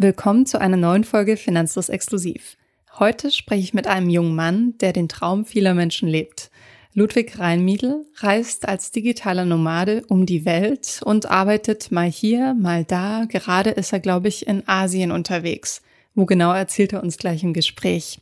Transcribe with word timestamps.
Willkommen 0.00 0.46
zu 0.46 0.60
einer 0.60 0.76
neuen 0.76 1.02
Folge 1.02 1.36
Finanzlos 1.36 1.88
Exklusiv. 1.88 2.56
Heute 3.00 3.32
spreche 3.32 3.64
ich 3.64 3.74
mit 3.74 3.88
einem 3.88 4.08
jungen 4.08 4.36
Mann, 4.36 4.74
der 4.78 4.92
den 4.92 5.08
Traum 5.08 5.44
vieler 5.44 5.74
Menschen 5.74 6.08
lebt. 6.08 6.52
Ludwig 6.94 7.36
Reinmiedl 7.40 8.06
reist 8.18 8.68
als 8.68 8.92
digitaler 8.92 9.44
Nomade 9.44 10.04
um 10.06 10.24
die 10.24 10.44
Welt 10.44 11.00
und 11.04 11.28
arbeitet 11.28 11.90
mal 11.90 12.08
hier, 12.08 12.54
mal 12.54 12.84
da. 12.84 13.24
Gerade 13.28 13.70
ist 13.70 13.92
er, 13.92 13.98
glaube 13.98 14.28
ich, 14.28 14.46
in 14.46 14.62
Asien 14.68 15.10
unterwegs. 15.10 15.82
Wo 16.14 16.26
genau 16.26 16.52
erzählt 16.52 16.92
er 16.92 17.02
uns 17.02 17.18
gleich 17.18 17.42
im 17.42 17.52
Gespräch. 17.52 18.20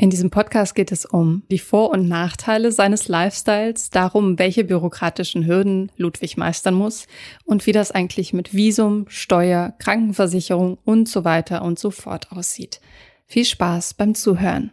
In 0.00 0.10
diesem 0.10 0.30
Podcast 0.30 0.76
geht 0.76 0.92
es 0.92 1.04
um 1.04 1.42
die 1.50 1.58
Vor- 1.58 1.90
und 1.90 2.06
Nachteile 2.06 2.70
seines 2.70 3.08
Lifestyles, 3.08 3.90
darum, 3.90 4.38
welche 4.38 4.62
bürokratischen 4.62 5.44
Hürden 5.44 5.90
Ludwig 5.96 6.36
meistern 6.36 6.74
muss 6.74 7.08
und 7.44 7.66
wie 7.66 7.72
das 7.72 7.90
eigentlich 7.90 8.32
mit 8.32 8.54
Visum, 8.54 9.06
Steuer, 9.08 9.74
Krankenversicherung 9.80 10.78
und 10.84 11.08
so 11.08 11.24
weiter 11.24 11.62
und 11.62 11.80
so 11.80 11.90
fort 11.90 12.30
aussieht. 12.30 12.80
Viel 13.26 13.44
Spaß 13.44 13.94
beim 13.94 14.14
Zuhören. 14.14 14.70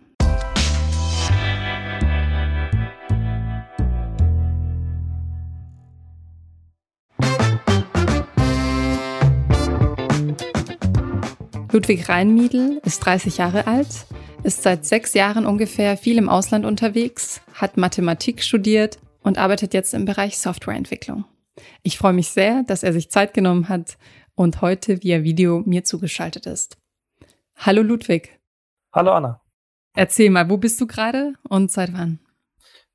Ludwig 11.72 12.08
Reinmiedl 12.10 12.80
ist 12.86 13.00
30 13.00 13.40
Jahre 13.40 13.66
alt, 13.66 14.06
ist 14.46 14.62
seit 14.62 14.86
sechs 14.86 15.16
Jahren 15.16 15.48
ungefähr 15.48 15.98
viel 15.98 16.20
im 16.20 16.30
Ausland 16.30 16.66
unterwegs, 16.66 17.42
hat 17.56 17.78
Mathematik 17.78 18.44
studiert 18.44 19.00
und 19.24 19.40
arbeitet 19.40 19.74
jetzt 19.74 19.96
im 19.96 20.06
Bereich 20.06 20.38
Softwareentwicklung. 20.38 21.26
Ich 21.82 21.98
freue 21.98 22.14
mich 22.14 22.30
sehr, 22.30 22.62
dass 22.64 22.84
er 22.84 22.94
sich 22.94 23.10
Zeit 23.10 23.34
genommen 23.34 23.70
hat 23.70 23.98
und 24.36 24.62
heute 24.62 25.02
via 25.02 25.24
Video 25.24 25.64
mir 25.66 25.84
zugeschaltet 25.84 26.46
ist. 26.46 26.78
Hallo 27.58 27.82
Ludwig. 27.82 28.40
Hallo 28.94 29.14
Anna. 29.14 29.42
Erzähl 29.96 30.30
mal, 30.30 30.48
wo 30.48 30.58
bist 30.58 30.80
du 30.80 30.86
gerade 30.86 31.34
und 31.50 31.72
seit 31.72 31.94
wann? 31.94 32.20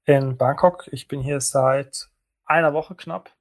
In 0.04 0.36
Bangkok. 0.36 0.88
Ich 0.92 1.08
bin 1.08 1.20
hier 1.20 1.40
seit 1.40 2.10
einer 2.44 2.74
Woche 2.74 2.94
knapp. 2.94 3.34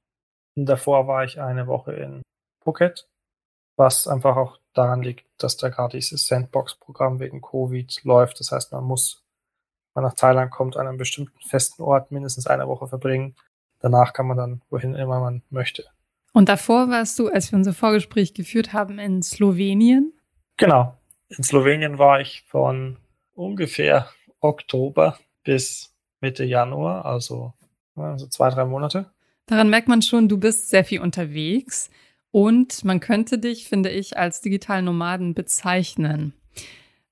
Und 0.56 0.66
davor 0.66 1.06
war 1.06 1.22
ich 1.22 1.40
eine 1.40 1.68
Woche 1.68 1.92
in 1.92 2.22
Phuket, 2.64 3.08
was 3.76 4.08
einfach 4.08 4.36
auch 4.36 4.59
daran 4.74 5.02
liegt, 5.02 5.26
dass 5.38 5.56
da 5.56 5.68
gerade 5.68 5.96
dieses 5.96 6.26
Sandbox-Programm 6.26 7.20
wegen 7.20 7.40
Covid 7.40 8.04
läuft. 8.04 8.40
Das 8.40 8.52
heißt, 8.52 8.72
man 8.72 8.84
muss, 8.84 9.22
wenn 9.94 10.02
man 10.02 10.10
nach 10.10 10.16
Thailand 10.16 10.50
kommt, 10.50 10.76
an 10.76 10.86
einem 10.86 10.98
bestimmten 10.98 11.38
festen 11.48 11.82
Ort 11.82 12.10
mindestens 12.10 12.46
eine 12.46 12.68
Woche 12.68 12.86
verbringen. 12.86 13.34
Danach 13.80 14.12
kann 14.12 14.26
man 14.26 14.36
dann 14.36 14.62
wohin 14.70 14.94
immer 14.94 15.20
man 15.20 15.42
möchte. 15.50 15.84
Und 16.32 16.48
davor 16.48 16.88
warst 16.90 17.18
du, 17.18 17.28
als 17.28 17.50
wir 17.50 17.58
unser 17.58 17.72
Vorgespräch 17.72 18.34
geführt 18.34 18.72
haben, 18.72 18.98
in 18.98 19.22
Slowenien? 19.22 20.12
Genau. 20.56 20.96
In 21.28 21.42
Slowenien 21.42 21.98
war 21.98 22.20
ich 22.20 22.44
von 22.46 22.98
ungefähr 23.34 24.08
Oktober 24.40 25.18
bis 25.44 25.94
Mitte 26.20 26.44
Januar, 26.44 27.04
also, 27.04 27.54
also 27.96 28.26
zwei, 28.26 28.50
drei 28.50 28.64
Monate. 28.64 29.10
Daran 29.46 29.70
merkt 29.70 29.88
man 29.88 30.02
schon, 30.02 30.28
du 30.28 30.38
bist 30.38 30.68
sehr 30.68 30.84
viel 30.84 31.00
unterwegs. 31.00 31.90
Und 32.30 32.84
man 32.84 33.00
könnte 33.00 33.38
dich, 33.38 33.66
finde 33.68 33.90
ich, 33.90 34.16
als 34.16 34.40
digitalen 34.40 34.84
Nomaden 34.84 35.34
bezeichnen. 35.34 36.32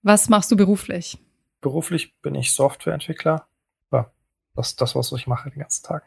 Was 0.03 0.29
machst 0.29 0.51
du 0.51 0.57
beruflich? 0.57 1.19
Beruflich 1.61 2.17
bin 2.21 2.35
ich 2.35 2.53
Softwareentwickler. 2.53 3.49
Ja, 3.93 4.13
das 4.55 4.69
ist 4.69 4.81
das, 4.81 4.95
was 4.95 5.13
ich 5.13 5.27
mache 5.27 5.51
den 5.51 5.59
ganzen 5.61 5.85
Tag. 5.85 6.05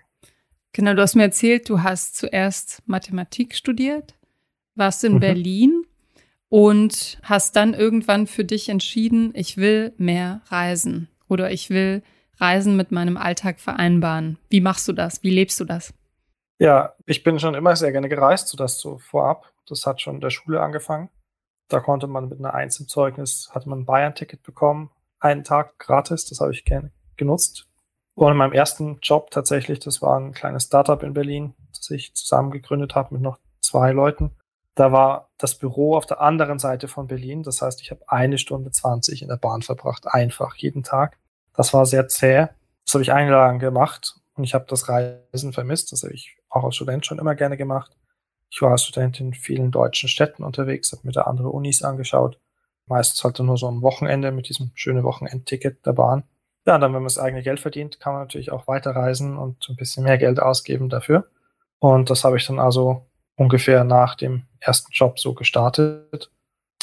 Genau, 0.74 0.94
du 0.94 1.02
hast 1.02 1.16
mir 1.16 1.24
erzählt, 1.24 1.70
du 1.70 1.84
hast 1.84 2.16
zuerst 2.16 2.82
Mathematik 2.86 3.56
studiert, 3.56 4.16
warst 4.76 5.04
in 5.04 5.16
mhm. 5.16 5.20
Berlin 5.20 5.84
und 6.48 7.20
hast 7.24 7.58
dann 7.58 7.74
irgendwann 7.74 8.28
für 8.28 8.46
dich 8.46 8.70
entschieden, 8.70 9.34
ich 9.36 9.58
will 9.58 9.94
mehr 9.98 10.42
reisen 10.48 11.10
oder 11.28 11.52
ich 11.52 11.70
will 11.70 12.04
Reisen 12.38 12.76
mit 12.76 12.92
meinem 12.92 13.18
Alltag 13.18 13.60
vereinbaren. 13.60 14.38
Wie 14.50 14.62
machst 14.62 14.88
du 14.88 14.94
das? 14.94 15.22
Wie 15.24 15.30
lebst 15.30 15.60
du 15.60 15.66
das? 15.66 15.94
Ja, 16.62 16.94
ich 17.08 17.24
bin 17.24 17.40
schon 17.40 17.56
immer 17.56 17.76
sehr 17.76 17.92
gerne 17.92 18.08
gereist, 18.08 18.50
so 18.50 18.56
das 18.56 18.78
so 18.78 19.00
vorab. 19.00 19.52
Das 19.68 19.88
hat 19.88 20.00
schon 20.00 20.16
in 20.16 20.22
der 20.22 20.30
Schule 20.30 20.62
angefangen. 20.62 21.10
Da 21.70 21.80
konnte 21.80 22.06
man 22.06 22.30
mit 22.30 22.38
einer 22.38 22.54
Eins 22.54 22.80
im 22.80 22.88
Zeugnis, 22.88 23.50
hatte 23.52 23.68
man 23.68 23.80
ein 23.80 23.86
Bayern-Ticket 23.86 24.44
bekommen, 24.44 24.92
einen 25.20 25.44
Tag 25.44 25.80
gratis, 25.80 26.26
das 26.26 26.40
habe 26.40 26.52
ich 26.52 26.64
gerne 26.64 26.92
genutzt. 27.18 27.66
Und 28.14 28.34
in 28.34 28.38
meinem 28.38 28.54
ersten 28.54 29.00
Job 29.02 29.32
tatsächlich, 29.32 29.80
das 29.80 30.04
war 30.04 30.20
ein 30.20 30.34
kleines 30.34 30.66
Startup 30.66 31.02
in 31.02 31.16
Berlin, 31.16 31.56
das 31.74 31.90
ich 31.90 32.14
zusammen 32.14 32.52
gegründet 32.52 32.94
habe 32.94 33.16
mit 33.16 33.24
noch 33.24 33.40
zwei 33.60 33.92
Leuten. 33.92 34.36
Da 34.76 34.92
war 34.92 35.32
das 35.40 35.58
Büro 35.58 35.96
auf 35.96 36.06
der 36.06 36.22
anderen 36.22 36.60
Seite 36.60 36.88
von 36.88 37.08
Berlin. 37.08 37.42
Das 37.42 37.64
heißt, 37.64 37.82
ich 37.82 37.90
habe 37.90 38.04
eine 38.06 38.38
Stunde 38.38 38.70
20 38.70 39.24
in 39.24 39.30
der 39.30 39.38
Bahn 39.38 39.64
verbracht, 39.64 40.06
einfach 40.06 40.54
jeden 40.58 40.84
Tag. 40.84 41.18
Das 41.56 41.74
war 41.74 41.88
sehr 41.88 42.08
zäh. 42.08 42.50
Das 42.86 42.94
habe 42.94 43.02
ich 43.02 43.12
ein 43.12 43.30
Jahr 43.30 43.48
lang 43.48 43.58
gemacht 43.58 44.14
und 44.36 44.44
ich 44.44 44.54
habe 44.54 44.66
das 44.68 44.88
Reisen 44.88 45.54
vermisst. 45.54 45.92
Das 45.92 46.04
habe 46.04 46.14
ich 46.14 46.38
auch 46.52 46.64
als 46.64 46.76
Student 46.76 47.06
schon 47.06 47.20
immer 47.20 47.36
gerne 47.36 47.58
gemacht. 47.58 47.96
Ich 48.50 48.62
war 48.62 48.72
als 48.72 48.84
Student 48.84 49.20
in 49.20 49.34
vielen 49.34 49.72
deutschen 49.72 50.10
Städten 50.10 50.44
unterwegs, 50.44 50.92
habe 50.92 51.02
mir 51.06 51.14
da 51.14 51.22
andere 51.22 51.50
Unis 51.50 51.82
angeschaut. 51.82 52.38
Meistens 52.86 53.24
halt 53.24 53.40
nur 53.40 53.58
so 53.58 53.68
am 53.68 53.82
Wochenende 53.82 54.32
mit 54.32 54.50
diesem 54.50 54.72
schönen 54.76 55.04
Wochenendticket 55.04 55.86
der 55.86 55.94
Bahn. 55.94 56.24
Ja, 56.66 56.78
dann, 56.78 56.94
wenn 56.94 57.02
man 57.02 57.06
das 57.06 57.18
eigene 57.18 57.42
Geld 57.42 57.60
verdient, 57.60 58.00
kann 58.00 58.14
man 58.14 58.24
natürlich 58.24 58.52
auch 58.52 58.68
weiterreisen 58.68 59.38
und 59.38 59.68
ein 59.70 59.78
bisschen 59.78 60.04
mehr 60.04 60.18
Geld 60.18 60.40
ausgeben 60.40 60.90
dafür. 60.90 61.28
Und 61.80 62.10
das 62.10 62.24
habe 62.24 62.38
ich 62.38 62.46
dann 62.46 62.60
also 62.60 63.08
ungefähr 63.36 63.84
nach 63.84 64.16
dem 64.16 64.44
ersten 64.60 64.92
Job 64.92 65.20
so 65.20 65.34
gestartet. 65.34 66.30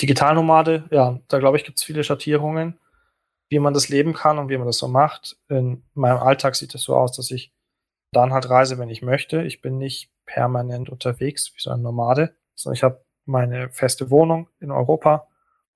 Digitalnomade, 0.00 0.84
ja, 0.90 1.20
da 1.28 1.38
glaube 1.38 1.58
ich, 1.58 1.64
gibt 1.64 1.78
es 1.78 1.84
viele 1.84 2.02
Schattierungen, 2.02 2.78
wie 3.50 3.58
man 3.58 3.74
das 3.74 3.88
leben 3.88 4.14
kann 4.14 4.38
und 4.38 4.48
wie 4.48 4.56
man 4.56 4.66
das 4.66 4.78
so 4.78 4.88
macht. 4.88 5.36
In 5.48 5.84
meinem 5.94 6.18
Alltag 6.18 6.56
sieht 6.56 6.74
es 6.74 6.82
so 6.82 6.96
aus, 6.96 7.12
dass 7.12 7.30
ich 7.30 7.52
dann 8.12 8.32
halt 8.32 8.48
reise, 8.48 8.78
wenn 8.78 8.88
ich 8.88 9.02
möchte. 9.02 9.42
Ich 9.42 9.60
bin 9.60 9.78
nicht 9.78 10.10
permanent 10.26 10.88
unterwegs 10.88 11.52
wie 11.54 11.60
so 11.60 11.70
ein 11.70 11.82
Nomade, 11.82 12.34
sondern 12.54 12.74
ich 12.74 12.82
habe 12.82 13.04
meine 13.24 13.70
feste 13.70 14.10
Wohnung 14.10 14.48
in 14.60 14.70
Europa 14.70 15.28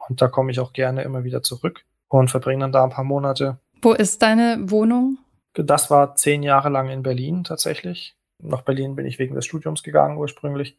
und 0.09 0.23
da 0.23 0.29
komme 0.29 0.51
ich 0.51 0.61
auch 0.61 0.73
gerne 0.73 1.03
immer 1.03 1.25
wieder 1.25 1.43
zurück 1.43 1.85
und 2.09 2.31
verbringe 2.31 2.61
dann 2.61 2.73
da 2.73 2.85
ein 2.85 2.91
paar 2.91 3.05
Monate. 3.05 3.59
Wo 3.83 3.93
ist 3.93 4.23
deine 4.23 4.59
Wohnung? 4.71 5.19
Das 5.55 5.91
war 5.91 6.15
zehn 6.15 6.43
Jahre 6.43 6.71
lang 6.71 6.89
in 6.89 7.03
Berlin 7.03 7.45
tatsächlich. 7.45 8.17
Nach 8.39 8.63
Berlin 8.63 8.97
bin 8.97 9.07
ich 9.07 9.19
wegen 9.19 9.35
des 9.35 9.47
Studiums 9.47 9.83
gegangen 9.83 10.17
ursprünglich. 10.17 10.79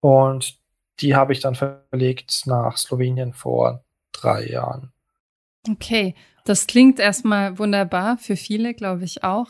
Und 0.00 0.58
die 1.00 1.14
habe 1.14 1.32
ich 1.32 1.40
dann 1.40 1.54
verlegt 1.54 2.42
nach 2.46 2.76
Slowenien 2.76 3.32
vor 3.32 3.84
drei 4.12 4.46
Jahren. 4.46 4.92
Okay, 5.68 6.14
das 6.44 6.66
klingt 6.66 7.00
erstmal 7.00 7.58
wunderbar 7.58 8.18
für 8.18 8.36
viele, 8.36 8.74
glaube 8.74 9.04
ich 9.04 9.24
auch 9.24 9.48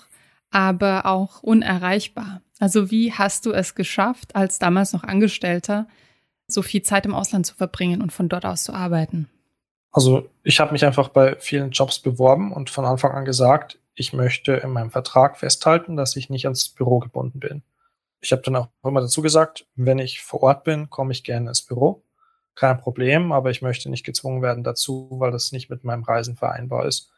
aber 0.51 1.07
auch 1.07 1.43
unerreichbar. 1.43 2.43
Also 2.59 2.91
wie 2.91 3.12
hast 3.12 3.47
du 3.47 3.53
es 3.53 3.75
geschafft, 3.75 4.34
als 4.34 4.59
damals 4.59 4.93
noch 4.93 5.05
Angestellter, 5.05 5.87
so 6.47 6.62
viel 6.62 6.83
Zeit 6.83 7.07
im 7.07 7.15
Ausland 7.15 7.47
zu 7.47 7.55
verbringen 7.55 8.01
und 8.01 8.12
von 8.12 8.29
dort 8.29 8.47
aus 8.47 8.65
zu 8.65 8.73
arbeiten? 8.73 9.29
Also 9.93 10.29
ich 10.43 10.61
habe 10.61 10.73
mich 10.73 10.84
einfach 10.84 11.09
bei 11.09 11.37
vielen 11.39 11.71
Jobs 11.71 11.99
beworben 11.99 12.53
und 12.53 12.71
von 12.71 12.84
Anfang 12.84 13.12
an 13.12 13.25
gesagt, 13.25 13.79
ich 13.95 14.12
möchte 14.12 14.53
in 14.53 14.71
meinem 14.71 14.91
Vertrag 14.91 15.39
festhalten, 15.39 15.97
dass 15.97 16.17
ich 16.17 16.29
nicht 16.29 16.45
ans 16.45 16.69
Büro 16.69 16.99
gebunden 16.99 17.41
bin. 17.41 17.63
Ich 18.21 18.33
habe 18.33 18.43
dann 18.43 18.57
auch 18.57 18.69
immer 18.84 19.01
dazu 19.01 19.23
gesagt, 19.23 19.67
wenn 19.75 19.99
ich 19.99 20.21
vor 20.21 20.43
Ort 20.43 20.65
bin, 20.65 20.91
komme 20.91 21.13
ich 21.13 21.25
gerne 21.25 21.49
ins 21.49 21.63
Büro. 21.63 22.03
Kein 22.55 22.78
Problem, 22.78 23.33
aber 23.33 23.51
ich 23.51 23.63
möchte 23.63 23.91
nicht 23.91 24.05
gezwungen 24.05 24.43
werden 24.43 24.65
dazu, 24.65 25.09
weil 25.13 25.31
das 25.31 25.53
nicht 25.53 25.71
mit 25.71 25.84
meinem 25.84 26.05
Reisen 26.05 26.37
vereinbar 26.37 26.87
ist. 26.87 27.11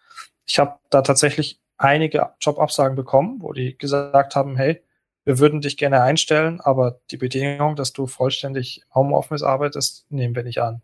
Ich 0.46 0.58
habe 0.58 0.78
da 0.90 1.02
tatsächlich 1.02 1.60
einige 1.78 2.30
Jobabsagen 2.40 2.96
bekommen, 2.96 3.40
wo 3.40 3.52
die 3.52 3.78
gesagt 3.78 4.36
haben, 4.36 4.56
hey, 4.56 4.82
wir 5.24 5.38
würden 5.38 5.60
dich 5.60 5.76
gerne 5.76 6.02
einstellen, 6.02 6.60
aber 6.60 7.00
die 7.10 7.16
Bedingung, 7.16 7.76
dass 7.76 7.92
du 7.92 8.06
vollständig 8.06 8.82
Homeoffice 8.94 9.42
arbeitest, 9.42 10.10
nehmen 10.10 10.34
wir 10.34 10.42
nicht 10.42 10.60
an. 10.60 10.82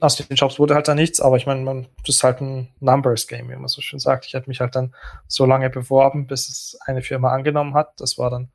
Aus 0.00 0.16
den 0.16 0.34
Jobs 0.34 0.58
wurde 0.58 0.74
halt 0.74 0.88
dann 0.88 0.96
nichts, 0.96 1.20
aber 1.20 1.36
ich 1.36 1.46
meine, 1.46 1.60
man, 1.60 1.86
das 2.04 2.16
ist 2.16 2.24
halt 2.24 2.40
ein 2.40 2.74
Numbers 2.80 3.28
Game, 3.28 3.48
wie 3.50 3.54
man 3.54 3.68
so 3.68 3.80
schön 3.80 4.00
sagt. 4.00 4.26
Ich 4.26 4.34
habe 4.34 4.46
mich 4.48 4.60
halt 4.60 4.74
dann 4.74 4.94
so 5.28 5.46
lange 5.46 5.70
beworben, 5.70 6.26
bis 6.26 6.48
es 6.48 6.78
eine 6.86 7.02
Firma 7.02 7.32
angenommen 7.32 7.74
hat. 7.74 8.00
Das 8.00 8.18
war 8.18 8.30
dann 8.30 8.50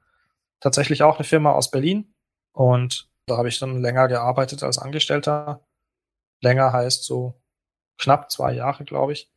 tatsächlich 0.59 1.03
auch 1.03 1.17
eine 1.17 1.23
Firma 1.23 1.53
aus 1.53 1.71
Berlin 1.71 2.13
und 2.51 3.09
da 3.27 3.37
habe 3.37 3.47
ich 3.47 3.59
dann 3.59 3.81
länger 3.81 4.07
gearbeitet 4.07 4.63
als 4.63 4.77
Angestellter. 4.77 5.61
Länger 6.41 6.73
heißt 6.73 7.03
so 7.03 7.39
knapp 7.97 8.31
zwei 8.31 8.53
Jahre, 8.53 8.83
glaube 8.85 9.13
ich. 9.13 9.29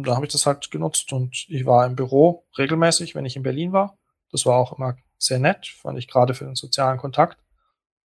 Und 0.00 0.06
da 0.06 0.16
habe 0.16 0.24
ich 0.24 0.32
das 0.32 0.46
halt 0.46 0.70
genutzt 0.70 1.12
und 1.12 1.44
ich 1.48 1.66
war 1.66 1.84
im 1.84 1.94
Büro 1.94 2.46
regelmäßig, 2.56 3.14
wenn 3.14 3.26
ich 3.26 3.36
in 3.36 3.42
Berlin 3.42 3.72
war. 3.72 3.98
Das 4.32 4.46
war 4.46 4.56
auch 4.56 4.78
immer 4.78 4.96
sehr 5.18 5.38
nett, 5.38 5.66
fand 5.66 5.98
ich 5.98 6.08
gerade 6.08 6.32
für 6.32 6.46
den 6.46 6.54
sozialen 6.54 6.96
Kontakt. 6.96 7.36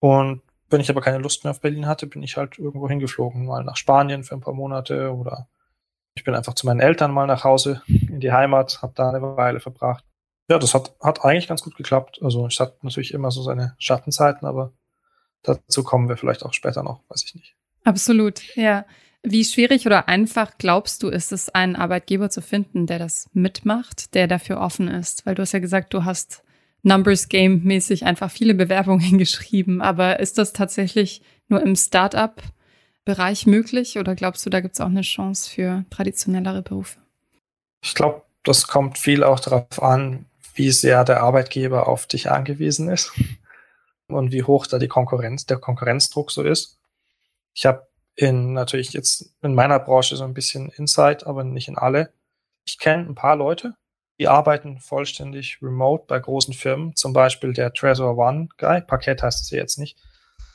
Und 0.01 0.43
wenn 0.69 0.81
ich 0.81 0.91
aber 0.91 1.01
keine 1.01 1.19
Lust 1.19 1.45
mehr 1.45 1.53
auf 1.53 1.61
Berlin 1.61 1.87
hatte, 1.87 2.09
bin 2.09 2.25
ich 2.25 2.37
halt 2.37 2.59
irgendwo 2.59 2.89
hingeflogen, 2.89 3.47
mal 3.47 3.63
nach 3.63 3.77
Spanien 3.77 4.25
für 4.25 4.35
ein 4.35 4.41
paar 4.41 4.53
Monate 4.53 5.15
oder 5.15 5.47
ich 6.17 6.25
bin 6.25 6.35
einfach 6.35 6.55
zu 6.55 6.67
meinen 6.67 6.81
Eltern 6.81 7.13
mal 7.13 7.29
nach 7.29 7.45
Hause 7.45 7.83
in 7.87 8.19
die 8.19 8.33
Heimat, 8.33 8.83
habe 8.83 8.95
da 8.97 9.11
eine 9.11 9.23
Weile 9.23 9.61
verbracht. 9.61 10.05
Ja, 10.49 10.59
das 10.59 10.75
hat, 10.75 10.97
hat 11.01 11.25
eigentlich 11.25 11.47
ganz 11.47 11.63
gut 11.63 11.77
geklappt. 11.77 12.19
Also 12.21 12.49
es 12.49 12.59
hat 12.59 12.83
natürlich 12.83 13.15
immer 13.15 13.31
so 13.31 13.43
seine 13.43 13.77
Schattenzeiten, 13.79 14.45
aber 14.45 14.73
dazu 15.43 15.85
kommen 15.85 16.09
wir 16.09 16.17
vielleicht 16.17 16.45
auch 16.45 16.53
später 16.53 16.83
noch, 16.83 17.05
weiß 17.09 17.23
ich 17.25 17.37
nicht. 17.37 17.55
Absolut, 17.85 18.57
ja. 18.57 18.87
Wie 19.29 19.45
schwierig 19.45 19.87
oder 19.87 20.09
einfach 20.09 20.53
glaubst 20.57 21.03
du, 21.03 21.09
ist 21.09 21.33
es, 21.33 21.49
einen 21.49 21.75
Arbeitgeber 21.75 22.31
zu 22.31 22.41
finden, 22.41 22.87
der 22.87 23.01
das 23.01 23.29
mitmacht, 23.33 24.15
der 24.15 24.29
dafür 24.29 24.61
offen 24.61 24.87
ist? 24.87 25.27
Weil 25.27 25.35
du 25.35 25.43
hast 25.43 25.51
ja 25.51 25.59
gesagt, 25.59 25.93
du 25.95 26.05
hast 26.05 26.45
Numbers 26.85 27.29
Game 27.29 27.65
mäßig 27.65 28.05
einfach 28.05 28.31
viele 28.31 28.55
Bewerbungen 28.55 29.19
geschrieben, 29.19 29.83
aber 29.83 30.21
ist 30.21 30.39
das 30.39 30.53
tatsächlich 30.53 31.23
nur 31.49 31.61
im 31.61 31.75
Startup-Bereich 31.75 33.49
möglich 33.49 33.99
oder 33.99 34.15
glaubst 34.15 34.47
du, 34.47 34.51
da 34.51 34.61
gibt 34.61 34.75
es 34.75 34.81
auch 34.81 34.87
eine 34.87 35.01
Chance 35.01 35.51
für 35.51 35.85
traditionellere 35.91 36.63
Berufe? 36.63 37.01
Ich 37.83 37.97
glaube, 37.97 38.23
das 38.45 38.69
kommt 38.69 38.97
viel 38.97 39.25
auch 39.25 39.41
darauf 39.41 39.83
an, 39.83 40.27
wie 40.55 40.71
sehr 40.71 41.03
der 41.03 41.25
Arbeitgeber 41.25 41.89
auf 41.89 42.07
dich 42.07 42.31
angewiesen 42.31 42.89
ist 42.89 43.13
und 44.07 44.31
wie 44.31 44.45
hoch 44.45 44.69
da 44.69 44.79
die 44.79 44.87
Konkurrenz, 44.87 45.47
der 45.47 45.57
Konkurrenzdruck 45.57 46.31
so 46.31 46.45
ist. 46.45 46.79
Ich 47.55 47.67
habe 47.67 47.89
in 48.17 48.55
natürlich 48.55 48.93
jetzt 48.93 49.35
in 49.43 49.55
meiner 49.55 49.79
Branche 49.79 50.17
so 50.17 50.25
ein 50.25 50.35
bisschen 50.35 50.71
Insight, 50.71 51.27
aber 51.27 51.45
nicht 51.45 51.69
in 51.69 51.79
alle. 51.79 52.13
Ich 52.65 52.79
kenne 52.79 53.05
ein 53.05 53.15
paar 53.15 53.37
Leute, 53.37 53.75
die 54.19 54.29
arbeiten 54.29 54.81
vollständig 54.81 55.59
remote 55.63 56.05
bei 56.09 56.19
großen 56.19 56.55
Firmen, 56.55 56.97
zum 56.97 57.13
Beispiel 57.13 57.53
der 57.53 57.73
Trezor 57.73 58.17
One 58.17 58.49
Guy, 58.57 58.81
Paket 58.81 59.23
heißt 59.23 59.43
es 59.43 59.51
jetzt 59.51 59.79
nicht. 59.79 59.99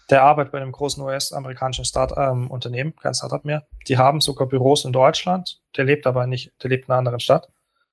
Der 0.09 0.23
arbeitet 0.23 0.51
bei 0.51 0.59
einem 0.59 0.73
großen 0.73 1.01
US-amerikanischen 1.01 1.85
ähm, 2.17 2.93
kein 2.99 3.13
Startup 3.13 3.45
mehr. 3.45 3.65
Die 3.87 3.97
haben 3.97 4.19
sogar 4.19 4.45
Büros 4.45 4.83
in 4.83 4.91
Deutschland. 4.91 5.61
Der 5.77 5.85
lebt 5.85 6.05
aber 6.05 6.27
nicht, 6.27 6.51
der 6.61 6.69
lebt 6.69 6.87
in 6.87 6.91
einer 6.91 6.99
anderen 6.99 7.21
Stadt 7.21 7.49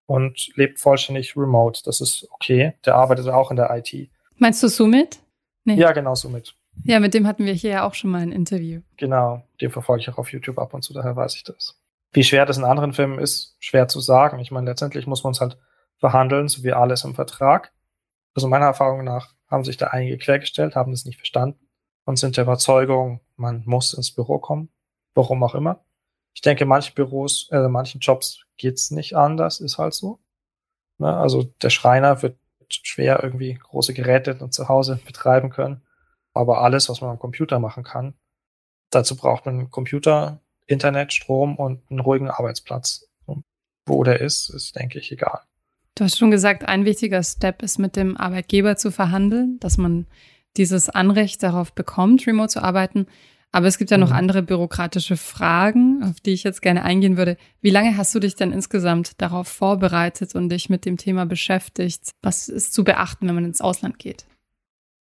und 0.06 0.50
lebt 0.56 0.80
vollständig 0.80 1.36
remote. 1.36 1.80
Das 1.84 2.00
ist 2.00 2.26
okay. 2.32 2.74
Der 2.84 2.96
arbeitet 2.96 3.28
auch 3.28 3.52
in 3.52 3.56
der 3.56 3.70
IT. 3.70 4.10
Meinst 4.36 4.62
du 4.64 4.68
Summit? 4.68 5.20
Nee. 5.64 5.74
Ja, 5.74 5.92
genau, 5.92 6.16
Summit. 6.16 6.56
Ja, 6.84 7.00
mit 7.00 7.14
dem 7.14 7.26
hatten 7.26 7.44
wir 7.44 7.52
hier 7.52 7.70
ja 7.70 7.86
auch 7.86 7.94
schon 7.94 8.10
mal 8.10 8.22
ein 8.22 8.32
Interview. 8.32 8.80
Genau, 8.96 9.42
den 9.60 9.70
verfolge 9.70 10.02
ich 10.02 10.08
auch 10.08 10.19
auf 10.19 10.32
YouTube 10.32 10.58
ab 10.58 10.75
und 10.75 10.82
zu, 10.82 10.92
daher 10.92 11.16
weiß 11.16 11.34
ich 11.36 11.44
das. 11.44 11.78
Wie 12.12 12.25
schwer 12.25 12.46
das 12.46 12.56
in 12.56 12.64
anderen 12.64 12.92
Filmen 12.92 13.19
ist, 13.19 13.56
schwer 13.60 13.88
zu 13.88 14.00
sagen. 14.00 14.38
Ich 14.38 14.50
meine, 14.50 14.70
letztendlich 14.70 15.06
muss 15.06 15.25
man 15.25 15.32
es 15.32 15.40
halt 15.40 15.58
verhandeln, 15.98 16.48
so 16.48 16.62
wie 16.62 16.72
alles 16.72 17.04
im 17.04 17.14
Vertrag. 17.14 17.72
Also 18.34 18.48
meiner 18.48 18.66
Erfahrung 18.66 19.04
nach 19.04 19.34
haben 19.48 19.64
sich 19.64 19.76
da 19.76 19.88
einige 19.88 20.16
quergestellt, 20.16 20.76
haben 20.76 20.92
das 20.92 21.04
nicht 21.04 21.19
verstanden 21.19 21.69
und 22.04 22.19
sind 22.19 22.36
der 22.36 22.44
Überzeugung, 22.44 23.20
man 23.36 23.62
muss 23.66 23.92
ins 23.92 24.14
Büro 24.14 24.38
kommen, 24.38 24.70
warum 25.14 25.42
auch 25.42 25.54
immer. 25.54 25.84
Ich 26.34 26.40
denke, 26.40 26.64
manche 26.64 26.94
Büros, 26.94 27.48
äh, 27.50 27.69
manchen 27.69 28.00
Jobs 28.00 28.44
geht's 28.56 28.90
nicht 28.90 29.16
anders, 29.16 29.60
ist 29.60 29.78
halt 29.78 29.94
so. 29.94 30.20
Ne? 30.98 31.14
Also 31.14 31.42
der 31.42 31.70
Schreiner 31.70 32.22
wird 32.22 32.38
schwer 32.69 33.22
irgendwie 33.22 33.54
große 33.54 33.94
Geräte 33.94 34.48
zu 34.50 34.69
Hause 34.69 35.00
betreiben 35.04 35.50
können. 35.50 35.82
Aber 36.38 36.62
alles, 36.62 36.88
was 36.88 37.00
man 37.00 37.11
am 37.11 37.19
Computer 37.19 37.58
machen 37.58 37.82
kann, 37.82 38.14
dazu 38.90 39.17
braucht 39.17 39.44
man 39.44 39.58
einen 39.58 39.70
Computer, 39.73 40.40
Internet, 40.67 41.12
Strom 41.12 41.56
und 41.56 41.82
einen 41.90 41.99
ruhigen 41.99 42.31
Arbeitsplatz. 42.31 43.08
Und 43.26 43.43
wo 43.87 44.05
der 44.05 44.20
ist, 44.20 44.49
ist, 44.50 44.76
denke 44.76 45.00
ich, 45.00 45.11
egal. 45.11 45.40
Du 45.96 46.05
hast 46.05 46.17
schon 46.17 46.31
gesagt, 46.31 46.69
ein 46.69 46.85
wichtiger 46.85 47.25
Step 47.25 47.61
ist 47.61 47.79
mit 47.79 47.96
dem 47.96 48.17
Arbeitgeber 48.17 48.76
zu 48.76 48.93
verhandeln, 48.93 49.58
dass 49.58 49.79
man 49.79 50.06
dieses 50.56 50.88
Anrecht 50.88 51.43
darauf 51.43 51.73
bekommt, 51.73 52.25
remote 52.25 52.50
zu 52.50 52.62
arbeiten. 52.62 53.08
Aber 53.50 53.67
es 53.67 53.76
gibt 53.76 53.90
ja 53.90 53.99
noch 53.99 54.11
mhm. 54.11 54.17
andere 54.17 54.43
bürokratische 54.43 55.17
Fragen, 55.17 56.05
auf 56.05 56.20
die 56.20 56.35
ich 56.35 56.44
jetzt 56.44 56.62
gerne 56.62 56.85
eingehen 56.85 57.17
würde. 57.17 57.37
Wie 57.61 57.70
lange 57.70 57.96
hast 57.96 58.14
du 58.14 58.20
dich 58.20 58.37
denn 58.37 58.52
insgesamt 58.52 59.20
darauf 59.20 59.49
vorbereitet 59.49 60.37
und 60.37 60.50
dich 60.50 60.70
mit 60.70 60.85
dem 60.85 60.99
Thema 60.99 61.26
beschäftigt? 61.26 62.12
Was 62.23 62.49
ist 62.49 62.75
zu 62.75 62.85
beachten, 62.85 63.26
wenn 63.26 63.35
man 63.35 63.44
ins 63.44 63.61
Ausland 63.61 63.99
geht? 63.99 64.29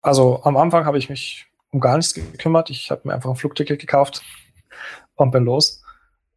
Also 0.01 0.41
am 0.43 0.57
Anfang 0.57 0.85
habe 0.85 0.97
ich 0.97 1.09
mich 1.09 1.47
um 1.71 1.79
gar 1.79 1.97
nichts 1.97 2.13
gekümmert. 2.13 2.69
Ich 2.69 2.91
habe 2.91 3.01
mir 3.05 3.13
einfach 3.13 3.29
ein 3.29 3.35
Flugticket 3.35 3.79
gekauft 3.79 4.21
und 5.15 5.31
bin 5.31 5.45
los. 5.45 5.83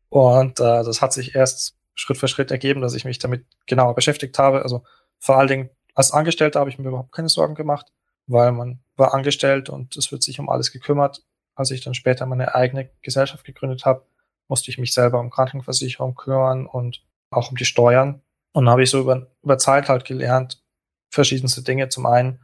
Und 0.08 0.61
äh, 0.61 0.84
das 0.84 1.02
hat 1.02 1.12
sich 1.12 1.34
erst 1.34 1.76
Schritt 1.94 2.19
für 2.19 2.28
Schritt 2.28 2.50
ergeben, 2.50 2.81
dass 2.81 2.94
ich 2.94 3.05
mich 3.05 3.19
damit 3.19 3.46
genauer 3.66 3.94
beschäftigt 3.94 4.38
habe. 4.38 4.62
Also 4.62 4.84
vor 5.19 5.38
allen 5.38 5.49
Dingen 5.49 5.70
als 5.94 6.12
Angestellter 6.12 6.61
habe 6.61 6.70
ich 6.70 6.78
mir 6.78 6.88
überhaupt 6.88 7.12
keine 7.12 7.28
Sorgen 7.28 7.55
gemacht, 7.55 7.87
weil 8.26 8.52
man 8.52 8.81
war 8.96 9.14
angestellt 9.14 9.69
und 9.70 9.96
es 9.96 10.12
wird 10.12 10.22
sich 10.22 10.38
um 10.38 10.49
alles 10.49 10.72
gekümmert. 10.72 11.25
Als 11.55 11.70
ich 11.70 11.82
dann 11.82 11.94
später 11.94 12.26
meine 12.26 12.55
eigene 12.55 12.90
Gesellschaft 13.02 13.44
gegründet 13.44 13.84
habe, 13.84 14.05
musste 14.49 14.70
ich 14.70 14.78
mich 14.78 14.93
selber 14.93 15.20
um 15.20 15.31
Krankenversicherung 15.31 16.14
kümmern 16.14 16.67
und 16.67 17.05
auch 17.31 17.50
um 17.50 17.56
die 17.56 17.64
Steuern. 17.64 18.22
Und 18.52 18.67
dann 18.67 18.72
habe 18.72 18.82
ich 18.82 18.90
so 18.90 19.00
über, 19.00 19.28
über 19.43 19.58
Zeit 19.58 19.88
halt 19.88 20.05
gelernt, 20.05 20.62
verschiedenste 21.10 21.62
Dinge. 21.62 21.88
Zum 21.88 22.06
einen 22.06 22.40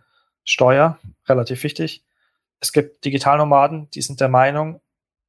Steuer, 0.50 0.99
relativ 1.29 1.62
wichtig. 1.62 2.05
Es 2.58 2.73
gibt 2.73 3.05
Digitalnomaden, 3.05 3.88
die 3.91 4.02
sind 4.02 4.20
der 4.20 4.29
Meinung, 4.29 4.81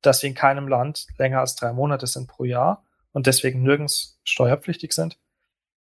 dass 0.02 0.20
sie 0.20 0.28
in 0.28 0.34
keinem 0.34 0.68
Land 0.68 1.06
länger 1.20 1.42
als 1.42 1.56
drei 1.56 1.74
Monate 1.74 2.08
sind 2.08 2.28
pro 2.28 2.44
Jahr 2.44 2.84
und 3.12 3.28
deswegen 3.28 3.62
nirgends 3.62 4.20
steuerpflichtig 4.24 4.94
sind. 4.94 5.20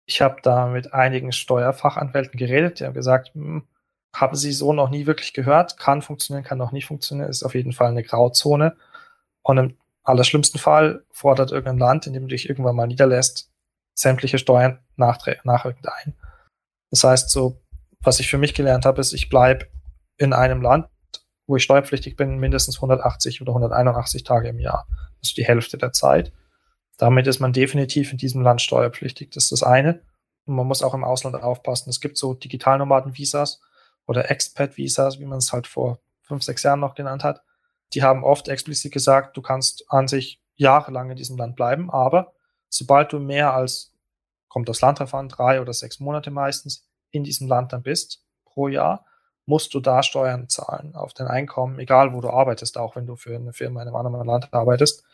Ich 0.04 0.20
habe 0.20 0.42
da 0.42 0.66
mit 0.66 0.92
einigen 0.92 1.32
Steuerfachanwälten 1.32 2.38
geredet, 2.38 2.80
die 2.80 2.84
haben 2.84 2.92
gesagt, 2.92 3.32
hm, 3.34 3.66
haben 4.14 4.36
sie 4.36 4.52
so 4.52 4.74
noch 4.74 4.90
nie 4.90 5.06
wirklich 5.06 5.32
gehört, 5.32 5.78
kann 5.78 6.02
funktionieren, 6.02 6.44
kann 6.44 6.58
noch 6.58 6.72
nicht 6.72 6.84
funktionieren, 6.84 7.30
ist 7.30 7.42
auf 7.42 7.54
jeden 7.54 7.72
Fall 7.72 7.88
eine 7.88 8.02
Grauzone. 8.02 8.76
Und 9.40 9.56
im 9.56 9.78
allerschlimmsten 10.02 10.60
Fall 10.60 11.06
fordert 11.10 11.52
irgendein 11.52 11.78
Land, 11.78 12.06
in 12.06 12.12
dem 12.12 12.24
du 12.24 12.28
dich 12.28 12.50
irgendwann 12.50 12.76
mal 12.76 12.86
niederlässt, 12.86 13.50
sämtliche 13.94 14.36
Steuern 14.36 14.80
nachrückend 14.96 15.88
ein. 15.88 16.14
Das 16.90 17.04
heißt, 17.04 17.30
so, 17.30 17.61
was 18.02 18.20
ich 18.20 18.28
für 18.28 18.38
mich 18.38 18.54
gelernt 18.54 18.84
habe, 18.84 19.00
ist, 19.00 19.12
ich 19.12 19.28
bleibe 19.28 19.66
in 20.16 20.32
einem 20.32 20.62
Land, 20.62 20.88
wo 21.46 21.56
ich 21.56 21.62
steuerpflichtig 21.62 22.16
bin, 22.16 22.38
mindestens 22.38 22.76
180 22.76 23.42
oder 23.42 23.50
181 23.52 24.24
Tage 24.24 24.48
im 24.48 24.58
Jahr. 24.58 24.86
Ist 25.20 25.36
die 25.36 25.44
Hälfte 25.44 25.78
der 25.78 25.92
Zeit. 25.92 26.32
Damit 26.98 27.26
ist 27.26 27.40
man 27.40 27.52
definitiv 27.52 28.12
in 28.12 28.18
diesem 28.18 28.42
Land 28.42 28.62
steuerpflichtig. 28.62 29.30
Das 29.30 29.44
ist 29.44 29.52
das 29.52 29.62
eine. 29.62 30.02
Und 30.44 30.56
man 30.56 30.66
muss 30.66 30.82
auch 30.82 30.94
im 30.94 31.04
Ausland 31.04 31.36
aufpassen. 31.36 31.90
Es 31.90 32.00
gibt 32.00 32.16
so 32.16 32.34
Digitalnomaden-Visas 32.34 33.60
oder 34.06 34.30
Expat-Visas, 34.30 35.20
wie 35.20 35.24
man 35.24 35.38
es 35.38 35.52
halt 35.52 35.66
vor 35.66 36.00
fünf, 36.22 36.42
sechs 36.42 36.62
Jahren 36.62 36.80
noch 36.80 36.94
genannt 36.94 37.24
hat. 37.24 37.42
Die 37.94 38.02
haben 38.02 38.24
oft 38.24 38.48
explizit 38.48 38.92
gesagt, 38.92 39.36
du 39.36 39.42
kannst 39.42 39.84
an 39.88 40.08
sich 40.08 40.42
jahrelang 40.56 41.10
in 41.10 41.16
diesem 41.16 41.36
Land 41.36 41.56
bleiben, 41.56 41.90
aber 41.90 42.34
sobald 42.68 43.12
du 43.12 43.18
mehr 43.18 43.52
als, 43.52 43.94
kommt 44.48 44.68
das 44.68 44.80
Land 44.80 45.00
drauf 45.00 45.14
an, 45.14 45.28
drei 45.28 45.60
oder 45.60 45.72
sechs 45.72 46.00
Monate 46.00 46.30
meistens 46.30 46.88
in 47.12 47.24
diesem 47.24 47.46
Land 47.46 47.72
dann 47.72 47.82
bist 47.82 48.24
pro 48.44 48.68
Jahr, 48.68 49.04
musst 49.46 49.74
du 49.74 49.80
da 49.80 50.02
Steuern 50.02 50.48
zahlen 50.48 50.94
auf 50.94 51.14
dein 51.14 51.28
Einkommen, 51.28 51.78
egal 51.78 52.12
wo 52.12 52.20
du 52.20 52.30
arbeitest, 52.30 52.78
auch 52.78 52.96
wenn 52.96 53.06
du 53.06 53.16
für 53.16 53.34
eine 53.34 53.52
Firma 53.52 53.82
in 53.82 53.88
einem 53.88 53.96
anderen 53.96 54.26
Land 54.26 54.52
arbeitest. 54.52 55.04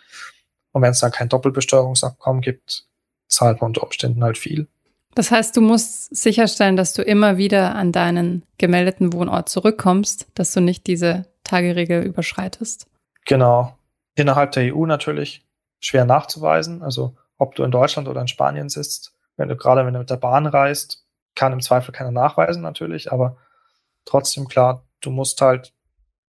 Und 0.73 0.83
wenn 0.83 0.91
es 0.91 1.01
dann 1.01 1.13
kein 1.13 1.29
Doppelbesteuerungsabkommen 1.29 2.43
gibt, 2.43 2.85
zahlt 3.29 3.61
man 3.61 3.71
unter 3.71 3.83
Umständen 3.83 4.23
halt 4.23 4.39
viel. 4.39 4.69
Das 5.15 5.31
heißt, 5.31 5.57
du 5.57 5.61
musst 5.61 6.15
sicherstellen, 6.15 6.77
dass 6.77 6.93
du 6.93 7.03
immer 7.03 7.39
wieder 7.39 7.75
an 7.75 7.93
deinen 7.93 8.45
gemeldeten 8.59 9.13
Wohnort 9.13 9.49
zurückkommst, 9.49 10.29
dass 10.35 10.53
du 10.53 10.61
nicht 10.61 10.87
diese 10.87 11.27
Tageregel 11.43 12.03
überschreitest. 12.03 12.87
Genau. 13.25 13.77
Innerhalb 14.15 14.53
der 14.53 14.75
EU 14.75 14.87
natürlich 14.87 15.45
schwer 15.81 16.05
nachzuweisen. 16.05 16.83
Also 16.83 17.17
ob 17.39 17.55
du 17.55 17.65
in 17.65 17.71
Deutschland 17.71 18.09
oder 18.09 18.21
in 18.21 18.29
Spanien 18.29 18.69
sitzt, 18.69 19.15
wenn 19.37 19.49
du 19.49 19.57
gerade 19.57 19.85
wenn 19.87 19.95
du 19.95 20.01
mit 20.01 20.11
der 20.11 20.17
Bahn 20.17 20.47
reist, 20.47 21.05
kann 21.39 21.53
im 21.53 21.61
Zweifel 21.61 21.93
keiner 21.93 22.11
nachweisen 22.11 22.63
natürlich, 22.63 23.13
aber 23.13 23.37
trotzdem 24.05 24.49
klar, 24.49 24.85
du 25.01 25.11
musst 25.11 25.41
halt 25.41 25.73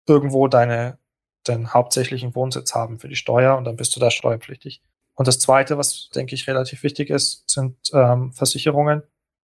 irgendwo 0.05 0.47
deine, 0.47 0.99
deinen 1.43 1.73
hauptsächlichen 1.73 2.35
Wohnsitz 2.35 2.75
haben 2.75 2.99
für 2.99 3.09
die 3.09 3.15
Steuer 3.15 3.57
und 3.57 3.63
dann 3.63 3.75
bist 3.75 3.95
du 3.95 3.99
da 3.99 4.11
steuerpflichtig. 4.11 4.83
Und 5.15 5.27
das 5.27 5.39
Zweite, 5.39 5.79
was 5.79 6.09
denke 6.13 6.35
ich 6.35 6.47
relativ 6.47 6.83
wichtig 6.83 7.09
ist, 7.09 7.49
sind 7.49 7.75
ähm, 7.91 8.33
Versicherungen, 8.33 9.01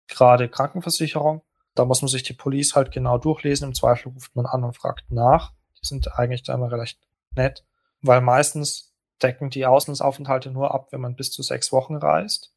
gerade 0.06 0.50
Krankenversicherung. 0.50 1.42
Da 1.75 1.87
muss 1.87 2.02
man 2.02 2.11
sich 2.11 2.23
die 2.23 2.35
Police 2.35 2.75
halt 2.75 2.92
genau 2.92 3.16
durchlesen. 3.16 3.68
Im 3.68 3.75
Zweifel 3.75 4.12
ruft 4.12 4.37
man 4.37 4.44
an 4.44 4.64
und 4.64 4.76
fragt 4.76 5.11
nach. 5.11 5.52
Die 5.80 5.87
sind 5.87 6.12
eigentlich 6.18 6.42
da 6.42 6.54
immer 6.54 6.71
recht 6.71 7.00
nett, 7.35 7.64
weil 8.02 8.21
meistens 8.21 8.94
decken 9.23 9.49
die 9.49 9.64
Auslandsaufenthalte 9.64 10.50
nur 10.50 10.75
ab, 10.75 10.88
wenn 10.90 11.00
man 11.00 11.16
bis 11.16 11.33
zu 11.33 11.42
sechs 11.42 11.73
Wochen 11.73 11.97
reist. 11.97 12.52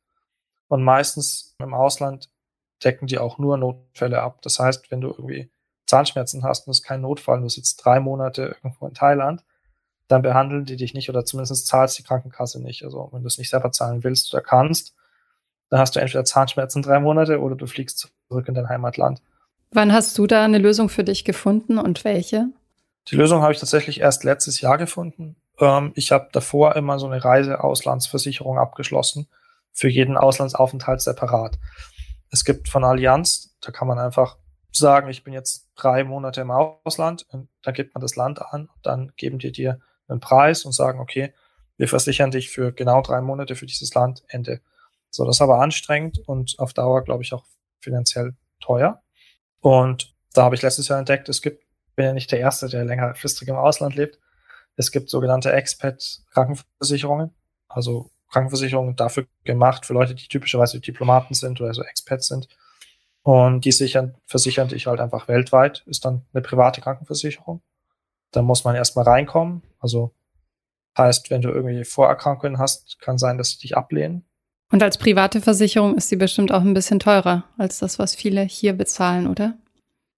Und 0.68 0.84
meistens 0.84 1.56
im 1.60 1.74
Ausland 1.74 2.30
decken 2.84 3.08
die 3.08 3.18
auch 3.18 3.38
nur 3.38 3.58
Notfälle 3.58 4.22
ab. 4.22 4.42
Das 4.42 4.60
heißt, 4.60 4.92
wenn 4.92 5.02
du 5.02 5.10
irgendwie 5.10 5.50
Zahnschmerzen 5.86 6.44
hast 6.44 6.68
und 6.68 6.72
es 6.72 6.80
ist 6.80 6.86
kein 6.86 7.02
Notfall, 7.02 7.42
du 7.42 7.50
sitzt 7.50 7.84
drei 7.84 8.00
Monate 8.00 8.56
irgendwo 8.62 8.88
in 8.88 8.94
Thailand, 8.94 9.44
dann 10.08 10.22
behandeln 10.22 10.66
die 10.66 10.76
dich 10.76 10.94
nicht 10.94 11.10
oder 11.10 11.26
zumindest 11.26 11.68
zahlst 11.68 11.98
die 11.98 12.04
Krankenkasse 12.04 12.62
nicht. 12.62 12.84
Also 12.84 13.10
wenn 13.12 13.22
du 13.22 13.28
es 13.28 13.38
nicht 13.38 13.50
selber 13.50 13.72
zahlen 13.72 14.04
willst 14.04 14.34
oder 14.34 14.44
kannst, 14.44 14.96
dann 15.70 15.80
hast 15.80 15.96
du 15.96 16.00
entweder 16.00 16.24
Zahnschmerzen 16.24 16.82
drei 16.82 17.00
Monate 17.00 17.42
oder 17.42 17.56
du 17.56 17.68
fliegst 17.68 18.10
zurück 18.30 18.48
in 18.48 18.54
dein 18.54 18.70
Heimatland. 18.70 19.22
Wann 19.72 19.92
hast 19.92 20.18
du 20.18 20.28
da 20.28 20.46
eine 20.46 20.60
Lösung 20.60 20.88
für 20.88 21.04
dich 21.04 21.26
gefunden 21.26 21.78
und 21.78 22.06
welche? 22.06 22.48
Die 23.10 23.16
Lösung 23.16 23.42
habe 23.42 23.54
ich 23.54 23.60
tatsächlich 23.60 24.00
erst 24.00 24.24
letztes 24.24 24.62
Jahr 24.62 24.78
gefunden. 24.78 25.36
Ähm, 25.60 25.92
ich 25.96 26.12
habe 26.12 26.30
davor 26.32 26.76
immer 26.76 27.00
so 27.00 27.08
eine 27.08 27.24
Reiseauslandsversicherung 27.24 28.58
abgeschlossen, 28.58 29.28
für 29.74 29.90
jeden 29.90 30.18
Auslandsaufenthalt 30.18 31.02
separat. 31.02 31.60
Es 32.30 32.44
gibt 32.44 32.70
von 32.70 32.84
Allianz, 32.84 33.56
da 33.62 33.72
kann 33.72 33.88
man 33.88 34.00
einfach 34.00 34.38
sagen, 34.72 35.10
ich 35.10 35.24
bin 35.24 35.34
jetzt 35.34 35.70
drei 35.76 36.04
Monate 36.04 36.42
im 36.42 36.52
Ausland, 36.52 37.26
und 37.30 37.50
dann 37.64 37.74
gibt 37.74 37.96
man 37.96 38.02
das 38.02 38.16
Land 38.16 38.42
an, 38.42 38.70
dann 38.84 39.12
geben 39.18 39.40
die 39.40 39.52
dir 39.52 39.80
einen 40.08 40.20
Preis 40.20 40.66
und 40.66 40.74
sagen, 40.74 41.00
okay, 41.00 41.34
wir 41.78 41.88
versichern 41.88 42.32
dich 42.32 42.50
für 42.50 42.72
genau 42.72 43.02
drei 43.02 43.22
Monate 43.22 43.56
für 43.56 43.66
dieses 43.66 43.94
Land, 43.94 44.24
Ende. 44.28 44.62
So, 45.10 45.26
das 45.26 45.38
ist 45.38 45.42
aber 45.42 45.62
anstrengend 45.62 46.20
und 46.28 46.56
auf 46.60 46.74
Dauer, 46.74 47.04
glaube 47.04 47.24
ich, 47.24 47.34
auch 47.34 47.46
finanziell 47.80 48.36
teuer. 48.60 49.02
Und 49.60 50.16
da 50.34 50.44
habe 50.44 50.56
ich 50.56 50.62
letztes 50.62 50.88
Jahr 50.88 51.00
entdeckt, 51.00 51.30
es 51.30 51.42
gibt, 51.42 51.64
bin 51.96 52.06
ja 52.06 52.14
nicht 52.14 52.32
der 52.32 52.40
Erste, 52.40 52.68
der 52.68 52.84
längerfristig 52.84 53.48
im 53.48 53.56
Ausland 53.56 53.96
lebt. 53.96 54.20
Es 54.76 54.92
gibt 54.92 55.10
sogenannte 55.10 55.52
Expat-Krankenversicherungen, 55.52 57.34
also 57.68 58.12
Krankenversicherungen 58.30 58.96
dafür 58.96 59.26
gemacht, 59.44 59.86
für 59.86 59.94
Leute, 59.94 60.16
die 60.16 60.28
typischerweise 60.28 60.80
Diplomaten 60.80 61.34
sind 61.34 61.62
oder 61.62 61.74
so 61.74 61.84
Expats 61.84 62.28
sind. 62.28 62.48
Und 63.24 63.66
die 63.66 63.72
sichern, 63.72 64.16
versichern 64.26 64.70
dich 64.70 64.88
halt 64.88 65.00
einfach 65.00 65.28
weltweit, 65.28 65.84
ist 65.86 66.06
dann 66.06 66.26
eine 66.34 66.42
private 66.42 66.82
Krankenversicherung. 66.82 67.62
Da 68.32 68.42
muss 68.42 68.64
man 68.64 68.76
erstmal 68.76 69.06
reinkommen. 69.06 69.64
Also 69.80 70.14
heißt, 70.98 71.30
wenn 71.30 71.42
du 71.42 71.50
irgendwie 71.50 71.84
Vorerkrankungen 71.84 72.58
hast, 72.58 73.00
kann 73.00 73.18
sein, 73.18 73.38
dass 73.38 73.52
sie 73.52 73.60
dich 73.60 73.78
ablehnen. 73.78 74.26
Und 74.72 74.84
als 74.84 74.98
private 74.98 75.42
Versicherung 75.42 75.96
ist 75.96 76.10
sie 76.10 76.18
bestimmt 76.18 76.52
auch 76.52 76.62
ein 76.62 76.74
bisschen 76.74 77.00
teurer 77.00 77.46
als 77.58 77.80
das, 77.80 78.00
was 78.00 78.16
viele 78.16 78.42
hier 78.42 78.74
bezahlen, 78.74 79.28
oder? 79.28 79.58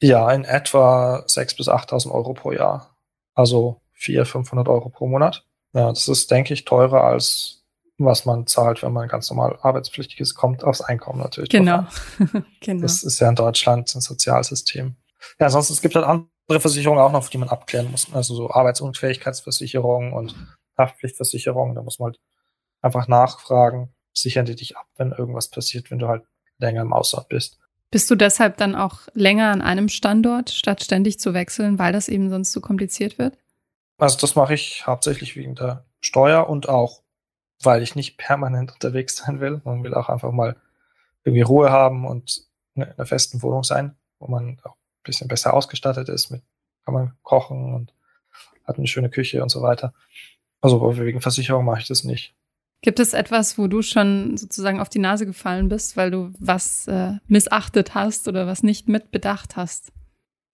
Ja, 0.02 0.32
in 0.32 0.44
etwa 0.44 1.24
6.000 1.28 1.58
bis 1.58 1.70
8.000 1.70 2.12
Euro 2.12 2.34
pro 2.34 2.52
Jahr. 2.52 2.96
Also 3.36 3.82
400, 3.94 4.28
500 4.28 4.68
Euro 4.68 4.90
pro 4.90 5.08
Monat. 5.08 5.46
Ja, 5.74 5.90
das 5.90 6.08
ist, 6.08 6.32
denke 6.32 6.54
ich, 6.54 6.66
teurer 6.66 7.04
als 7.04 7.59
was 8.06 8.26
man 8.26 8.48
zahlt, 8.48 8.82
wenn 8.84 8.94
man 8.94 9.08
ganz 9.08 9.30
normal 9.30 9.58
arbeitspflichtig 9.62 10.20
ist, 10.20 10.36
kommt 10.36 10.64
aufs 10.64 10.82
Einkommen 10.82 11.20
natürlich. 11.20 11.50
Genau. 11.50 11.86
genau. 12.62 12.82
Das 12.82 13.04
ist 13.04 13.20
ja 13.20 13.30
in 13.30 13.36
Deutschland 13.36 13.94
ein 13.94 14.02
Sozialsystem. 14.02 14.96
Ja, 15.40 15.48
ansonsten 15.48 15.74
es 15.74 15.82
gibt 15.82 15.96
halt 15.96 16.06
andere 16.06 16.60
Versicherungen 16.60 17.02
auch 17.02 17.12
noch, 17.12 17.28
die 17.30 17.38
man 17.38 17.50
abklären 17.50 17.92
muss. 17.92 18.08
Also 18.14 18.36
so 18.36 18.50
Arbeitsunfähigkeitsversicherung 18.50 20.14
und 20.14 20.36
Haftpflichtversicherung. 20.78 21.76
Da 21.76 21.82
muss 21.82 22.00
man 22.00 22.08
halt 22.08 22.20
einfach 22.82 23.08
nachfragen, 23.08 23.94
sichern 24.14 24.46
die 24.46 24.56
dich 24.56 24.78
ab, 24.78 24.88
wenn 24.96 25.12
irgendwas 25.12 25.50
passiert, 25.50 25.92
wenn 25.92 26.00
du 26.00 26.08
halt 26.08 26.24
länger 26.58 26.82
im 26.82 26.94
Ausland 26.94 27.30
bist. 27.30 27.60
Bist 27.92 28.10
du 28.12 28.16
deshalb 28.16 28.58
dann 28.58 28.76
auch 28.76 29.08
länger 29.14 29.52
an 29.52 29.62
einem 29.62 29.90
Standort, 29.90 30.52
statt 30.52 30.84
ständig 30.84 31.20
zu 31.20 31.34
wechseln, 31.34 31.80
weil 31.80 31.92
das 31.92 32.08
eben 32.08 32.30
sonst 32.30 32.52
zu 32.52 32.62
kompliziert 32.62 33.18
wird? 33.18 33.38
Also 33.98 34.18
das 34.20 34.36
mache 34.36 34.54
ich 34.54 34.86
hauptsächlich 34.86 35.36
wegen 35.36 35.56
der 35.56 35.86
Steuer 36.00 36.48
und 36.50 36.70
auch, 36.70 37.02
weil 37.62 37.82
ich 37.82 37.96
nicht 37.96 38.18
permanent 38.18 38.72
unterwegs 38.72 39.18
sein 39.18 39.40
will. 39.40 39.62
Man 39.64 39.84
will 39.84 39.94
auch 39.94 40.10
einfach 40.10 40.32
mal 40.32 40.56
irgendwie 41.24 41.42
Ruhe 41.42 41.70
haben 41.72 42.06
und 42.06 42.44
in 42.76 42.84
einer 42.84 43.06
festen 43.06 43.42
Wohnung 43.42 43.64
sein, 43.64 43.96
wo 44.20 44.28
man 44.28 44.60
auch 44.64 44.76
ein 44.76 45.04
bisschen 45.04 45.28
besser 45.28 45.54
ausgestattet 45.54 46.10
ist, 46.10 46.30
mit 46.30 46.42
kann 46.86 46.94
man 46.94 47.14
kochen 47.24 47.74
und 47.74 47.94
hat 48.66 48.78
eine 48.78 48.88
schöne 48.88 49.10
Küche 49.10 49.44
und 49.44 49.50
so 49.50 49.62
weiter. 49.62 49.94
Also 50.62 50.98
wegen 50.98 51.22
Versicherung 51.22 51.66
mache 51.66 51.82
ich 51.82 51.88
das 51.88 52.04
nicht. 52.04 52.34
Gibt 52.82 53.00
es 53.00 53.14
etwas, 53.14 53.58
wo 53.58 53.68
du 53.68 53.82
schon 53.82 54.38
sozusagen 54.38 54.80
auf 54.80 54.90
die 54.90 55.00
Nase 55.00 55.26
gefallen 55.26 55.70
bist, 55.70 55.98
weil 55.98 56.12
du 56.12 56.32
was 56.40 56.88
äh, 56.88 57.14
missachtet 57.28 57.94
hast 57.94 58.28
oder 58.28 58.48
was 58.48 58.64
nicht 58.64 58.88
mitbedacht 58.88 59.58
hast? 59.58 59.92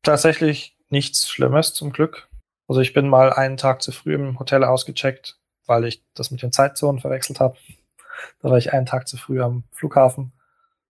Tatsächlich 0.01 0.75
nichts 0.89 1.29
Schlimmes 1.29 1.74
zum 1.74 1.91
Glück. 1.91 2.27
Also 2.67 2.81
ich 2.81 2.93
bin 2.93 3.07
mal 3.07 3.31
einen 3.31 3.57
Tag 3.57 3.81
zu 3.81 3.91
früh 3.91 4.15
im 4.15 4.39
Hotel 4.39 4.63
ausgecheckt, 4.63 5.38
weil 5.65 5.86
ich 5.86 6.03
das 6.13 6.31
mit 6.31 6.41
den 6.41 6.51
Zeitzonen 6.51 7.01
verwechselt 7.01 7.39
habe. 7.39 7.57
Da 8.41 8.50
war 8.50 8.57
ich 8.57 8.74
einen 8.74 8.86
Tag 8.86 9.07
zu 9.07 9.17
früh 9.17 9.41
am 9.41 9.63
Flughafen. 9.72 10.34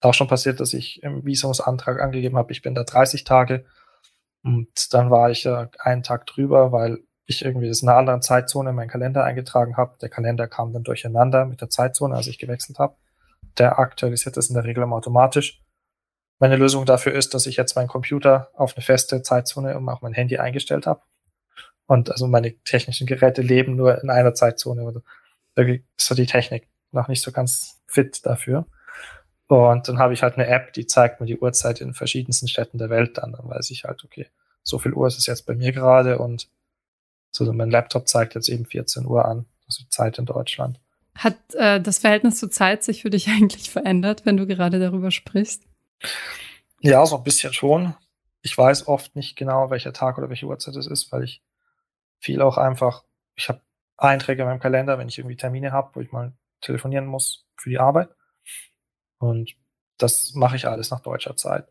Auch 0.01 0.13
schon 0.13 0.27
passiert, 0.27 0.60
dass 0.60 0.74
ich 0.74 1.01
im 1.03 1.25
Visumsantrag 1.25 2.00
angegeben 2.01 2.38
habe, 2.38 2.51
ich 2.51 2.62
bin 2.62 2.75
da 2.75 2.84
30 2.84 3.24
Tage. 3.24 3.65
Und 4.44 4.94
dann 4.94 5.10
war 5.10 5.32
ich 5.32 5.44
ja 5.44 5.70
einen 5.79 6.03
Tag 6.03 6.27
drüber, 6.27 6.72
weil 6.72 7.00
ich 7.25 7.44
irgendwie 7.44 7.67
das 7.67 7.82
in 7.82 7.89
einer 7.89 7.98
anderen 7.98 8.22
Zeitzone 8.22 8.70
in 8.70 8.75
meinen 8.75 8.89
Kalender 8.89 9.24
eingetragen 9.24 9.77
habe. 9.77 9.98
Der 10.01 10.10
Kalender 10.10 10.48
kam 10.48 10.74
dann 10.74 10.84
durcheinander 10.84 11.46
mit 11.46 11.62
der 11.62 11.70
Zeitzone, 11.70 12.15
als 12.15 12.27
ich 12.27 12.38
gewechselt 12.38 12.77
habe. 12.77 12.96
Der 13.58 13.79
aktualisiert 13.79 14.38
das 14.38 14.50
in 14.50 14.55
der 14.55 14.63
Regel 14.63 14.84
immer 14.84 14.98
automatisch. 14.98 15.63
Meine 16.39 16.58
Lösung 16.58 16.86
dafür 16.86 17.13
ist, 17.13 17.34
dass 17.34 17.46
ich 17.46 17.55
jetzt 17.55 17.75
meinen 17.75 17.88
Computer 17.88 18.50
auf 18.53 18.75
eine 18.75 18.84
feste 18.84 19.22
Zeitzone 19.22 19.77
und 19.77 19.88
auch 19.89 20.01
mein 20.01 20.13
Handy 20.13 20.38
eingestellt 20.38 20.86
habe. 20.86 21.01
Und 21.88 22.12
also 22.12 22.27
meine 22.27 22.56
technischen 22.63 23.08
Geräte 23.08 23.42
leben 23.42 23.75
nur 23.75 24.01
in 24.01 24.10
einer 24.10 24.34
Zeitzone. 24.34 25.01
Da 25.56 25.62
ist 25.62 25.82
so 25.98 26.15
die 26.15 26.25
Technik 26.25 26.68
noch 26.92 27.08
nicht 27.08 27.22
so 27.22 27.32
ganz 27.32 27.82
fit 27.88 28.25
dafür. 28.25 28.65
Und 29.48 29.88
dann 29.88 30.00
habe 30.00 30.13
ich 30.13 30.24
halt 30.24 30.36
eine 30.36 30.48
App, 30.48 30.74
die 30.74 30.88
zeigt 30.88 31.20
mir 31.20 31.27
die 31.27 31.38
Uhrzeit 31.38 31.82
in 31.82 31.94
verschiedensten 31.94 32.48
Städten 32.48 32.80
der 32.80 32.89
Welt 32.89 33.18
dann. 33.18 33.34
Dann 33.34 33.48
weiß 33.48 33.70
ich 33.70 33.84
halt, 33.84 34.04
okay, 34.04 34.27
so 34.63 34.80
viel 34.80 34.94
Uhr 34.94 35.08
ist 35.08 35.20
es 35.20 35.27
jetzt 35.27 35.46
bei 35.46 35.54
mir 35.54 35.72
gerade 35.72 36.18
und 36.18 36.50
so, 37.30 37.51
mein 37.51 37.70
Laptop 37.70 38.08
zeigt 38.08 38.34
jetzt 38.34 38.48
eben 38.48 38.65
14 38.65 39.06
Uhr 39.06 39.25
an, 39.25 39.46
also 39.68 39.84
Zeit 39.89 40.18
in 40.18 40.25
Deutschland. 40.25 40.80
Hat 41.15 41.36
äh, 41.54 41.82
das 41.82 42.00
Verhältnis 42.00 42.39
zur 42.39 42.50
Zeit 42.50 42.84
sich 42.84 43.01
für 43.01 43.10
dich 43.10 43.27
eigentlich 43.30 43.70
verändert, 43.70 44.25
wenn 44.25 44.38
du 44.38 44.48
gerade 44.48 44.80
darüber 44.80 45.12
sprichst? 45.12 45.63
Ja, 46.82 47.06
so 47.06 47.18
ein 47.18 47.24
bisschen 47.24 47.54
schon. 47.54 47.94
Ich 48.42 48.58
weiß 48.58 48.88
oft 48.88 49.15
nicht 49.15 49.36
genau, 49.36 49.70
welcher 49.70 49.92
Tag 49.92 50.18
oder 50.18 50.30
welche 50.30 50.46
Uhrzeit 50.46 50.75
es 50.75 50.88
ist, 50.88 51.12
weil 51.12 51.24
ich 51.24 51.42
viel 52.19 52.41
auch 52.41 52.57
einfach, 52.57 53.03
ich 53.36 53.50
habe 53.50 53.62
Einträge 53.98 54.41
in 54.41 54.48
meinem 54.48 54.60
Kalender, 54.60 54.98
wenn 54.98 55.07
ich 55.07 55.17
irgendwie 55.17 55.38
Termine 55.38 55.72
habe, 55.72 55.91
wo 55.93 56.01
ich 56.01 56.12
mal 56.12 56.34
telefonieren 56.62 57.05
muss 57.05 57.45
für 57.55 57.69
die 57.69 57.79
Arbeit. 57.79 58.10
Und 59.19 59.55
das 59.98 60.34
mache 60.34 60.55
ich 60.55 60.67
alles 60.67 60.91
nach 60.91 61.00
deutscher 61.00 61.36
Zeit. 61.36 61.67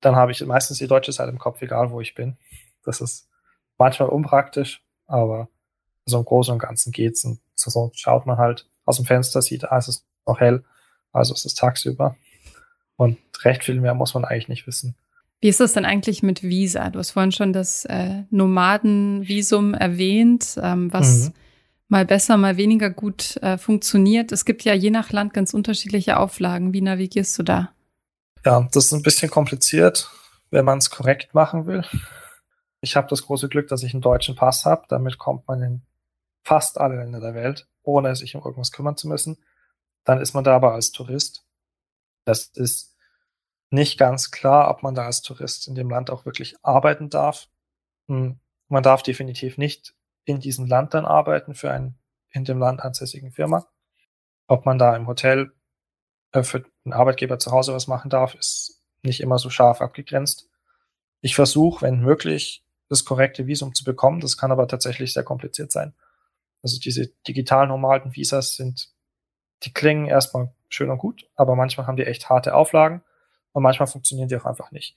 Dann 0.00 0.16
habe 0.16 0.32
ich 0.32 0.44
meistens 0.44 0.78
die 0.78 0.86
deutsche 0.86 1.12
Zeit 1.12 1.28
im 1.28 1.38
Kopf, 1.38 1.60
egal 1.62 1.90
wo 1.90 2.00
ich 2.00 2.14
bin. 2.14 2.38
Das 2.84 3.00
ist 3.00 3.28
manchmal 3.76 4.08
unpraktisch, 4.08 4.82
aber 5.06 5.48
so 6.06 6.18
im 6.18 6.24
Großen 6.24 6.52
und 6.52 6.58
Ganzen 6.58 6.92
geht's. 6.92 7.24
Und 7.24 7.40
so 7.54 7.90
schaut 7.94 8.26
man 8.26 8.38
halt 8.38 8.68
aus 8.84 8.96
dem 8.96 9.06
Fenster, 9.06 9.42
sieht, 9.42 9.64
ah, 9.64 9.78
es 9.78 9.88
ist 9.88 10.06
noch 10.26 10.40
hell, 10.40 10.64
also 11.12 11.34
es 11.34 11.44
ist 11.44 11.58
tagsüber. 11.58 12.16
Und 12.96 13.18
recht 13.44 13.64
viel 13.64 13.80
mehr 13.80 13.94
muss 13.94 14.14
man 14.14 14.24
eigentlich 14.24 14.48
nicht 14.48 14.66
wissen. 14.66 14.96
Wie 15.40 15.48
ist 15.48 15.60
das 15.60 15.72
denn 15.72 15.86
eigentlich 15.86 16.22
mit 16.22 16.42
Visa? 16.42 16.90
Du 16.90 16.98
hast 16.98 17.12
vorhin 17.12 17.32
schon 17.32 17.52
das 17.52 17.86
äh, 17.86 18.24
Nomadenvisum 18.30 19.72
erwähnt, 19.72 20.58
ähm, 20.62 20.92
was 20.92 21.28
mhm. 21.28 21.34
mal 21.88 22.04
besser, 22.04 22.36
mal 22.36 22.58
weniger 22.58 22.90
gut 22.90 23.36
äh, 23.38 23.56
funktioniert. 23.56 24.32
Es 24.32 24.44
gibt 24.44 24.64
ja 24.64 24.74
je 24.74 24.90
nach 24.90 25.12
Land 25.12 25.32
ganz 25.32 25.54
unterschiedliche 25.54 26.18
Auflagen. 26.18 26.74
Wie 26.74 26.82
navigierst 26.82 27.38
du 27.38 27.42
da? 27.42 27.72
Ja, 28.44 28.68
das 28.72 28.86
ist 28.86 28.92
ein 28.92 29.02
bisschen 29.02 29.30
kompliziert, 29.30 30.10
wenn 30.50 30.64
man 30.66 30.78
es 30.78 30.90
korrekt 30.90 31.34
machen 31.34 31.66
will. 31.66 31.84
Ich 32.82 32.96
habe 32.96 33.08
das 33.08 33.22
große 33.22 33.48
Glück, 33.48 33.68
dass 33.68 33.82
ich 33.82 33.94
einen 33.94 34.02
deutschen 34.02 34.36
Pass 34.36 34.66
habe. 34.66 34.84
Damit 34.88 35.18
kommt 35.18 35.48
man 35.48 35.62
in 35.62 35.82
fast 36.42 36.78
alle 36.78 36.96
Länder 36.96 37.20
der 37.20 37.34
Welt, 37.34 37.66
ohne 37.82 38.14
sich 38.14 38.34
um 38.36 38.42
irgendwas 38.42 38.72
kümmern 38.72 38.96
zu 38.96 39.08
müssen. 39.08 39.38
Dann 40.04 40.20
ist 40.20 40.34
man 40.34 40.44
da 40.44 40.54
aber 40.54 40.72
als 40.72 40.92
Tourist. 40.92 41.44
Das 42.24 42.46
ist 42.46 42.96
nicht 43.70 43.98
ganz 43.98 44.30
klar, 44.30 44.70
ob 44.70 44.82
man 44.82 44.94
da 44.94 45.06
als 45.06 45.22
Tourist 45.22 45.68
in 45.68 45.74
dem 45.74 45.88
Land 45.88 46.10
auch 46.10 46.26
wirklich 46.26 46.56
arbeiten 46.62 47.08
darf. 47.08 47.48
Hm, 48.08 48.38
man 48.68 48.82
darf 48.82 49.02
definitiv 49.02 49.58
nicht 49.58 49.94
in 50.24 50.40
diesem 50.40 50.66
Land 50.66 50.94
dann 50.94 51.06
arbeiten 51.06 51.54
für 51.54 51.70
einen 51.70 51.98
in 52.30 52.44
dem 52.44 52.58
Land 52.58 52.80
ansässigen 52.80 53.32
Firma. 53.32 53.66
Ob 54.46 54.66
man 54.66 54.78
da 54.78 54.94
im 54.96 55.06
Hotel 55.06 55.52
äh, 56.32 56.42
für 56.42 56.64
einen 56.84 56.92
Arbeitgeber 56.92 57.38
zu 57.38 57.52
Hause 57.52 57.72
was 57.72 57.86
machen 57.86 58.10
darf, 58.10 58.34
ist 58.34 58.82
nicht 59.02 59.20
immer 59.20 59.38
so 59.38 59.50
scharf 59.50 59.80
abgegrenzt. 59.80 60.48
Ich 61.20 61.34
versuche, 61.34 61.82
wenn 61.82 62.00
möglich, 62.00 62.64
das 62.88 63.04
korrekte 63.04 63.46
Visum 63.46 63.72
zu 63.74 63.84
bekommen. 63.84 64.20
Das 64.20 64.36
kann 64.36 64.50
aber 64.50 64.66
tatsächlich 64.66 65.12
sehr 65.12 65.22
kompliziert 65.22 65.70
sein. 65.70 65.94
Also 66.62 66.78
diese 66.78 67.08
digital 67.26 67.68
normalen 67.68 68.14
Visas 68.14 68.56
sind, 68.56 68.92
die 69.62 69.72
klingen 69.72 70.06
erstmal 70.06 70.52
schön 70.68 70.90
und 70.90 70.98
gut, 70.98 71.28
aber 71.36 71.54
manchmal 71.54 71.86
haben 71.86 71.96
die 71.96 72.06
echt 72.06 72.28
harte 72.28 72.54
Auflagen 72.54 73.02
und 73.52 73.62
manchmal 73.62 73.86
funktionieren 73.86 74.28
die 74.28 74.36
auch 74.36 74.46
einfach 74.46 74.70
nicht. 74.70 74.96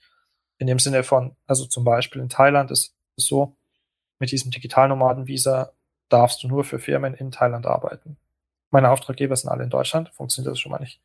In 0.57 0.67
dem 0.67 0.79
Sinne 0.79 1.03
von, 1.03 1.35
also 1.47 1.65
zum 1.65 1.83
Beispiel 1.83 2.21
in 2.21 2.29
Thailand 2.29 2.71
ist 2.71 2.95
es 3.17 3.25
so, 3.25 3.55
mit 4.19 4.31
diesem 4.31 4.51
Digitalnomaden-Visa 4.51 5.71
darfst 6.09 6.43
du 6.43 6.47
nur 6.47 6.63
für 6.63 6.79
Firmen 6.79 7.13
in 7.13 7.31
Thailand 7.31 7.65
arbeiten. 7.65 8.17
Meine 8.69 8.91
Auftraggeber 8.91 9.35
sind 9.35 9.49
alle 9.49 9.63
in 9.63 9.69
Deutschland, 9.69 10.09
funktioniert 10.09 10.51
das 10.51 10.59
schon 10.59 10.71
mal 10.71 10.79
nicht. 10.79 11.01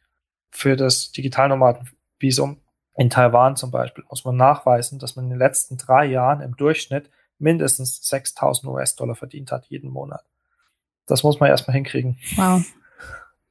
Für 0.50 0.76
das 0.76 1.12
Digitalnomaden-Visum 1.12 2.60
in 2.96 3.10
Taiwan 3.10 3.56
zum 3.56 3.70
Beispiel 3.70 4.04
muss 4.08 4.24
man 4.24 4.36
nachweisen, 4.36 4.98
dass 4.98 5.16
man 5.16 5.26
in 5.26 5.30
den 5.30 5.38
letzten 5.38 5.76
drei 5.76 6.06
Jahren 6.06 6.40
im 6.40 6.56
Durchschnitt 6.56 7.10
mindestens 7.38 8.06
6000 8.08 8.72
US-Dollar 8.72 9.14
verdient 9.14 9.52
hat 9.52 9.66
jeden 9.66 9.90
Monat. 9.90 10.24
Das 11.06 11.22
muss 11.22 11.40
man 11.40 11.48
erstmal 11.48 11.74
hinkriegen. 11.74 12.18
Wow. 12.36 12.64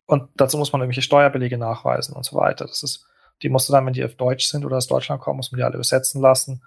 Und 0.05 0.29
dazu 0.35 0.57
muss 0.57 0.71
man 0.71 0.81
irgendwelche 0.81 1.01
Steuerbelege 1.01 1.57
nachweisen 1.57 2.15
und 2.15 2.23
so 2.23 2.35
weiter. 2.37 2.65
Das 2.65 2.83
ist, 2.83 3.05
die 3.41 3.49
musst 3.49 3.69
du 3.69 3.73
dann, 3.73 3.85
wenn 3.85 3.93
die 3.93 4.03
auf 4.03 4.15
Deutsch 4.15 4.47
sind 4.47 4.65
oder 4.65 4.77
aus 4.77 4.87
Deutschland 4.87 5.21
kommen, 5.21 5.37
muss 5.37 5.51
man 5.51 5.57
die 5.57 5.63
alle 5.63 5.75
übersetzen 5.75 6.21
lassen. 6.21 6.61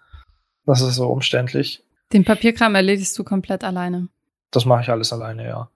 Das 0.67 0.81
ist 0.81 0.95
so 0.95 1.09
umständlich. 1.09 1.83
Den 2.13 2.25
Papierkram 2.25 2.75
erledigst 2.75 3.19
du 3.19 3.25
komplett 3.25 3.65
alleine. 3.65 4.09
Das 4.51 4.65
mache 4.65 4.83
ich 4.83 4.89
alles 4.89 5.13
alleine, 5.13 5.47
ja. 5.47 5.71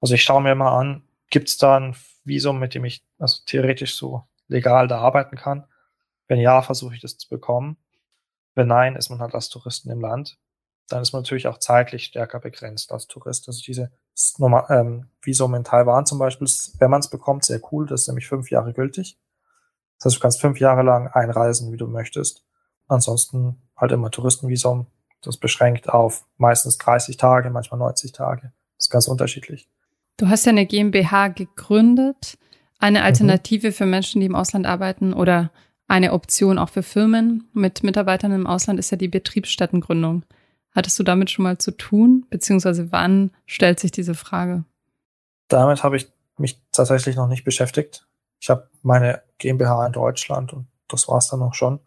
Also 0.00 0.14
ich 0.14 0.22
schaue 0.22 0.42
mir 0.42 0.54
mal 0.54 0.78
an, 0.78 1.02
gibt 1.30 1.48
es 1.48 1.56
da 1.56 1.76
ein 1.76 1.96
Visum, 2.24 2.58
mit 2.58 2.74
dem 2.74 2.84
ich 2.84 3.02
also 3.18 3.42
theoretisch 3.46 3.96
so 3.96 4.24
legal 4.48 4.88
da 4.88 4.98
arbeiten 4.98 5.36
kann? 5.36 5.64
Wenn 6.26 6.40
ja, 6.40 6.62
versuche 6.62 6.94
ich 6.94 7.00
das 7.00 7.16
zu 7.16 7.28
bekommen. 7.28 7.76
Wenn 8.54 8.68
nein, 8.68 8.96
ist 8.96 9.08
man 9.08 9.20
halt 9.20 9.34
als 9.34 9.48
Touristen 9.48 9.90
im 9.90 10.00
Land. 10.00 10.36
dann 10.88 11.02
ist 11.02 11.12
man 11.12 11.22
natürlich 11.22 11.46
auch 11.46 11.58
zeitlich 11.58 12.04
stärker 12.04 12.40
begrenzt 12.40 12.92
als 12.92 13.06
Tourist. 13.06 13.46
Also 13.46 13.60
diese 13.64 13.90
ähm, 14.70 15.08
Visum 15.22 15.54
in 15.54 15.64
Taiwan 15.64 16.06
zum 16.06 16.18
Beispiel, 16.18 16.48
wenn 16.78 16.90
man 16.90 17.00
es 17.00 17.08
bekommt, 17.08 17.44
sehr 17.44 17.60
cool. 17.70 17.86
Das 17.86 18.02
ist 18.02 18.08
nämlich 18.08 18.26
fünf 18.26 18.50
Jahre 18.50 18.72
gültig. 18.72 19.18
Das 19.98 20.06
heißt, 20.06 20.16
du 20.16 20.20
kannst 20.20 20.40
fünf 20.40 20.60
Jahre 20.60 20.82
lang 20.82 21.08
einreisen, 21.08 21.72
wie 21.72 21.76
du 21.76 21.86
möchtest. 21.86 22.44
Ansonsten 22.86 23.62
halt 23.76 23.92
immer 23.92 24.10
Touristenvisum. 24.10 24.86
Das 25.22 25.36
beschränkt 25.36 25.88
auf 25.88 26.24
meistens 26.36 26.78
30 26.78 27.16
Tage, 27.16 27.50
manchmal 27.50 27.78
90 27.78 28.12
Tage. 28.12 28.52
Das 28.76 28.86
ist 28.86 28.90
ganz 28.90 29.08
unterschiedlich. 29.08 29.68
Du 30.16 30.28
hast 30.28 30.46
ja 30.46 30.50
eine 30.50 30.66
GmbH 30.66 31.28
gegründet. 31.28 32.38
Eine 32.78 33.00
mhm. 33.00 33.04
Alternative 33.06 33.68
mhm. 33.68 33.72
für 33.72 33.86
Menschen, 33.86 34.20
die 34.20 34.26
im 34.26 34.36
Ausland 34.36 34.66
arbeiten 34.66 35.12
oder 35.12 35.50
eine 35.88 36.12
Option 36.12 36.58
auch 36.58 36.68
für 36.68 36.82
Firmen 36.82 37.48
mit 37.54 37.82
Mitarbeitern 37.82 38.32
im 38.32 38.46
Ausland 38.46 38.78
ist 38.78 38.90
ja 38.90 38.98
die 38.98 39.08
Betriebsstättengründung. 39.08 40.24
Hattest 40.72 40.98
du 40.98 41.02
damit 41.02 41.30
schon 41.30 41.44
mal 41.44 41.58
zu 41.58 41.70
tun? 41.72 42.26
Beziehungsweise 42.28 42.92
wann 42.92 43.30
stellt 43.46 43.80
sich 43.80 43.90
diese 43.90 44.14
Frage? 44.14 44.64
Damit 45.48 45.82
habe 45.82 45.96
ich 45.96 46.08
mich 46.36 46.60
tatsächlich 46.72 47.16
noch 47.16 47.26
nicht 47.26 47.42
beschäftigt. 47.44 48.06
Ich 48.38 48.50
habe 48.50 48.68
meine 48.82 49.22
GmbH 49.38 49.86
in 49.86 49.92
Deutschland 49.92 50.52
und 50.52 50.66
das 50.88 51.08
war 51.08 51.18
es 51.18 51.28
dann 51.28 51.42
auch 51.42 51.54
schon. 51.54 51.80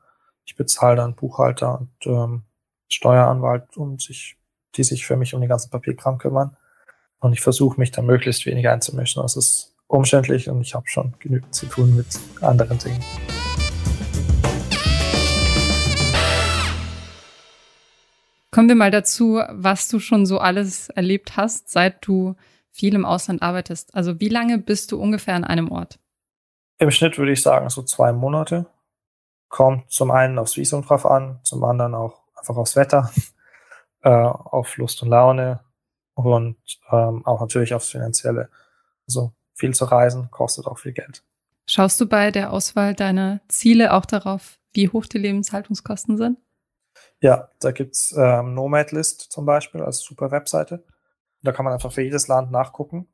Ich 0.45 0.55
bezahle 0.55 0.95
dann 0.95 1.15
Buchhalter 1.15 1.79
und 1.79 1.89
ähm, 2.05 2.43
Steueranwalt, 2.87 3.77
um 3.77 3.99
sich, 3.99 4.37
die 4.75 4.83
sich 4.83 5.05
für 5.05 5.17
mich 5.17 5.33
um 5.33 5.41
den 5.41 5.49
ganzen 5.49 5.69
Papierkram 5.69 6.17
kümmern. 6.17 6.57
Und 7.19 7.33
ich 7.33 7.41
versuche 7.41 7.79
mich 7.79 7.91
da 7.91 8.01
möglichst 8.01 8.45
wenig 8.45 8.67
einzumischen. 8.67 9.21
Das 9.21 9.35
ist 9.35 9.75
umständlich 9.87 10.49
und 10.49 10.61
ich 10.61 10.73
habe 10.73 10.87
schon 10.87 11.13
genügend 11.19 11.53
zu 11.53 11.67
tun 11.67 11.95
mit 11.95 12.07
anderen 12.41 12.79
Dingen. 12.79 13.03
Kommen 18.51 18.67
wir 18.67 18.75
mal 18.75 18.91
dazu, 18.91 19.41
was 19.49 19.87
du 19.87 19.99
schon 19.99 20.25
so 20.25 20.39
alles 20.39 20.89
erlebt 20.89 21.37
hast, 21.37 21.69
seit 21.71 22.05
du 22.05 22.35
viel 22.69 22.95
im 22.95 23.05
Ausland 23.05 23.41
arbeitest. 23.41 23.95
Also 23.95 24.19
wie 24.19 24.27
lange 24.27 24.57
bist 24.57 24.91
du 24.91 25.01
ungefähr 25.01 25.35
an 25.35 25.45
einem 25.45 25.71
Ort? 25.71 26.00
Im 26.81 26.89
Schnitt 26.89 27.19
würde 27.19 27.31
ich 27.31 27.43
sagen 27.43 27.69
so 27.69 27.83
zwei 27.83 28.11
Monate. 28.11 28.65
Kommt 29.49 29.91
zum 29.91 30.09
einen 30.09 30.39
aufs 30.39 30.57
Visum 30.57 30.81
drauf 30.81 31.05
an, 31.05 31.39
zum 31.43 31.63
anderen 31.63 31.93
auch 31.93 32.23
einfach 32.35 32.57
aufs 32.57 32.75
Wetter, 32.75 33.11
äh, 34.01 34.09
auf 34.09 34.77
Lust 34.77 35.03
und 35.03 35.09
Laune 35.09 35.59
und 36.15 36.57
ähm, 36.91 37.23
auch 37.23 37.39
natürlich 37.39 37.75
aufs 37.75 37.91
Finanzielle. 37.91 38.49
Also 39.07 39.31
viel 39.53 39.75
zu 39.75 39.85
reisen 39.85 40.31
kostet 40.31 40.65
auch 40.65 40.79
viel 40.79 40.93
Geld. 40.93 41.23
Schaust 41.67 42.01
du 42.01 42.07
bei 42.07 42.31
der 42.31 42.51
Auswahl 42.51 42.95
deiner 42.95 43.41
Ziele 43.47 43.93
auch 43.93 44.07
darauf, 44.07 44.57
wie 44.73 44.89
hoch 44.89 45.05
die 45.05 45.19
Lebenshaltungskosten 45.19 46.17
sind? 46.17 46.39
Ja, 47.19 47.49
da 47.59 47.71
gibt's 47.71 48.11
ähm, 48.17 48.55
Nomad 48.55 48.91
List 48.91 49.31
zum 49.31 49.45
Beispiel 49.45 49.83
als 49.83 49.99
super 49.99 50.31
Webseite. 50.31 50.83
Da 51.43 51.51
kann 51.51 51.63
man 51.63 51.75
einfach 51.75 51.91
für 51.91 52.01
jedes 52.01 52.27
Land 52.27 52.49
nachgucken, 52.49 53.07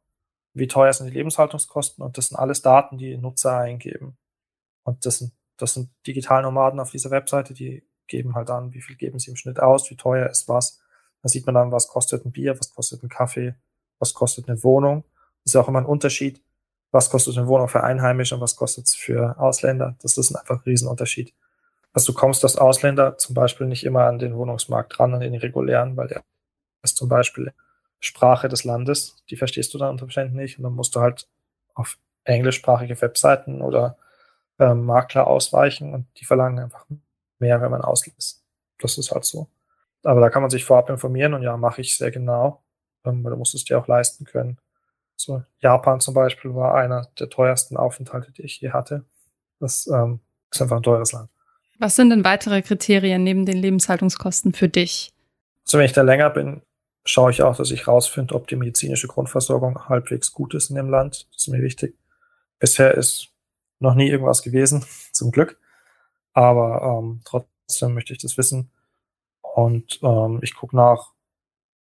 wie 0.58 0.68
teuer 0.68 0.94
sind 0.94 1.08
die 1.08 1.14
Lebenshaltungskosten 1.14 2.04
und 2.04 2.18
das 2.18 2.28
sind 2.28 2.38
alles 2.38 2.62
Daten, 2.62 2.98
die 2.98 3.18
Nutzer 3.18 3.58
eingeben. 3.58 4.18
Und 4.84 5.06
das 5.06 5.20
sind, 5.20 5.34
das 5.58 5.74
sind 5.74 5.90
Digitalnomaden 6.06 6.80
auf 6.80 6.92
dieser 6.92 7.12
Webseite, 7.12 7.54
die 7.54 7.88
geben 8.08 8.36
halt 8.36 8.50
an, 8.50 8.74
wie 8.74 8.82
viel 8.82 8.96
geben 8.96 9.20
sie 9.20 9.32
im 9.32 9.36
Schnitt 9.36 9.60
aus, 9.60 9.90
wie 9.92 9.96
teuer 9.96 10.30
ist 10.30 10.48
was. 10.48 10.80
Da 11.22 11.30
sieht 11.30 11.46
man 11.46 11.56
dann, 11.56 11.72
was 11.72 11.88
kostet 11.88 12.26
ein 12.26 12.32
Bier, 12.32 12.58
was 12.58 12.74
kostet 12.74 13.04
ein 13.04 13.10
Kaffee, 13.10 13.56
was 14.00 14.14
kostet 14.14 14.48
eine 14.48 14.64
Wohnung. 14.64 15.04
Das 15.44 15.54
ist 15.54 15.56
auch 15.56 15.68
immer 15.68 15.80
ein 15.80 15.86
Unterschied, 15.86 16.42
was 16.92 17.10
kostet 17.10 17.38
eine 17.38 17.48
Wohnung 17.48 17.68
für 17.68 17.84
Einheimische 17.84 18.36
und 18.36 18.42
was 18.42 18.56
kostet 18.56 18.86
es 18.86 18.96
für 18.96 19.38
Ausländer. 19.40 19.96
Das 20.02 20.18
ist 20.18 20.36
einfach 20.36 20.58
ein 20.58 20.62
Riesenunterschied. 20.66 21.34
Also 21.94 22.14
du 22.14 22.20
kommst 22.20 22.44
als 22.44 22.58
Ausländer 22.58 23.18
zum 23.18 23.34
Beispiel 23.34 23.68
nicht 23.68 23.84
immer 23.84 24.06
an 24.06 24.20
den 24.20 24.36
Wohnungsmarkt 24.36 25.00
ran, 25.00 25.14
an 25.14 25.22
den 25.22 25.36
regulären, 25.36 25.98
weil 25.98 26.08
der 26.08 26.24
ist 26.84 26.96
zum 26.96 27.10
Beispiel 27.10 27.54
Sprache 28.00 28.48
des 28.48 28.64
Landes, 28.64 29.16
die 29.30 29.38
verstehst 29.38 29.74
du 29.74 29.78
dann 29.78 29.92
unter 29.92 30.04
Umständen 30.04 30.36
nicht 30.36 30.58
und 30.58 30.64
dann 30.64 30.74
musst 30.74 30.96
du 30.96 31.02
halt 31.02 31.28
auf 31.74 31.98
englischsprachige 32.24 33.02
Webseiten 33.02 33.62
oder 33.62 33.98
ähm, 34.60 34.86
Makler 34.86 35.28
ausweichen 35.28 35.94
und 35.94 36.08
die 36.18 36.26
verlangen 36.26 36.60
einfach 36.60 36.86
mehr, 37.40 37.62
wenn 37.62 37.72
man 37.72 37.82
auslässt. 37.82 38.44
Das 38.80 38.98
ist 38.98 39.12
halt 39.12 39.26
so. 39.26 39.48
Aber 40.04 40.22
da 40.22 40.30
kann 40.30 40.42
man 40.42 40.52
sich 40.52 40.66
vorab 40.66 40.90
informieren 40.90 41.34
und 41.34 41.44
ja, 41.44 41.58
mache 41.58 41.82
ich 41.82 41.98
sehr 41.98 42.12
genau, 42.12 42.64
ähm, 43.06 43.24
weil 43.24 43.32
du 43.32 43.38
musst 43.38 43.56
es 43.56 43.66
dir 43.66 43.80
auch 43.80 43.88
leisten 43.88 44.26
können. 44.26 44.58
So, 45.16 45.44
Japan 45.60 46.00
zum 46.00 46.14
Beispiel 46.14 46.54
war 46.54 46.76
einer 46.76 47.08
der 47.20 47.30
teuersten 47.30 47.76
Aufenthalte, 47.76 48.32
die 48.32 48.44
ich 48.44 48.62
je 48.62 48.72
hatte. 48.72 49.06
Das 49.60 49.88
ähm, 49.88 50.20
ist 50.52 50.62
einfach 50.62 50.78
ein 50.78 50.84
teures 50.84 51.12
Land. 51.12 51.30
Was 51.80 51.96
sind 51.96 52.12
denn 52.12 52.24
weitere 52.24 52.62
Kriterien 52.62 53.24
neben 53.24 53.46
den 53.46 53.58
Lebenshaltungskosten 53.58 54.54
für 54.54 54.70
dich? 54.70 55.14
Also 55.66 55.80
wenn 55.80 55.86
ich 55.86 55.94
da 55.94 56.02
länger 56.04 56.30
bin, 56.30 56.62
schaue 57.10 57.32
ich 57.32 57.42
auch, 57.42 57.56
dass 57.56 57.72
ich 57.72 57.88
rausfinde, 57.88 58.36
ob 58.36 58.48
die 58.48 58.56
medizinische 58.56 59.08
Grundversorgung 59.08 59.88
halbwegs 59.90 60.34
gut 60.34 60.54
ist 60.54 60.70
in 60.70 60.76
dem 60.76 60.90
Land. 60.90 61.28
Das 61.32 61.44
ist 61.44 61.48
mir 61.48 61.62
wichtig. 61.62 61.98
Bisher 62.60 62.96
ist 62.96 63.30
noch 63.80 63.96
nie 63.96 64.10
irgendwas 64.10 64.42
gewesen, 64.42 64.86
zum 65.12 65.32
Glück. 65.32 65.60
Aber 66.34 67.00
ähm, 67.02 67.22
trotzdem 67.26 67.94
möchte 67.94 68.14
ich 68.14 68.20
das 68.20 68.38
wissen. 68.38 68.72
Und 69.42 70.00
ähm, 70.04 70.40
ich 70.42 70.56
gucke 70.56 70.76
nach, 70.76 71.14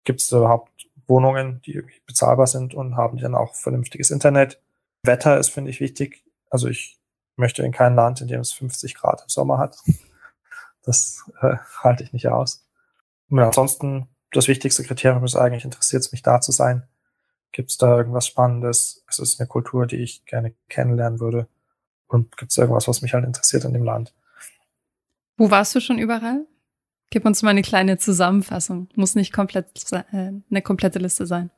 gibt 0.04 0.22
es 0.22 0.32
überhaupt 0.32 0.72
Wohnungen, 1.08 1.62
die 1.62 1.84
bezahlbar 2.06 2.48
sind 2.48 2.74
und 2.74 2.96
haben 2.96 3.18
die 3.18 3.24
dann 3.24 3.36
auch 3.36 3.56
vernünftiges 3.56 4.12
Internet. 4.12 4.62
Wetter 5.04 5.38
ist, 5.38 5.50
finde 5.50 5.72
ich, 5.72 5.80
wichtig. 5.80 6.24
Also 6.50 6.68
ich 6.68 7.00
möchte 7.36 7.64
in 7.64 7.72
kein 7.72 7.96
Land, 7.96 8.22
in 8.22 8.28
dem 8.28 8.42
es 8.42 8.54
50 8.54 8.96
Grad 8.96 9.22
im 9.22 9.30
Sommer 9.30 9.58
hat. 9.58 9.78
Das 10.84 11.30
äh, 11.42 11.58
halte 11.84 12.04
ich 12.04 12.12
nicht 12.12 12.28
aus. 12.28 12.68
Und 13.30 13.38
ansonsten, 13.38 14.08
das 14.32 14.48
wichtigste 14.48 14.84
Kriterium 14.84 15.24
ist 15.24 15.36
eigentlich, 15.36 15.66
interessiert 15.66 16.02
es 16.02 16.12
mich 16.12 16.22
da 16.22 16.42
zu 16.42 16.52
sein? 16.52 16.84
Gibt 17.52 17.70
es 17.70 17.78
da 17.78 17.98
irgendwas 17.98 18.28
Spannendes? 18.28 19.04
Es 19.10 19.20
ist 19.20 19.40
eine 19.40 19.48
Kultur, 19.48 19.86
die 19.86 19.98
ich 19.98 20.26
gerne 20.26 20.54
kennenlernen 20.70 21.20
würde. 21.20 21.48
Und 22.08 22.38
gibt 22.38 22.52
es 22.52 22.58
irgendwas, 22.58 22.88
was 22.88 23.02
mich 23.02 23.14
halt 23.14 23.26
interessiert 23.26 23.66
in 23.66 23.74
dem 23.74 23.84
Land? 23.84 24.14
Wo 25.38 25.52
warst 25.52 25.76
du 25.76 25.82
schon 25.82 25.98
überall? 25.98 26.46
Gib 27.10 27.26
uns 27.26 27.42
mal 27.42 27.50
eine 27.50 27.62
kleine 27.62 27.98
Zusammenfassung. 27.98 28.88
Muss 28.96 29.16
nicht 29.16 29.34
komplett 29.34 29.68
äh, 29.92 30.04
eine 30.14 30.62
komplette 30.62 31.00
Liste 31.00 31.26
sein. 31.26 31.50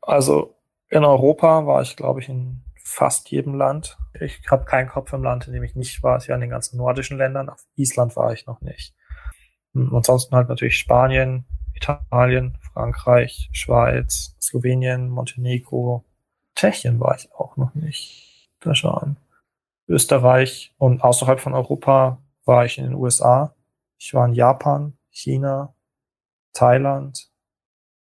Also 0.00 0.54
in 0.88 1.04
Europa 1.04 1.66
war 1.66 1.82
ich, 1.82 1.96
glaube 1.96 2.20
ich, 2.20 2.28
in 2.28 2.62
fast 2.82 3.30
jedem 3.30 3.54
Land. 3.54 3.98
Ich 4.18 4.40
habe 4.50 4.64
keinen 4.64 4.88
Kopf 4.88 5.12
im 5.12 5.22
Land, 5.22 5.46
in 5.46 5.52
dem 5.52 5.64
ich 5.64 5.74
nicht 5.74 6.02
war. 6.02 6.16
Ich 6.18 6.28
war 6.28 6.36
in 6.36 6.40
den 6.40 6.50
ganzen 6.50 6.78
nordischen 6.78 7.18
Ländern. 7.18 7.48
Auf 7.48 7.66
Island 7.74 8.16
war 8.16 8.32
ich 8.32 8.46
noch 8.46 8.60
nicht. 8.60 8.94
Und 9.74 9.88
hm, 9.88 9.96
ansonsten 9.96 10.34
halt 10.34 10.48
natürlich 10.48 10.78
Spanien, 10.78 11.44
Italien, 11.76 12.58
Frankreich, 12.72 13.50
Schweiz, 13.52 14.36
Slowenien, 14.40 15.08
Montenegro, 15.08 16.04
Tschechien 16.54 16.98
war 17.00 17.16
ich 17.16 17.32
auch 17.34 17.56
noch 17.56 17.74
nicht. 17.74 18.50
Da 18.60 18.74
schauen. 18.74 19.16
Österreich 19.86 20.74
und 20.78 21.02
außerhalb 21.04 21.38
von 21.38 21.54
Europa 21.54 22.18
war 22.44 22.64
ich 22.64 22.78
in 22.78 22.84
den 22.84 22.94
USA. 22.94 23.54
Ich 23.98 24.14
war 24.14 24.26
in 24.26 24.34
Japan, 24.34 24.96
China, 25.10 25.74
Thailand, 26.52 27.30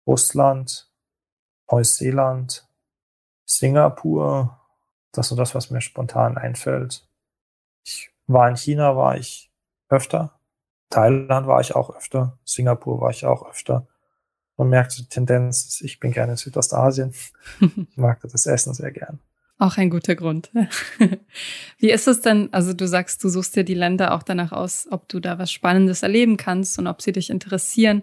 Russland, 0.06 0.90
Neuseeland, 1.70 2.68
Singapur, 3.46 4.58
das 5.12 5.26
ist 5.26 5.30
so 5.30 5.36
das, 5.36 5.54
was 5.54 5.70
mir 5.70 5.80
spontan 5.80 6.38
einfällt. 6.38 7.06
Ich 7.84 8.10
war 8.26 8.48
in 8.48 8.56
China, 8.56 8.96
war 8.96 9.16
ich 9.16 9.50
öfter. 9.88 10.38
Thailand 10.92 11.46
war 11.46 11.60
ich 11.60 11.74
auch 11.74 11.94
öfter. 11.94 12.38
Singapur 12.44 13.00
war 13.00 13.10
ich 13.10 13.24
auch 13.24 13.48
öfter. 13.48 13.86
Man 14.58 14.68
merkt 14.68 14.98
die 14.98 15.06
Tendenz, 15.06 15.80
ich 15.80 15.98
bin 15.98 16.12
gerne 16.12 16.32
in 16.32 16.36
Südostasien. 16.36 17.14
ich 17.60 17.96
mag 17.96 18.20
das 18.20 18.46
Essen 18.46 18.74
sehr 18.74 18.92
gern. 18.92 19.18
Auch 19.58 19.78
ein 19.78 19.90
guter 19.90 20.14
Grund. 20.14 20.50
Wie 21.78 21.90
ist 21.90 22.08
es 22.08 22.20
denn? 22.20 22.52
Also 22.52 22.74
du 22.74 22.86
sagst, 22.86 23.24
du 23.24 23.28
suchst 23.28 23.56
dir 23.56 23.64
die 23.64 23.74
Länder 23.74 24.12
auch 24.12 24.22
danach 24.22 24.52
aus, 24.52 24.86
ob 24.90 25.08
du 25.08 25.18
da 25.18 25.38
was 25.38 25.50
Spannendes 25.50 26.02
erleben 26.02 26.36
kannst 26.36 26.78
und 26.78 26.86
ob 26.86 27.00
sie 27.00 27.12
dich 27.12 27.30
interessieren. 27.30 28.02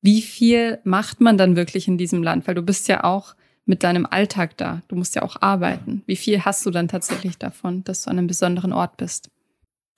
Wie 0.00 0.22
viel 0.22 0.78
macht 0.84 1.20
man 1.20 1.38
dann 1.38 1.56
wirklich 1.56 1.88
in 1.88 1.98
diesem 1.98 2.22
Land? 2.22 2.46
Weil 2.46 2.54
du 2.54 2.62
bist 2.62 2.86
ja 2.86 3.02
auch 3.02 3.34
mit 3.64 3.82
deinem 3.82 4.06
Alltag 4.06 4.56
da. 4.58 4.82
Du 4.86 4.94
musst 4.94 5.16
ja 5.16 5.22
auch 5.22 5.42
arbeiten. 5.42 6.02
Wie 6.06 6.16
viel 6.16 6.44
hast 6.44 6.64
du 6.64 6.70
dann 6.70 6.86
tatsächlich 6.86 7.36
davon, 7.36 7.82
dass 7.84 8.04
du 8.04 8.10
an 8.10 8.18
einem 8.18 8.28
besonderen 8.28 8.72
Ort 8.72 8.96
bist? 8.96 9.30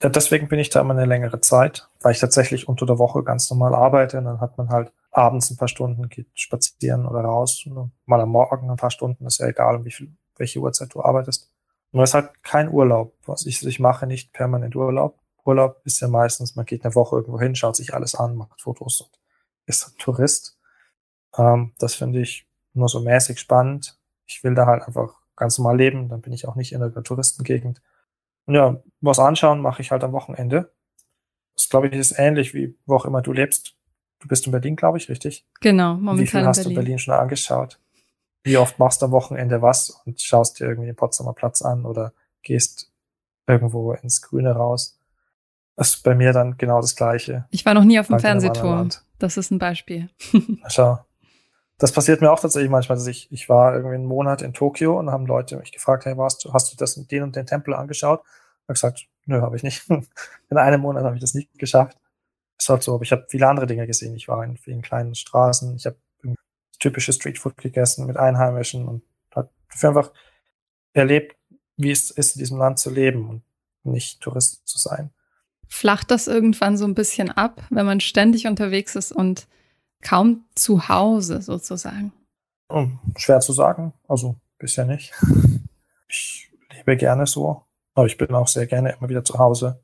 Deswegen 0.03 0.47
bin 0.47 0.59
ich 0.59 0.69
da 0.69 0.81
immer 0.81 0.93
eine 0.93 1.05
längere 1.05 1.41
Zeit, 1.41 1.87
weil 2.01 2.13
ich 2.13 2.19
tatsächlich 2.19 2.67
unter 2.67 2.85
der 2.85 2.97
Woche 2.97 3.23
ganz 3.23 3.49
normal 3.51 3.75
arbeite. 3.75 4.17
Und 4.17 4.25
dann 4.25 4.41
hat 4.41 4.57
man 4.57 4.69
halt 4.69 4.91
abends 5.11 5.51
ein 5.51 5.57
paar 5.57 5.67
Stunden, 5.67 6.09
geht 6.09 6.27
spazieren 6.33 7.05
oder 7.05 7.21
raus. 7.21 7.67
mal 8.05 8.21
am 8.21 8.29
Morgen 8.29 8.69
ein 8.69 8.77
paar 8.77 8.91
Stunden, 8.91 9.27
ist 9.27 9.39
ja 9.39 9.47
egal, 9.47 9.75
um 9.75 9.85
wie 9.85 9.91
viel, 9.91 10.11
welche 10.37 10.59
Uhrzeit 10.59 10.93
du 10.93 11.03
arbeitest. 11.03 11.51
Nur 11.91 12.03
ist 12.03 12.13
halt 12.13 12.43
kein 12.43 12.69
Urlaub. 12.69 13.13
Was 13.25 13.45
ich, 13.45 13.65
ich 13.65 13.79
mache 13.79 14.07
nicht 14.07 14.33
permanent 14.33 14.75
Urlaub. 14.75 15.19
Urlaub 15.45 15.81
ist 15.85 15.99
ja 15.99 16.07
meistens, 16.07 16.55
man 16.55 16.65
geht 16.65 16.83
eine 16.83 16.95
Woche 16.95 17.17
irgendwo 17.17 17.39
hin, 17.39 17.55
schaut 17.55 17.75
sich 17.75 17.93
alles 17.93 18.15
an, 18.15 18.35
macht 18.35 18.61
Fotos 18.61 19.01
und 19.01 19.11
ist 19.65 19.87
ein 19.87 19.97
Tourist. 19.97 20.57
Ähm, 21.37 21.73
das 21.79 21.95
finde 21.95 22.21
ich 22.21 22.47
nur 22.73 22.89
so 22.89 23.01
mäßig 23.01 23.39
spannend. 23.39 23.97
Ich 24.25 24.43
will 24.43 24.55
da 24.55 24.65
halt 24.65 24.83
einfach 24.83 25.21
ganz 25.35 25.57
normal 25.57 25.77
leben, 25.77 26.09
dann 26.09 26.21
bin 26.21 26.33
ich 26.33 26.47
auch 26.47 26.55
nicht 26.55 26.71
in 26.71 26.79
der 26.79 27.03
Touristengegend. 27.03 27.81
Ja, 28.47 28.81
was 29.01 29.19
anschauen 29.19 29.61
mache 29.61 29.81
ich 29.81 29.91
halt 29.91 30.03
am 30.03 30.11
Wochenende. 30.11 30.71
Das 31.55 31.69
glaube 31.69 31.87
ich 31.87 31.93
ist 31.93 32.17
ähnlich 32.17 32.53
wie 32.53 32.77
wo 32.85 32.95
auch 32.95 33.05
immer 33.05 33.21
du 33.21 33.33
lebst. 33.33 33.75
Du 34.19 34.27
bist 34.27 34.45
in 34.45 34.51
Berlin, 34.51 34.75
glaube 34.75 34.97
ich, 34.99 35.09
richtig? 35.09 35.45
Genau, 35.61 35.95
momentan 35.95 36.19
Wie 36.19 36.27
viel 36.27 36.45
hast 36.45 36.57
Berlin. 36.57 36.75
du 36.75 36.75
Berlin 36.75 36.99
schon 36.99 37.13
angeschaut? 37.13 37.79
Wie 38.43 38.57
oft 38.57 38.79
machst 38.79 39.01
du 39.01 39.07
am 39.07 39.11
Wochenende 39.11 39.61
was 39.61 39.89
und 40.05 40.21
schaust 40.21 40.59
dir 40.59 40.65
irgendwie 40.65 40.87
den 40.87 40.95
Potsdamer 40.95 41.33
Platz 41.33 41.61
an 41.61 41.85
oder 41.85 42.13
gehst 42.43 42.91
irgendwo 43.47 43.93
ins 43.93 44.21
Grüne 44.21 44.51
raus? 44.51 44.99
Das 45.75 45.95
ist 45.95 46.03
bei 46.03 46.15
mir 46.15 46.33
dann 46.33 46.57
genau 46.57 46.81
das 46.81 46.95
Gleiche. 46.95 47.45
Ich 47.49 47.65
war 47.65 47.73
noch 47.73 47.83
nie 47.83 47.99
auf 47.99 48.07
dem 48.07 48.19
Fernsehturm. 48.19 48.89
Das 49.17 49.37
ist 49.37 49.51
ein 49.51 49.59
Beispiel. 49.59 50.09
Schau. 50.67 50.99
Das 51.81 51.91
passiert 51.91 52.21
mir 52.21 52.31
auch 52.31 52.39
tatsächlich 52.39 52.69
manchmal, 52.69 52.95
dass 52.95 53.07
ich, 53.07 53.27
ich 53.31 53.49
war 53.49 53.73
irgendwie 53.73 53.95
einen 53.95 54.05
Monat 54.05 54.43
in 54.43 54.53
Tokio 54.53 54.99
und 54.99 55.09
haben 55.09 55.25
Leute 55.25 55.57
mich 55.57 55.71
gefragt, 55.71 56.05
hey, 56.05 56.15
warst 56.15 56.45
du, 56.45 56.53
hast 56.53 56.71
du 56.71 56.77
das 56.77 56.95
und 56.95 57.09
den 57.09 57.23
und 57.23 57.35
den 57.35 57.47
Tempel 57.47 57.73
angeschaut? 57.73 58.19
Habe 58.19 58.73
gesagt, 58.73 59.07
nö, 59.25 59.41
habe 59.41 59.55
ich 59.55 59.63
nicht. 59.63 59.89
In 60.51 60.57
einem 60.57 60.81
Monat 60.81 61.03
habe 61.03 61.15
ich 61.15 61.21
das 61.21 61.33
nicht 61.33 61.57
geschafft. 61.57 61.97
Ist 62.59 62.69
halt 62.69 62.83
so, 62.83 62.93
aber 62.93 63.01
ich 63.01 63.11
habe 63.11 63.25
viele 63.29 63.47
andere 63.47 63.65
Dinge 63.65 63.87
gesehen. 63.87 64.15
Ich 64.15 64.27
war 64.27 64.43
in 64.43 64.57
vielen 64.57 64.83
kleinen 64.83 65.15
Straßen, 65.15 65.75
ich 65.75 65.87
habe 65.87 65.97
typische 66.77 67.13
Streetfood 67.13 67.57
gegessen 67.57 68.05
mit 68.05 68.15
Einheimischen 68.15 68.87
und 68.87 69.01
habe 69.33 69.49
einfach 69.81 70.11
erlebt, 70.93 71.35
wie 71.77 71.89
es 71.89 72.11
ist, 72.11 72.35
in 72.35 72.41
diesem 72.41 72.59
Land 72.59 72.77
zu 72.77 72.91
leben 72.91 73.27
und 73.83 73.91
nicht 73.91 74.21
Tourist 74.21 74.67
zu 74.67 74.77
sein. 74.77 75.09
Flacht 75.67 76.11
das 76.11 76.27
irgendwann 76.27 76.77
so 76.77 76.85
ein 76.85 76.93
bisschen 76.93 77.31
ab, 77.31 77.63
wenn 77.71 77.87
man 77.87 78.01
ständig 78.01 78.45
unterwegs 78.45 78.95
ist 78.95 79.11
und 79.11 79.47
kaum 80.01 80.45
zu 80.55 80.89
Hause 80.89 81.41
sozusagen? 81.41 82.13
Hm, 82.71 82.99
Schwer 83.17 83.39
zu 83.39 83.53
sagen, 83.53 83.93
also 84.07 84.35
bisher 84.57 84.85
nicht. 84.85 85.13
Ich 86.07 86.51
lebe 86.75 86.97
gerne 86.97 87.25
so, 87.25 87.63
aber 87.93 88.07
ich 88.07 88.17
bin 88.17 88.33
auch 88.33 88.47
sehr 88.47 88.67
gerne 88.67 88.93
immer 88.93 89.09
wieder 89.09 89.23
zu 89.23 89.37
Hause. 89.37 89.83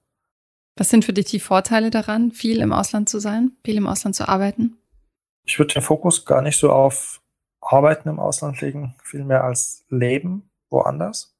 Was 0.77 0.89
sind 0.89 1.05
für 1.05 1.13
dich 1.13 1.25
die 1.25 1.39
Vorteile 1.39 1.89
daran, 1.89 2.31
viel 2.31 2.61
im 2.61 2.71
Ausland 2.71 3.09
zu 3.09 3.19
sein, 3.19 3.57
viel 3.63 3.77
im 3.77 3.87
Ausland 3.87 4.15
zu 4.15 4.27
arbeiten? 4.27 4.77
Ich 5.43 5.57
würde 5.57 5.73
den 5.73 5.81
Fokus 5.81 6.25
gar 6.25 6.41
nicht 6.41 6.59
so 6.59 6.71
auf 6.71 7.21
Arbeiten 7.61 8.09
im 8.09 8.19
Ausland 8.19 8.61
legen, 8.61 8.95
vielmehr 9.03 9.43
als 9.43 9.85
Leben 9.89 10.51
woanders. 10.69 11.35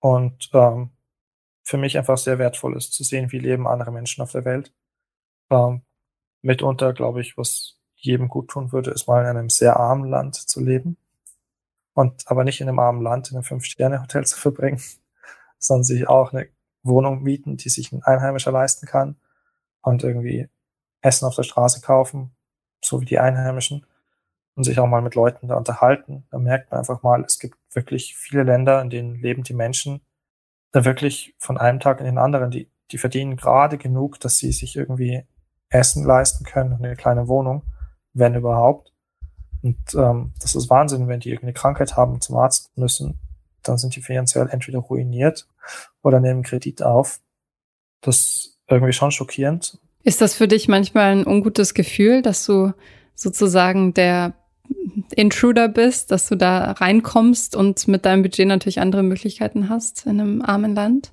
Und 0.00 0.50
ähm, 0.52 0.90
für 1.62 1.78
mich 1.78 1.96
einfach 1.98 2.18
sehr 2.18 2.38
wertvoll 2.38 2.76
ist 2.76 2.92
zu 2.92 3.04
sehen, 3.04 3.32
wie 3.32 3.38
leben 3.38 3.66
andere 3.66 3.90
Menschen 3.90 4.22
auf 4.22 4.32
der 4.32 4.44
Welt. 4.44 4.72
Ähm, 5.50 5.82
mitunter, 6.42 6.92
glaube 6.92 7.20
ich, 7.20 7.36
was 7.36 7.77
jedem 8.00 8.28
gut 8.28 8.48
tun 8.48 8.72
würde, 8.72 8.90
ist 8.90 9.08
mal 9.08 9.22
in 9.22 9.26
einem 9.28 9.50
sehr 9.50 9.76
armen 9.76 10.08
Land 10.08 10.36
zu 10.36 10.60
leben. 10.60 10.96
Und 11.94 12.28
aber 12.28 12.44
nicht 12.44 12.60
in 12.60 12.68
einem 12.68 12.78
armen 12.78 13.02
Land, 13.02 13.30
in 13.30 13.36
einem 13.36 13.44
Fünf-Sterne-Hotel 13.44 14.24
zu 14.24 14.38
verbringen, 14.38 14.80
sondern 15.58 15.84
sich 15.84 16.08
auch 16.08 16.32
eine 16.32 16.48
Wohnung 16.82 17.22
mieten, 17.22 17.56
die 17.56 17.68
sich 17.68 17.92
ein 17.92 18.02
Einheimischer 18.02 18.52
leisten 18.52 18.86
kann 18.86 19.16
und 19.82 20.04
irgendwie 20.04 20.48
Essen 21.00 21.26
auf 21.26 21.34
der 21.34 21.42
Straße 21.42 21.80
kaufen, 21.80 22.34
so 22.80 23.00
wie 23.00 23.04
die 23.04 23.18
Einheimischen 23.18 23.84
und 24.54 24.64
sich 24.64 24.78
auch 24.78 24.86
mal 24.86 25.02
mit 25.02 25.14
Leuten 25.14 25.48
da 25.48 25.56
unterhalten. 25.56 26.26
Da 26.30 26.38
merkt 26.38 26.70
man 26.70 26.78
einfach 26.78 27.02
mal, 27.02 27.22
es 27.24 27.38
gibt 27.38 27.56
wirklich 27.72 28.16
viele 28.16 28.44
Länder, 28.44 28.80
in 28.80 28.90
denen 28.90 29.16
leben 29.16 29.42
die 29.42 29.54
Menschen 29.54 30.00
da 30.72 30.84
wirklich 30.84 31.34
von 31.38 31.58
einem 31.58 31.80
Tag 31.80 32.00
in 32.00 32.06
den 32.06 32.18
anderen. 32.18 32.50
Die, 32.50 32.70
die 32.90 32.98
verdienen 32.98 33.36
gerade 33.36 33.78
genug, 33.78 34.20
dass 34.20 34.38
sie 34.38 34.52
sich 34.52 34.76
irgendwie 34.76 35.24
Essen 35.68 36.04
leisten 36.04 36.44
können 36.44 36.72
und 36.72 36.84
eine 36.84 36.96
kleine 36.96 37.28
Wohnung, 37.28 37.62
wenn 38.18 38.34
überhaupt. 38.34 38.92
Und 39.62 39.76
ähm, 39.94 40.32
das 40.40 40.54
ist 40.54 40.70
Wahnsinn, 40.70 41.08
wenn 41.08 41.20
die 41.20 41.30
irgendeine 41.30 41.52
Krankheit 41.52 41.96
haben 41.96 42.14
und 42.14 42.22
zum 42.22 42.36
Arzt 42.36 42.70
müssen, 42.76 43.18
dann 43.62 43.78
sind 43.78 43.96
die 43.96 44.02
finanziell 44.02 44.48
entweder 44.50 44.78
ruiniert 44.78 45.46
oder 46.02 46.20
nehmen 46.20 46.42
Kredit 46.42 46.82
auf. 46.82 47.20
Das 48.00 48.18
ist 48.18 48.58
irgendwie 48.68 48.92
schon 48.92 49.10
schockierend. 49.10 49.78
Ist 50.04 50.20
das 50.20 50.34
für 50.34 50.48
dich 50.48 50.68
manchmal 50.68 51.12
ein 51.12 51.26
ungutes 51.26 51.74
Gefühl, 51.74 52.22
dass 52.22 52.46
du 52.46 52.72
sozusagen 53.14 53.94
der 53.94 54.34
Intruder 55.14 55.68
bist, 55.68 56.10
dass 56.10 56.28
du 56.28 56.36
da 56.36 56.72
reinkommst 56.72 57.56
und 57.56 57.88
mit 57.88 58.04
deinem 58.04 58.22
Budget 58.22 58.46
natürlich 58.46 58.80
andere 58.80 59.02
Möglichkeiten 59.02 59.68
hast 59.68 60.06
in 60.06 60.20
einem 60.20 60.42
armen 60.42 60.74
Land? 60.74 61.12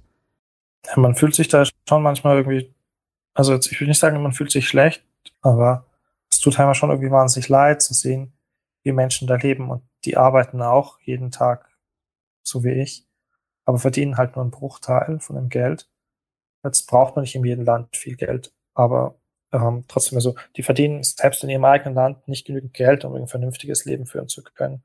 Ja, 0.86 1.00
man 1.00 1.16
fühlt 1.16 1.34
sich 1.34 1.48
da 1.48 1.64
schon 1.90 2.04
manchmal 2.04 2.38
irgendwie, 2.38 2.72
also 3.34 3.56
ich 3.56 3.80
will 3.80 3.88
nicht 3.88 4.00
sagen, 4.00 4.22
man 4.22 4.34
fühlt 4.34 4.52
sich 4.52 4.68
schlecht, 4.68 5.04
aber 5.42 5.86
tut 6.46 6.60
einem 6.60 6.76
schon 6.76 6.92
irgendwie 6.92 7.10
wahnsinnig 7.10 7.50
leid 7.50 7.82
zu 7.82 7.96
sehen, 7.96 8.32
wie 8.84 8.92
Menschen 8.92 9.28
da 9.28 9.36
leben 9.36 9.72
und 9.72 9.82
die 10.06 10.16
arbeiten 10.16 10.62
auch 10.62 11.00
jeden 11.00 11.32
Tag, 11.32 11.76
so 12.44 12.64
wie 12.64 12.74
ich, 12.74 13.08
aber 13.66 13.80
verdienen 13.80 14.18
halt 14.18 14.36
nur 14.36 14.44
einen 14.44 14.52
Bruchteil 14.52 15.20
von 15.20 15.38
dem 15.38 15.50
Geld. 15.50 15.90
Jetzt 16.64 16.86
braucht 16.86 17.16
man 17.16 17.24
nicht 17.24 17.34
in 17.34 17.44
jedem 17.44 17.66
Land 17.66 17.98
viel 17.98 18.16
Geld, 18.16 18.54
aber 18.76 19.16
ähm, 19.52 19.86
trotzdem, 19.88 20.18
also 20.18 20.36
die 20.56 20.62
verdienen 20.62 21.02
selbst 21.02 21.44
in 21.44 21.50
ihrem 21.50 21.66
eigenen 21.66 21.96
Land 21.96 22.28
nicht 22.28 22.46
genügend 22.46 22.76
Geld, 22.76 23.06
um 23.06 23.16
ein 23.16 23.28
vernünftiges 23.28 23.86
Leben 23.86 24.06
führen 24.06 24.28
zu 24.28 24.44
können 24.44 24.84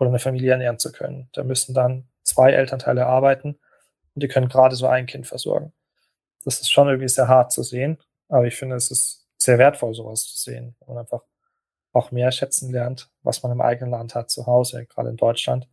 oder 0.00 0.10
eine 0.10 0.18
Familie 0.18 0.50
ernähren 0.50 0.80
zu 0.80 0.90
können. 0.90 1.28
Da 1.32 1.44
müssen 1.44 1.74
dann 1.74 2.08
zwei 2.24 2.50
Elternteile 2.50 3.06
arbeiten 3.06 3.56
und 4.16 4.22
die 4.24 4.28
können 4.28 4.48
gerade 4.48 4.74
so 4.74 4.88
ein 4.88 5.06
Kind 5.06 5.28
versorgen. 5.28 5.72
Das 6.42 6.60
ist 6.60 6.72
schon 6.72 6.88
irgendwie 6.88 7.08
sehr 7.08 7.28
hart 7.28 7.52
zu 7.52 7.62
sehen, 7.62 7.98
aber 8.28 8.46
ich 8.46 8.56
finde, 8.56 8.74
es 8.74 8.90
ist 8.90 9.27
sehr 9.38 9.58
wertvoll, 9.58 9.94
sowas 9.94 10.24
zu 10.24 10.36
sehen, 10.36 10.74
wo 10.80 10.92
man 10.92 11.02
einfach 11.02 11.22
auch 11.92 12.10
mehr 12.10 12.30
schätzen 12.32 12.70
lernt, 12.70 13.10
was 13.22 13.42
man 13.42 13.52
im 13.52 13.60
eigenen 13.60 13.92
Land 13.92 14.14
hat, 14.14 14.30
zu 14.30 14.46
Hause, 14.46 14.84
gerade 14.86 15.08
in 15.08 15.16
Deutschland. 15.16 15.68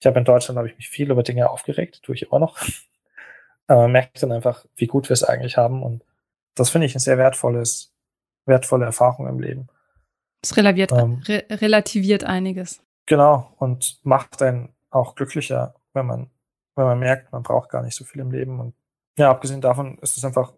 Ich 0.00 0.06
habe 0.06 0.18
in 0.18 0.24
Deutschland, 0.24 0.58
habe 0.58 0.68
ich 0.68 0.76
mich 0.76 0.88
viel 0.88 1.10
über 1.10 1.22
Dinge 1.22 1.50
aufgeregt, 1.50 2.02
tue 2.02 2.14
ich 2.14 2.22
immer 2.22 2.38
noch. 2.38 2.58
Aber 3.66 3.82
man 3.82 3.92
merkt 3.92 4.22
dann 4.22 4.32
einfach, 4.32 4.64
wie 4.76 4.86
gut 4.86 5.08
wir 5.08 5.14
es 5.14 5.24
eigentlich 5.24 5.56
haben 5.56 5.82
und 5.82 6.04
das 6.54 6.70
finde 6.70 6.86
ich 6.86 6.94
ein 6.94 7.00
sehr 7.00 7.18
wertvolles, 7.18 7.92
wertvolle 8.44 8.84
Erfahrung 8.84 9.26
im 9.26 9.40
Leben. 9.40 9.68
Es 10.42 10.56
relativiert, 10.56 10.92
Ähm. 10.92 11.22
re 11.26 11.44
relativiert 11.50 12.24
einiges. 12.24 12.82
Genau, 13.06 13.52
und 13.58 13.98
macht 14.02 14.42
einen 14.42 14.74
auch 14.90 15.14
glücklicher, 15.14 15.74
wenn 15.94 16.06
man, 16.06 16.30
wenn 16.74 16.84
man 16.84 16.98
merkt, 16.98 17.32
man 17.32 17.42
braucht 17.42 17.70
gar 17.70 17.82
nicht 17.82 17.94
so 17.94 18.04
viel 18.04 18.20
im 18.20 18.30
Leben. 18.30 18.60
Und 18.60 18.74
ja, 19.16 19.30
abgesehen 19.30 19.60
davon 19.60 19.98
ist 19.98 20.16
es 20.16 20.24
einfach 20.24 20.52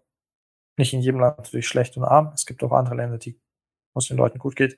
nicht 0.77 0.93
in 0.93 1.01
jedem 1.01 1.19
Land 1.19 1.37
natürlich 1.37 1.67
schlecht 1.67 1.97
und 1.97 2.03
arm. 2.03 2.31
Es 2.33 2.45
gibt 2.45 2.63
auch 2.63 2.71
andere 2.71 2.95
Länder, 2.95 3.17
die, 3.17 3.39
wo 3.93 3.99
es 3.99 4.07
den 4.07 4.17
Leuten 4.17 4.39
gut 4.39 4.55
geht. 4.55 4.77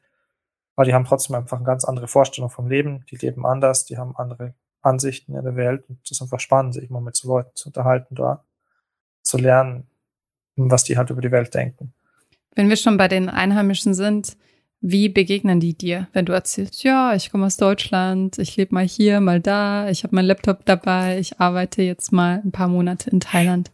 Aber 0.75 0.85
die 0.85 0.93
haben 0.93 1.05
trotzdem 1.05 1.35
einfach 1.35 1.57
eine 1.57 1.65
ganz 1.65 1.85
andere 1.85 2.07
Vorstellung 2.07 2.49
vom 2.49 2.67
Leben. 2.67 3.03
Die 3.09 3.15
leben 3.15 3.45
anders, 3.45 3.85
die 3.85 3.97
haben 3.97 4.15
andere 4.15 4.53
Ansichten 4.81 5.35
in 5.35 5.43
der 5.43 5.55
Welt. 5.55 5.89
Und 5.89 5.99
es 6.03 6.11
ist 6.11 6.21
einfach 6.21 6.39
spannend, 6.39 6.75
sich 6.75 6.89
mal 6.89 7.01
mit 7.01 7.15
so 7.15 7.27
Leuten 7.27 7.55
zu 7.55 7.69
unterhalten, 7.69 8.15
da 8.15 8.43
zu 9.23 9.37
lernen, 9.37 9.87
was 10.55 10.83
die 10.83 10.97
halt 10.97 11.09
über 11.09 11.21
die 11.21 11.31
Welt 11.31 11.53
denken. 11.53 11.93
Wenn 12.55 12.69
wir 12.69 12.77
schon 12.77 12.97
bei 12.97 13.07
den 13.07 13.29
Einheimischen 13.29 13.93
sind, 13.93 14.37
wie 14.79 15.09
begegnen 15.09 15.59
die 15.59 15.75
dir, 15.75 16.07
wenn 16.13 16.25
du 16.25 16.33
erzählst, 16.33 16.83
ja, 16.83 17.15
ich 17.15 17.31
komme 17.31 17.47
aus 17.47 17.57
Deutschland, 17.57 18.37
ich 18.37 18.55
lebe 18.55 18.75
mal 18.75 18.85
hier, 18.85 19.19
mal 19.19 19.41
da, 19.41 19.89
ich 19.89 20.03
habe 20.03 20.15
meinen 20.15 20.27
Laptop 20.27 20.65
dabei, 20.65 21.17
ich 21.17 21.39
arbeite 21.39 21.81
jetzt 21.81 22.11
mal 22.11 22.41
ein 22.43 22.51
paar 22.51 22.67
Monate 22.67 23.09
in 23.09 23.19
Thailand. 23.19 23.71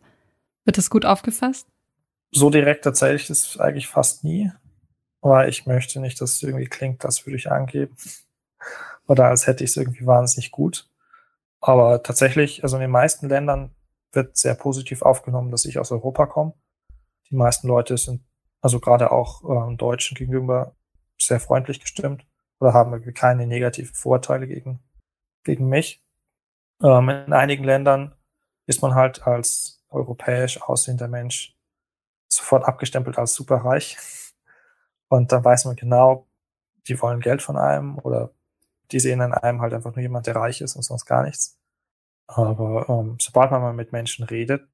Wird 0.63 0.77
das 0.77 0.89
gut 0.89 1.05
aufgefasst? 1.05 1.67
So 2.36 2.50
direkt 2.50 2.86
erzähle 2.86 3.15
ich 3.15 3.28
das 3.28 3.60
eigentlich 3.60 3.88
fast 3.88 4.24
nie, 4.24 4.52
weil 5.22 5.50
ich 5.50 5.67
möchte 5.67 6.00
nicht, 6.00 6.19
dass 6.19 6.34
es 6.34 6.43
irgendwie 6.43 6.65
klingt, 6.65 7.06
als 7.06 7.26
würde 7.26 7.38
ich 7.38 7.52
angeben 7.52 7.96
oder 9.08 9.28
als 9.28 9.46
hätte 9.46 9.63
ich 9.63 9.69
es 9.69 9.78
irgendwie 9.78 10.06
wahnsinnig 10.06 10.52
gut. 10.52 10.89
Aber 11.62 12.02
tatsächlich, 12.04 12.63
also 12.63 12.76
in 12.78 12.82
den 12.82 12.91
meisten 12.91 13.30
Ländern 13.30 13.76
wird 14.12 14.36
sehr 14.36 14.56
positiv 14.56 15.02
aufgenommen, 15.04 15.52
dass 15.52 15.65
ich 15.65 15.80
aus 15.80 15.91
Europa 15.91 16.26
komme. 16.26 16.54
Die 17.30 17.36
meisten 17.36 17.67
Leute 17.67 17.98
sind 17.98 18.24
also 18.62 18.80
gerade 18.80 19.12
auch 19.12 19.43
ähm, 19.43 19.78
Deutschen 19.78 20.15
gegenüber 20.15 20.76
sehr 21.19 21.39
freundlich 21.39 21.80
gestimmt 21.80 22.26
oder 22.60 22.74
haben 22.74 22.93
irgendwie 22.93 23.13
keine 23.13 23.46
negativen 23.46 23.93
Vorteile 23.93 24.48
gegen, 24.48 24.80
gegen 25.43 25.67
mich. 25.67 26.04
Ähm, 26.82 27.10
in 27.10 27.34
einigen 27.34 27.63
Ländern 27.63 28.15
ist 28.65 28.82
man 28.82 28.96
halt 28.96 29.28
als 29.28 29.84
europäisch 29.89 30.62
aussehender 30.62 31.08
Mensch 31.08 31.56
sofort 32.36 32.65
abgestempelt 32.65 33.17
als 33.17 33.34
superreich. 33.34 33.98
Und 35.08 35.32
dann 35.32 35.43
weiß 35.43 35.65
man 35.65 35.76
genau, 35.76 36.28
die 36.88 37.00
wollen 37.02 37.19
Geld 37.19 37.41
von 37.41 37.58
einem 37.58 38.00
oder 38.00 38.32
die 38.91 39.00
sehen 39.00 39.22
in 39.22 39.34
einem 39.34 39.62
halt 39.62 39.74
einfach 39.74 39.96
nur 39.96 40.02
jemand, 40.02 40.28
der 40.28 40.36
reich 40.36 40.62
ist 40.62 40.76
und 40.76 40.84
sonst 40.84 41.06
gar 41.06 41.24
nichts. 41.24 41.58
Aber 42.28 42.88
ähm, 42.89 43.17
sobald 43.19 43.52
man 43.52 43.62
mal 43.62 43.74
mit 43.74 43.91
Menschen 43.91 44.26
redet, 44.26 44.67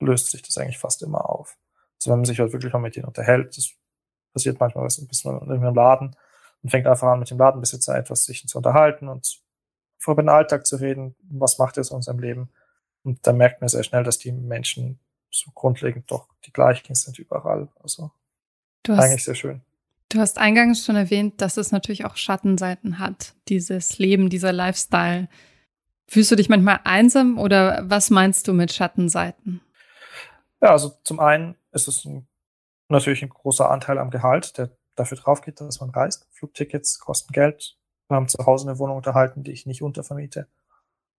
löst 0.00 0.30
sich 0.30 0.42
das 0.42 0.58
eigentlich 0.58 0.78
fast 0.78 1.02
immer 1.02 1.28
auf. 1.28 1.58
Also 1.96 2.10
wenn 2.10 2.18
man 2.18 2.24
sich 2.24 2.38
halt 2.38 2.52
wirklich 2.52 2.72
mal 2.72 2.78
mit 2.78 2.96
denen 2.96 3.06
unterhält, 3.06 3.56
das 3.56 3.72
passiert 4.32 4.60
manchmal 4.60 4.84
ein 4.84 5.08
bisschen 5.08 5.32
in 5.32 5.48
irgendeinem 5.48 5.74
Laden 5.74 6.16
und 6.62 6.70
fängt 6.70 6.86
einfach 6.86 7.08
an, 7.08 7.18
mit 7.18 7.30
dem 7.30 7.38
Ladenbesitzer 7.38 7.96
etwas 7.96 8.24
sich 8.24 8.46
zu 8.46 8.58
unterhalten 8.58 9.08
und 9.08 9.42
über 10.06 10.22
den 10.22 10.28
Alltag 10.28 10.66
zu 10.66 10.76
reden, 10.76 11.16
was 11.28 11.58
macht 11.58 11.76
er 11.76 11.90
in 11.90 12.02
seinem 12.02 12.20
Leben. 12.20 12.50
Und 13.02 13.26
da 13.26 13.32
merkt 13.32 13.60
man 13.60 13.68
sehr 13.68 13.82
schnell, 13.82 14.04
dass 14.04 14.18
die 14.18 14.32
Menschen 14.32 15.00
so 15.30 15.50
grundlegend 15.54 16.10
doch 16.10 16.28
die 16.44 16.52
gleichen 16.52 16.94
sind 16.94 17.18
überall. 17.18 17.68
Also 17.82 18.10
Du 18.82 18.92
eigentlich 18.92 19.18
hast, 19.18 19.24
sehr 19.24 19.34
schön. 19.34 19.62
du 20.10 20.18
hast 20.18 20.38
eingangs 20.38 20.84
schon 20.84 20.96
erwähnt, 20.96 21.40
dass 21.40 21.56
es 21.56 21.72
natürlich 21.72 22.04
auch 22.04 22.16
Schattenseiten 22.16 22.98
hat, 22.98 23.34
dieses 23.48 23.98
Leben, 23.98 24.30
dieser 24.30 24.52
Lifestyle. 24.52 25.28
Fühlst 26.06 26.30
du 26.30 26.36
dich 26.36 26.48
manchmal 26.48 26.80
einsam 26.84 27.38
oder 27.38 27.82
was 27.84 28.08
meinst 28.10 28.48
du 28.48 28.54
mit 28.54 28.72
Schattenseiten? 28.72 29.60
Ja, 30.62 30.70
also 30.70 30.92
zum 31.04 31.20
einen 31.20 31.56
ist 31.72 31.86
es 31.86 32.04
ein 32.04 32.26
natürlich 32.88 33.22
ein 33.22 33.28
großer 33.28 33.70
Anteil 33.70 33.98
am 33.98 34.10
Gehalt, 34.10 34.56
der 34.58 34.70
dafür 34.94 35.18
drauf 35.18 35.42
geht, 35.42 35.60
dass 35.60 35.80
man 35.80 35.90
reist. 35.90 36.26
Flugtickets 36.32 36.98
kosten 36.98 37.32
Geld. 37.32 37.76
Wir 38.08 38.16
haben 38.16 38.28
zu 38.28 38.44
Hause 38.44 38.68
eine 38.68 38.78
Wohnung 38.78 38.96
unterhalten, 38.96 39.42
die 39.42 39.52
ich 39.52 39.66
nicht 39.66 39.82
untervermiete. 39.82 40.48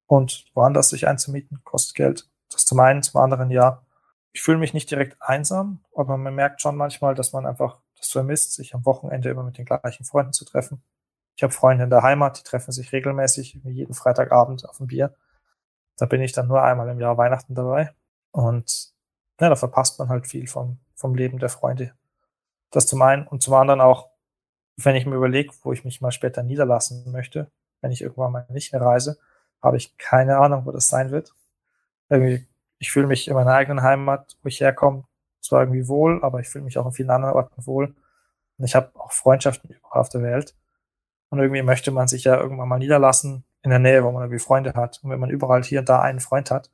Und 0.07 0.45
woanders 0.55 0.89
sich 0.89 1.07
einzumieten, 1.07 1.61
kostet 1.63 1.95
Geld. 1.95 2.29
Das 2.49 2.65
zum 2.65 2.79
einen, 2.79 3.03
zum 3.03 3.21
anderen 3.21 3.51
ja. 3.51 3.85
Ich 4.31 4.41
fühle 4.41 4.57
mich 4.57 4.73
nicht 4.73 4.89
direkt 4.91 5.17
einsam, 5.21 5.83
aber 5.95 6.17
man 6.17 6.35
merkt 6.35 6.61
schon 6.61 6.75
manchmal, 6.75 7.15
dass 7.15 7.33
man 7.33 7.45
einfach 7.45 7.81
das 7.97 8.09
vermisst, 8.09 8.53
sich 8.53 8.75
am 8.75 8.85
Wochenende 8.85 9.29
immer 9.29 9.43
mit 9.43 9.57
den 9.57 9.65
gleichen 9.65 10.05
Freunden 10.05 10.33
zu 10.33 10.45
treffen. 10.45 10.83
Ich 11.35 11.43
habe 11.43 11.53
Freunde 11.53 11.85
in 11.85 11.89
der 11.89 12.03
Heimat, 12.03 12.37
die 12.37 12.43
treffen 12.43 12.71
sich 12.71 12.91
regelmäßig, 12.91 13.59
jeden 13.63 13.93
Freitagabend 13.93 14.67
auf 14.67 14.79
ein 14.79 14.87
Bier. 14.87 15.15
Da 15.95 16.05
bin 16.05 16.21
ich 16.21 16.33
dann 16.33 16.47
nur 16.47 16.61
einmal 16.61 16.89
im 16.89 16.99
Jahr 16.99 17.17
Weihnachten 17.17 17.55
dabei. 17.55 17.93
Und 18.31 18.91
ja, 19.39 19.47
da 19.47 19.55
verpasst 19.55 19.99
man 19.99 20.09
halt 20.09 20.27
viel 20.27 20.47
vom, 20.47 20.79
vom 20.95 21.15
Leben 21.15 21.39
der 21.39 21.47
Freunde. 21.47 21.93
Das 22.71 22.87
zum 22.87 23.01
einen. 23.01 23.25
Und 23.25 23.41
zum 23.41 23.53
anderen 23.53 23.79
auch, 23.79 24.09
wenn 24.75 24.97
ich 24.97 25.05
mir 25.05 25.15
überlege, 25.15 25.53
wo 25.63 25.71
ich 25.71 25.85
mich 25.85 26.01
mal 26.01 26.11
später 26.11 26.43
niederlassen 26.43 27.09
möchte, 27.11 27.49
wenn 27.81 27.91
ich 27.91 28.01
irgendwann 28.01 28.33
mal 28.33 28.45
nicht 28.49 28.73
mehr 28.73 28.81
reise, 28.81 29.17
habe 29.61 29.77
ich 29.77 29.97
keine 29.97 30.39
Ahnung, 30.39 30.65
wo 30.65 30.71
das 30.71 30.89
sein 30.89 31.09
wird. 31.11 31.33
Irgendwie, 32.09 32.48
ich 32.79 32.91
fühle 32.91 33.07
mich 33.07 33.27
in 33.27 33.35
meiner 33.35 33.53
eigenen 33.53 33.83
Heimat, 33.83 34.37
wo 34.41 34.47
ich 34.47 34.59
herkomme, 34.61 35.03
zwar 35.41 35.61
irgendwie 35.61 35.87
wohl, 35.87 36.23
aber 36.23 36.39
ich 36.39 36.47
fühle 36.47 36.63
mich 36.65 36.77
auch 36.77 36.85
in 36.85 36.91
vielen 36.93 37.09
anderen 37.09 37.35
Orten 37.35 37.65
wohl. 37.65 37.95
Und 38.57 38.65
ich 38.65 38.75
habe 38.75 38.91
auch 38.95 39.11
Freundschaften 39.11 39.69
überall 39.69 40.01
auf 40.01 40.09
der 40.09 40.21
Welt. 40.21 40.55
Und 41.29 41.39
irgendwie 41.39 41.61
möchte 41.61 41.91
man 41.91 42.07
sich 42.07 42.23
ja 42.23 42.37
irgendwann 42.39 42.67
mal 42.67 42.79
niederlassen 42.79 43.43
in 43.61 43.69
der 43.69 43.79
Nähe, 43.79 44.03
wo 44.03 44.11
man 44.11 44.23
irgendwie 44.23 44.39
Freunde 44.39 44.73
hat. 44.73 44.99
Und 45.03 45.11
wenn 45.11 45.19
man 45.19 45.29
überall 45.29 45.63
hier 45.63 45.79
und 45.79 45.89
da 45.89 46.01
einen 46.01 46.19
Freund 46.19 46.51
hat, 46.51 46.71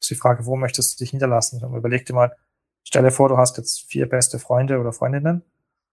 ist 0.00 0.10
die 0.10 0.14
Frage, 0.14 0.46
wo 0.46 0.56
möchtest 0.56 0.94
du 0.94 1.04
dich 1.04 1.12
niederlassen? 1.12 1.62
Und 1.64 1.74
überleg 1.74 2.06
dir 2.06 2.14
mal, 2.14 2.36
stell 2.84 3.02
dir 3.02 3.10
vor, 3.10 3.28
du 3.28 3.36
hast 3.36 3.56
jetzt 3.56 3.82
vier 3.82 4.08
beste 4.08 4.38
Freunde 4.38 4.78
oder 4.78 4.92
Freundinnen, 4.92 5.42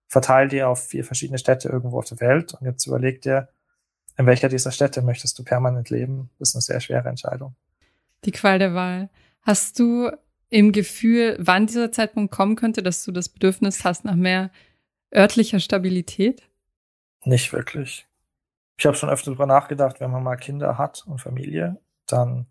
verteil 0.07 0.47
die 0.47 0.63
auf 0.63 0.87
vier 0.87 1.03
verschiedene 1.03 1.39
Städte 1.39 1.69
irgendwo 1.69 1.97
auf 1.97 2.05
der 2.05 2.19
Welt 2.19 2.53
und 2.53 2.65
jetzt 2.65 2.85
überleg 2.85 3.21
dir, 3.21 3.49
in 4.17 4.25
welcher 4.25 4.49
dieser 4.49 4.71
Städte 4.71 5.01
möchtest 5.01 5.37
du 5.39 5.43
permanent 5.43 5.89
leben? 5.89 6.29
Das 6.39 6.49
ist 6.49 6.55
eine 6.55 6.61
sehr 6.61 6.79
schwere 6.79 7.09
Entscheidung. 7.09 7.55
Die 8.23 8.31
Qual 8.31 8.59
der 8.59 8.73
Wahl. 8.73 9.09
Hast 9.45 9.77
du 9.77 10.11
im 10.49 10.71
Gefühl, 10.71 11.37
wann 11.39 11.67
dieser 11.67 11.91
Zeitpunkt 11.91 12.33
kommen 12.33 12.55
könnte, 12.55 12.81
dass 12.81 13.03
du 13.03 13.11
das 13.11 13.29
Bedürfnis 13.29 13.83
hast 13.83 14.03
nach 14.03 14.15
mehr 14.15 14.49
örtlicher 15.13 15.59
Stabilität? 15.59 16.41
Nicht 17.23 17.53
wirklich. 17.53 18.07
Ich 18.77 18.85
habe 18.85 18.97
schon 18.97 19.09
öfter 19.09 19.31
darüber 19.31 19.45
nachgedacht, 19.45 19.99
wenn 19.99 20.11
man 20.11 20.23
mal 20.23 20.35
Kinder 20.35 20.77
hat 20.77 21.05
und 21.07 21.21
Familie, 21.21 21.79
dann 22.07 22.47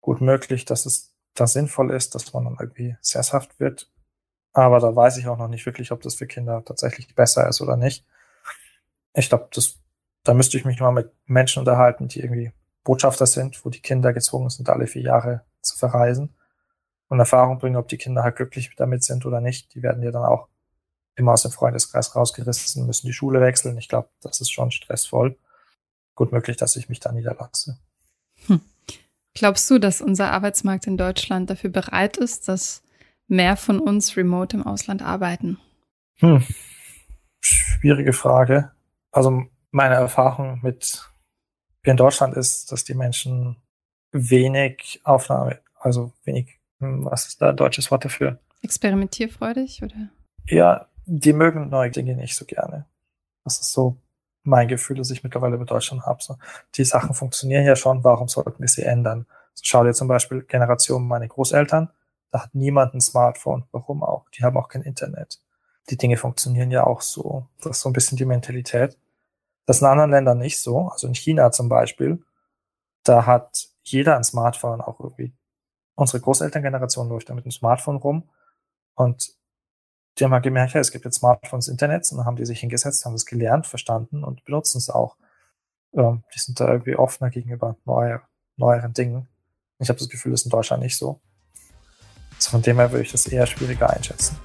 gut 0.00 0.20
möglich, 0.20 0.64
dass 0.64 0.86
es 0.86 1.14
da 1.34 1.46
sinnvoll 1.46 1.90
ist, 1.90 2.14
dass 2.14 2.32
man 2.32 2.44
dann 2.44 2.56
irgendwie 2.60 2.96
sesshaft 3.00 3.58
wird. 3.58 3.90
Aber 4.52 4.78
da 4.78 4.94
weiß 4.94 5.16
ich 5.16 5.26
auch 5.26 5.38
noch 5.38 5.48
nicht 5.48 5.66
wirklich, 5.66 5.90
ob 5.90 6.02
das 6.02 6.14
für 6.14 6.26
Kinder 6.26 6.62
tatsächlich 6.64 7.14
besser 7.14 7.48
ist 7.48 7.60
oder 7.60 7.76
nicht. 7.76 8.06
Ich 9.14 9.28
glaube, 9.28 9.48
da 10.22 10.34
müsste 10.34 10.58
ich 10.58 10.64
mich 10.64 10.80
mal 10.80 10.92
mit 10.92 11.10
Menschen 11.24 11.60
unterhalten, 11.60 12.08
die 12.08 12.20
irgendwie 12.20 12.52
Botschafter 12.84 13.26
sind, 13.26 13.64
wo 13.64 13.70
die 13.70 13.80
Kinder 13.80 14.12
gezwungen 14.12 14.50
sind, 14.50 14.68
alle 14.68 14.86
vier 14.86 15.02
Jahre 15.02 15.44
zu 15.66 15.76
verreisen 15.76 16.34
und 17.08 17.18
Erfahrung 17.18 17.58
bringen, 17.58 17.76
ob 17.76 17.88
die 17.88 17.98
Kinder 17.98 18.22
halt 18.22 18.36
glücklich 18.36 18.70
damit 18.76 19.04
sind 19.04 19.26
oder 19.26 19.40
nicht. 19.40 19.74
Die 19.74 19.82
werden 19.82 20.02
ja 20.02 20.10
dann 20.10 20.24
auch 20.24 20.48
immer 21.14 21.32
aus 21.32 21.42
dem 21.42 21.50
Freundeskreis 21.50 22.14
rausgerissen, 22.14 22.86
müssen 22.86 23.06
die 23.06 23.12
Schule 23.12 23.40
wechseln. 23.40 23.78
Ich 23.78 23.88
glaube, 23.88 24.08
das 24.20 24.40
ist 24.40 24.50
schon 24.50 24.70
stressvoll. 24.70 25.38
Gut 26.14 26.32
möglich, 26.32 26.56
dass 26.56 26.76
ich 26.76 26.88
mich 26.88 27.00
da 27.00 27.12
niederlasse. 27.12 27.78
Hm. 28.46 28.60
Glaubst 29.34 29.70
du, 29.70 29.78
dass 29.78 30.00
unser 30.00 30.30
Arbeitsmarkt 30.30 30.86
in 30.86 30.96
Deutschland 30.96 31.50
dafür 31.50 31.70
bereit 31.70 32.16
ist, 32.16 32.48
dass 32.48 32.82
mehr 33.28 33.56
von 33.56 33.80
uns 33.80 34.16
remote 34.16 34.56
im 34.56 34.66
Ausland 34.66 35.02
arbeiten? 35.02 35.58
Hm. 36.16 36.42
Schwierige 37.40 38.12
Frage. 38.12 38.72
Also 39.10 39.44
meine 39.70 39.96
Erfahrung 39.96 40.60
mit 40.62 41.10
in 41.82 41.96
Deutschland 41.96 42.34
ist, 42.34 42.72
dass 42.72 42.84
die 42.84 42.94
Menschen 42.94 43.56
wenig 44.12 45.00
Aufnahme, 45.04 45.60
also 45.78 46.12
wenig, 46.24 46.58
hm, 46.78 47.04
was 47.04 47.26
ist 47.26 47.42
da 47.42 47.52
deutsches 47.52 47.90
Wort 47.90 48.04
dafür? 48.04 48.38
Experimentierfreudig 48.62 49.82
oder? 49.82 50.08
Ja, 50.46 50.88
die 51.04 51.32
mögen 51.32 51.68
neue 51.68 51.90
Dinge 51.90 52.16
nicht 52.16 52.34
so 52.34 52.44
gerne. 52.44 52.86
Das 53.44 53.60
ist 53.60 53.72
so 53.72 53.96
mein 54.42 54.68
Gefühl, 54.68 54.96
das 54.96 55.10
ich 55.10 55.24
mittlerweile 55.24 55.58
mit 55.58 55.70
Deutschland 55.70 56.02
habe. 56.04 56.22
So, 56.22 56.36
die 56.76 56.84
Sachen 56.84 57.14
funktionieren 57.14 57.64
ja 57.64 57.76
schon, 57.76 58.04
warum 58.04 58.28
sollten 58.28 58.60
wir 58.60 58.68
sie 58.68 58.82
ändern? 58.82 59.26
So, 59.54 59.62
schau 59.64 59.84
dir 59.84 59.92
zum 59.92 60.08
Beispiel 60.08 60.42
Generation 60.42 61.06
meine 61.06 61.28
Großeltern, 61.28 61.90
da 62.30 62.42
hat 62.42 62.54
niemand 62.54 62.94
ein 62.94 63.00
Smartphone. 63.00 63.64
Warum 63.72 64.02
auch? 64.02 64.28
Die 64.30 64.42
haben 64.42 64.56
auch 64.56 64.68
kein 64.68 64.82
Internet. 64.82 65.40
Die 65.90 65.96
Dinge 65.96 66.16
funktionieren 66.16 66.70
ja 66.70 66.84
auch 66.84 67.00
so. 67.00 67.46
Das 67.62 67.76
ist 67.76 67.80
so 67.82 67.88
ein 67.88 67.92
bisschen 67.92 68.18
die 68.18 68.24
Mentalität. 68.24 68.98
Das 69.66 69.76
ist 69.76 69.82
in 69.82 69.88
anderen 69.88 70.10
Ländern 70.10 70.38
nicht 70.38 70.60
so. 70.60 70.88
Also 70.88 71.06
in 71.06 71.14
China 71.14 71.50
zum 71.50 71.68
Beispiel, 71.68 72.22
da 73.04 73.26
hat 73.26 73.68
jeder 73.88 74.16
ein 74.16 74.24
Smartphone, 74.24 74.80
auch 74.80 75.00
irgendwie. 75.00 75.34
Unsere 75.94 76.20
Großelterngeneration 76.20 77.08
läuft 77.08 77.28
da 77.28 77.34
mit 77.34 77.44
einem 77.44 77.52
Smartphone 77.52 77.96
rum. 77.96 78.28
Und 78.94 79.34
die 80.18 80.24
haben 80.24 80.32
halt 80.32 80.44
gemerkt, 80.44 80.74
ja, 80.74 80.80
es 80.80 80.90
gibt 80.90 81.04
jetzt 81.04 81.18
Smartphones, 81.18 81.68
Internets, 81.68 82.10
und 82.10 82.18
dann 82.18 82.26
haben 82.26 82.36
die 82.36 82.46
sich 82.46 82.60
hingesetzt, 82.60 83.04
haben 83.04 83.12
das 83.12 83.26
gelernt, 83.26 83.66
verstanden 83.66 84.24
und 84.24 84.44
benutzen 84.44 84.78
es 84.78 84.90
auch. 84.90 85.16
Ähm, 85.94 86.24
die 86.34 86.38
sind 86.38 86.58
da 86.58 86.68
irgendwie 86.68 86.96
offener 86.96 87.30
gegenüber 87.30 87.76
neuer, 87.84 88.22
neueren 88.56 88.92
Dingen. 88.92 89.28
Ich 89.78 89.88
habe 89.88 89.98
das 89.98 90.08
Gefühl, 90.08 90.32
das 90.32 90.40
ist 90.40 90.46
in 90.46 90.50
Deutschland 90.50 90.82
nicht 90.82 90.96
so. 90.96 91.20
Also 92.34 92.50
von 92.50 92.62
dem 92.62 92.76
her 92.76 92.92
würde 92.92 93.04
ich 93.04 93.12
das 93.12 93.26
eher 93.26 93.46
schwieriger 93.46 93.90
einschätzen. 93.90 94.38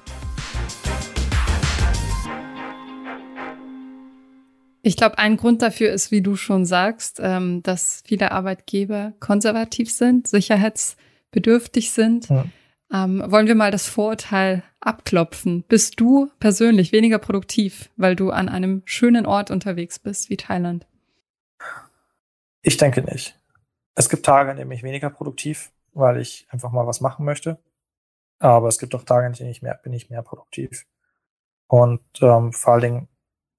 Ich 4.82 4.96
glaube, 4.96 5.18
ein 5.18 5.36
Grund 5.36 5.62
dafür 5.62 5.92
ist, 5.92 6.10
wie 6.10 6.22
du 6.22 6.34
schon 6.34 6.66
sagst, 6.66 7.20
ähm, 7.22 7.62
dass 7.62 8.02
viele 8.04 8.32
Arbeitgeber 8.32 9.12
konservativ 9.20 9.92
sind, 9.92 10.26
sicherheitsbedürftig 10.26 11.92
sind. 11.92 12.28
Ja. 12.28 12.44
Ähm, 12.92 13.22
wollen 13.26 13.46
wir 13.46 13.54
mal 13.54 13.70
das 13.70 13.88
Vorurteil 13.88 14.64
abklopfen? 14.80 15.62
Bist 15.62 16.00
du 16.00 16.30
persönlich 16.40 16.90
weniger 16.90 17.18
produktiv, 17.18 17.90
weil 17.96 18.16
du 18.16 18.30
an 18.30 18.48
einem 18.48 18.82
schönen 18.84 19.24
Ort 19.24 19.52
unterwegs 19.52 20.00
bist 20.00 20.28
wie 20.30 20.36
Thailand? 20.36 20.86
Ich 22.60 22.76
denke 22.76 23.02
nicht. 23.02 23.38
Es 23.94 24.08
gibt 24.08 24.26
Tage, 24.26 24.50
an 24.50 24.56
denen 24.56 24.70
ich 24.72 24.82
weniger 24.82 25.10
produktiv, 25.10 25.70
weil 25.92 26.20
ich 26.20 26.46
einfach 26.50 26.72
mal 26.72 26.86
was 26.86 27.00
machen 27.00 27.24
möchte. 27.24 27.58
Aber 28.40 28.66
es 28.66 28.78
gibt 28.78 28.94
auch 28.94 29.04
Tage, 29.04 29.26
an 29.26 29.32
denen 29.32 29.50
ich 29.50 29.62
mehr, 29.62 29.78
bin 29.82 29.92
ich 29.92 30.10
mehr 30.10 30.22
produktiv. 30.22 30.86
Und 31.68 32.02
ähm, 32.20 32.52
vor 32.52 32.74
allen 32.74 32.82
Dingen, 32.82 33.08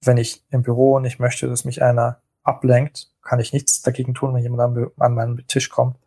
wenn 0.05 0.17
ich 0.17 0.43
im 0.49 0.63
Büro 0.63 0.99
nicht 0.99 1.19
möchte, 1.19 1.47
dass 1.47 1.65
mich 1.65 1.81
einer 1.81 2.21
ablenkt, 2.43 3.09
kann 3.21 3.39
ich 3.39 3.53
nichts 3.53 3.81
dagegen 3.81 4.13
tun, 4.13 4.35
wenn 4.35 4.43
jemand 4.43 4.91
an, 4.99 5.13
meinen 5.13 5.47
Tisch 5.47 5.69
kommt. 5.69 5.97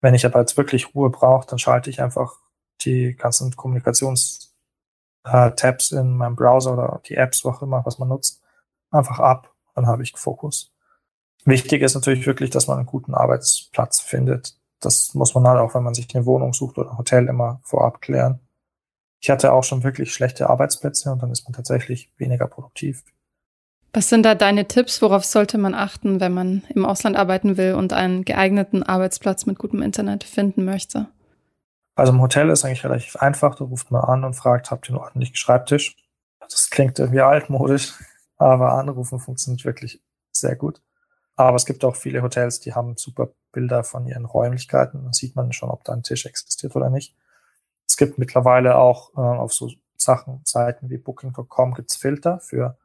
Wenn 0.00 0.14
ich 0.14 0.24
aber 0.24 0.40
jetzt 0.40 0.56
wirklich 0.56 0.94
Ruhe 0.94 1.10
brauche, 1.10 1.46
dann 1.48 1.58
schalte 1.58 1.90
ich 1.90 2.00
einfach 2.00 2.36
die 2.82 3.14
ganzen 3.14 3.56
Kommunikations-Tabs 3.56 5.92
äh, 5.92 5.98
in 5.98 6.16
meinem 6.16 6.36
Browser 6.36 6.74
oder 6.74 7.00
die 7.06 7.16
Apps, 7.16 7.44
wo 7.44 7.50
auch 7.50 7.62
immer, 7.62 7.84
was 7.84 7.98
man 7.98 8.08
nutzt, 8.08 8.42
einfach 8.90 9.18
ab. 9.18 9.52
Dann 9.74 9.86
habe 9.86 10.02
ich 10.02 10.12
Fokus. 10.16 10.72
Wichtig 11.44 11.82
ist 11.82 11.94
natürlich 11.94 12.26
wirklich, 12.26 12.50
dass 12.50 12.66
man 12.66 12.78
einen 12.78 12.86
guten 12.86 13.14
Arbeitsplatz 13.14 14.00
findet. 14.00 14.56
Das 14.80 15.14
muss 15.14 15.34
man 15.34 15.46
halt 15.46 15.60
auch, 15.60 15.74
wenn 15.74 15.82
man 15.82 15.94
sich 15.94 16.14
eine 16.14 16.26
Wohnung 16.26 16.52
sucht 16.52 16.78
oder 16.78 16.90
ein 16.90 16.98
Hotel 16.98 17.28
immer 17.28 17.60
vorab 17.64 18.00
klären. 18.00 18.40
Ich 19.20 19.30
hatte 19.30 19.52
auch 19.52 19.64
schon 19.64 19.82
wirklich 19.82 20.12
schlechte 20.12 20.50
Arbeitsplätze 20.50 21.10
und 21.10 21.22
dann 21.22 21.30
ist 21.30 21.44
man 21.44 21.52
tatsächlich 21.52 22.12
weniger 22.16 22.46
produktiv. 22.46 23.04
Was 23.96 24.10
sind 24.10 24.24
da 24.24 24.34
deine 24.34 24.68
Tipps? 24.68 25.00
Worauf 25.00 25.24
sollte 25.24 25.56
man 25.56 25.72
achten, 25.72 26.20
wenn 26.20 26.34
man 26.34 26.62
im 26.68 26.84
Ausland 26.84 27.16
arbeiten 27.16 27.56
will 27.56 27.72
und 27.72 27.94
einen 27.94 28.26
geeigneten 28.26 28.82
Arbeitsplatz 28.82 29.46
mit 29.46 29.58
gutem 29.58 29.80
Internet 29.80 30.22
finden 30.22 30.66
möchte? 30.66 31.06
Also 31.94 32.12
im 32.12 32.20
Hotel 32.20 32.50
ist 32.50 32.62
eigentlich 32.66 32.84
relativ 32.84 33.16
einfach. 33.16 33.54
Da 33.54 33.64
ruft 33.64 33.90
man 33.90 34.04
an 34.04 34.24
und 34.24 34.34
fragt, 34.34 34.70
habt 34.70 34.90
ihr 34.90 34.90
einen 34.90 35.02
ordentlichen 35.02 35.34
Schreibtisch? 35.34 35.96
Das 36.40 36.68
klingt 36.68 36.98
irgendwie 36.98 37.22
altmodisch, 37.22 37.94
aber 38.36 38.72
anrufen 38.72 39.18
funktioniert 39.18 39.64
wirklich 39.64 40.02
sehr 40.30 40.56
gut. 40.56 40.82
Aber 41.34 41.56
es 41.56 41.64
gibt 41.64 41.82
auch 41.82 41.96
viele 41.96 42.20
Hotels, 42.20 42.60
die 42.60 42.74
haben 42.74 42.98
super 42.98 43.30
Bilder 43.50 43.82
von 43.82 44.06
ihren 44.06 44.26
Räumlichkeiten. 44.26 45.04
Dann 45.04 45.14
sieht 45.14 45.36
man 45.36 45.54
schon, 45.54 45.70
ob 45.70 45.84
da 45.84 45.94
ein 45.94 46.02
Tisch 46.02 46.26
existiert 46.26 46.76
oder 46.76 46.90
nicht. 46.90 47.16
Es 47.88 47.96
gibt 47.96 48.18
mittlerweile 48.18 48.76
auch 48.76 49.14
äh, 49.14 49.20
auf 49.20 49.54
so 49.54 49.70
Sachen, 49.96 50.42
Seiten 50.44 50.90
wie 50.90 50.98
Booking.com 50.98 51.72
gibt's 51.72 51.96
Filter 51.96 52.40
für 52.40 52.76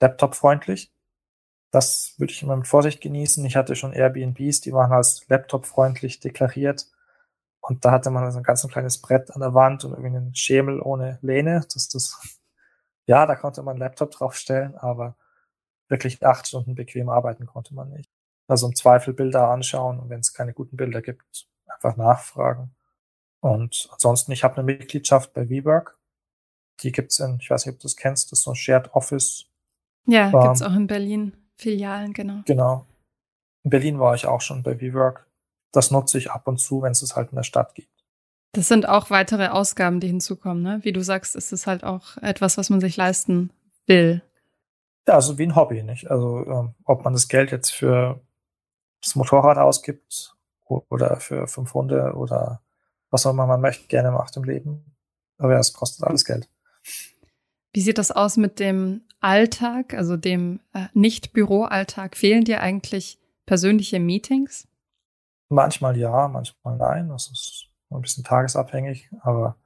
Laptop-freundlich. 0.00 0.92
Das 1.70 2.14
würde 2.18 2.32
ich 2.32 2.42
immer 2.42 2.56
mit 2.56 2.66
Vorsicht 2.66 3.00
genießen. 3.00 3.44
Ich 3.44 3.56
hatte 3.56 3.76
schon 3.76 3.92
Airbnbs, 3.92 4.60
die 4.60 4.72
waren 4.72 4.92
als 4.92 5.26
Laptop-freundlich 5.28 6.20
deklariert. 6.20 6.86
Und 7.60 7.84
da 7.84 7.90
hatte 7.90 8.10
man 8.10 8.30
so 8.30 8.38
ein 8.38 8.44
ganz 8.44 8.64
ein 8.64 8.70
kleines 8.70 8.98
Brett 8.98 9.30
an 9.32 9.40
der 9.40 9.54
Wand 9.54 9.84
und 9.84 9.90
irgendwie 9.92 10.16
einen 10.16 10.34
Schemel 10.34 10.80
ohne 10.80 11.18
Lehne. 11.22 11.66
Das, 11.72 11.88
das, 11.88 12.38
ja, 13.06 13.26
da 13.26 13.34
konnte 13.34 13.62
man 13.62 13.72
einen 13.72 13.80
Laptop 13.80 14.12
draufstellen, 14.12 14.76
aber 14.76 15.16
wirklich 15.88 16.24
acht 16.24 16.46
Stunden 16.46 16.74
bequem 16.74 17.08
arbeiten 17.08 17.46
konnte 17.46 17.74
man 17.74 17.90
nicht. 17.90 18.10
Also 18.48 18.68
im 18.68 18.76
Zweifel 18.76 19.14
Bilder 19.14 19.48
anschauen 19.50 19.98
und 19.98 20.10
wenn 20.10 20.20
es 20.20 20.32
keine 20.32 20.52
guten 20.52 20.76
Bilder 20.76 21.02
gibt, 21.02 21.48
einfach 21.66 21.96
nachfragen. 21.96 22.74
Und 23.40 23.88
ansonsten, 23.92 24.32
ich 24.32 24.44
habe 24.44 24.56
eine 24.56 24.64
Mitgliedschaft 24.64 25.32
bei 25.32 25.48
WeWork. 25.48 25.98
Die 26.80 26.92
gibt's 26.92 27.18
in, 27.20 27.38
ich 27.40 27.50
weiß 27.50 27.66
nicht, 27.66 27.74
ob 27.74 27.80
du 27.80 27.84
das 27.84 27.96
kennst, 27.96 28.30
das 28.30 28.40
ist 28.40 28.44
so 28.44 28.52
ein 28.52 28.56
Shared 28.56 28.94
Office. 28.94 29.46
Ja, 30.06 30.30
ähm, 30.30 30.40
gibt's 30.40 30.62
auch 30.62 30.74
in 30.74 30.86
Berlin 30.86 31.32
Filialen, 31.56 32.12
genau. 32.12 32.42
Genau. 32.44 32.86
In 33.64 33.70
Berlin 33.70 33.98
war 33.98 34.14
ich 34.14 34.26
auch 34.26 34.40
schon 34.40 34.62
bei 34.62 34.80
WeWork. 34.80 35.26
Das 35.72 35.90
nutze 35.90 36.18
ich 36.18 36.30
ab 36.30 36.46
und 36.46 36.58
zu, 36.58 36.82
wenn 36.82 36.92
es 36.92 37.02
es 37.02 37.16
halt 37.16 37.30
in 37.30 37.36
der 37.36 37.42
Stadt 37.42 37.74
gibt. 37.74 37.90
Das 38.52 38.68
sind 38.68 38.88
auch 38.88 39.10
weitere 39.10 39.48
Ausgaben, 39.48 40.00
die 40.00 40.06
hinzukommen, 40.06 40.62
ne? 40.62 40.78
Wie 40.82 40.92
du 40.92 41.02
sagst, 41.02 41.36
ist 41.36 41.52
es 41.52 41.66
halt 41.66 41.84
auch 41.84 42.16
etwas, 42.18 42.56
was 42.56 42.70
man 42.70 42.80
sich 42.80 42.96
leisten 42.96 43.50
will. 43.86 44.22
Ja, 45.06 45.14
also 45.14 45.38
wie 45.38 45.44
ein 45.44 45.56
Hobby, 45.56 45.82
nicht? 45.82 46.10
Also 46.10 46.44
ähm, 46.46 46.74
ob 46.84 47.04
man 47.04 47.12
das 47.12 47.28
Geld 47.28 47.52
jetzt 47.52 47.70
für 47.70 48.20
das 49.02 49.14
Motorrad 49.14 49.58
ausgibt 49.58 50.34
oder 50.64 51.20
für 51.20 51.46
fünf 51.46 51.74
Hunde 51.74 52.14
oder 52.14 52.62
was 53.10 53.26
auch 53.26 53.30
immer 53.30 53.46
man 53.46 53.60
möchte, 53.60 53.86
gerne 53.86 54.10
macht 54.10 54.36
im 54.36 54.44
Leben. 54.44 54.96
Aber 55.38 55.52
ja, 55.52 55.58
es 55.58 55.72
kostet 55.72 56.06
alles 56.06 56.24
Geld. 56.24 56.48
Wie 57.72 57.80
sieht 57.80 57.98
das 57.98 58.10
aus 58.10 58.36
mit 58.36 58.58
dem 58.58 59.02
Alltag, 59.20 59.94
also 59.94 60.16
dem 60.16 60.60
äh, 60.72 60.86
Nicht-Büro-Alltag? 60.94 62.16
Fehlen 62.16 62.44
dir 62.44 62.60
eigentlich 62.60 63.18
persönliche 63.46 64.00
Meetings? 64.00 64.68
Manchmal 65.48 65.96
ja, 65.96 66.28
manchmal 66.28 66.76
nein. 66.76 67.08
Das 67.08 67.30
ist 67.30 67.66
ein 67.90 68.00
bisschen 68.00 68.24
tagesabhängig, 68.24 69.10
aber 69.20 69.56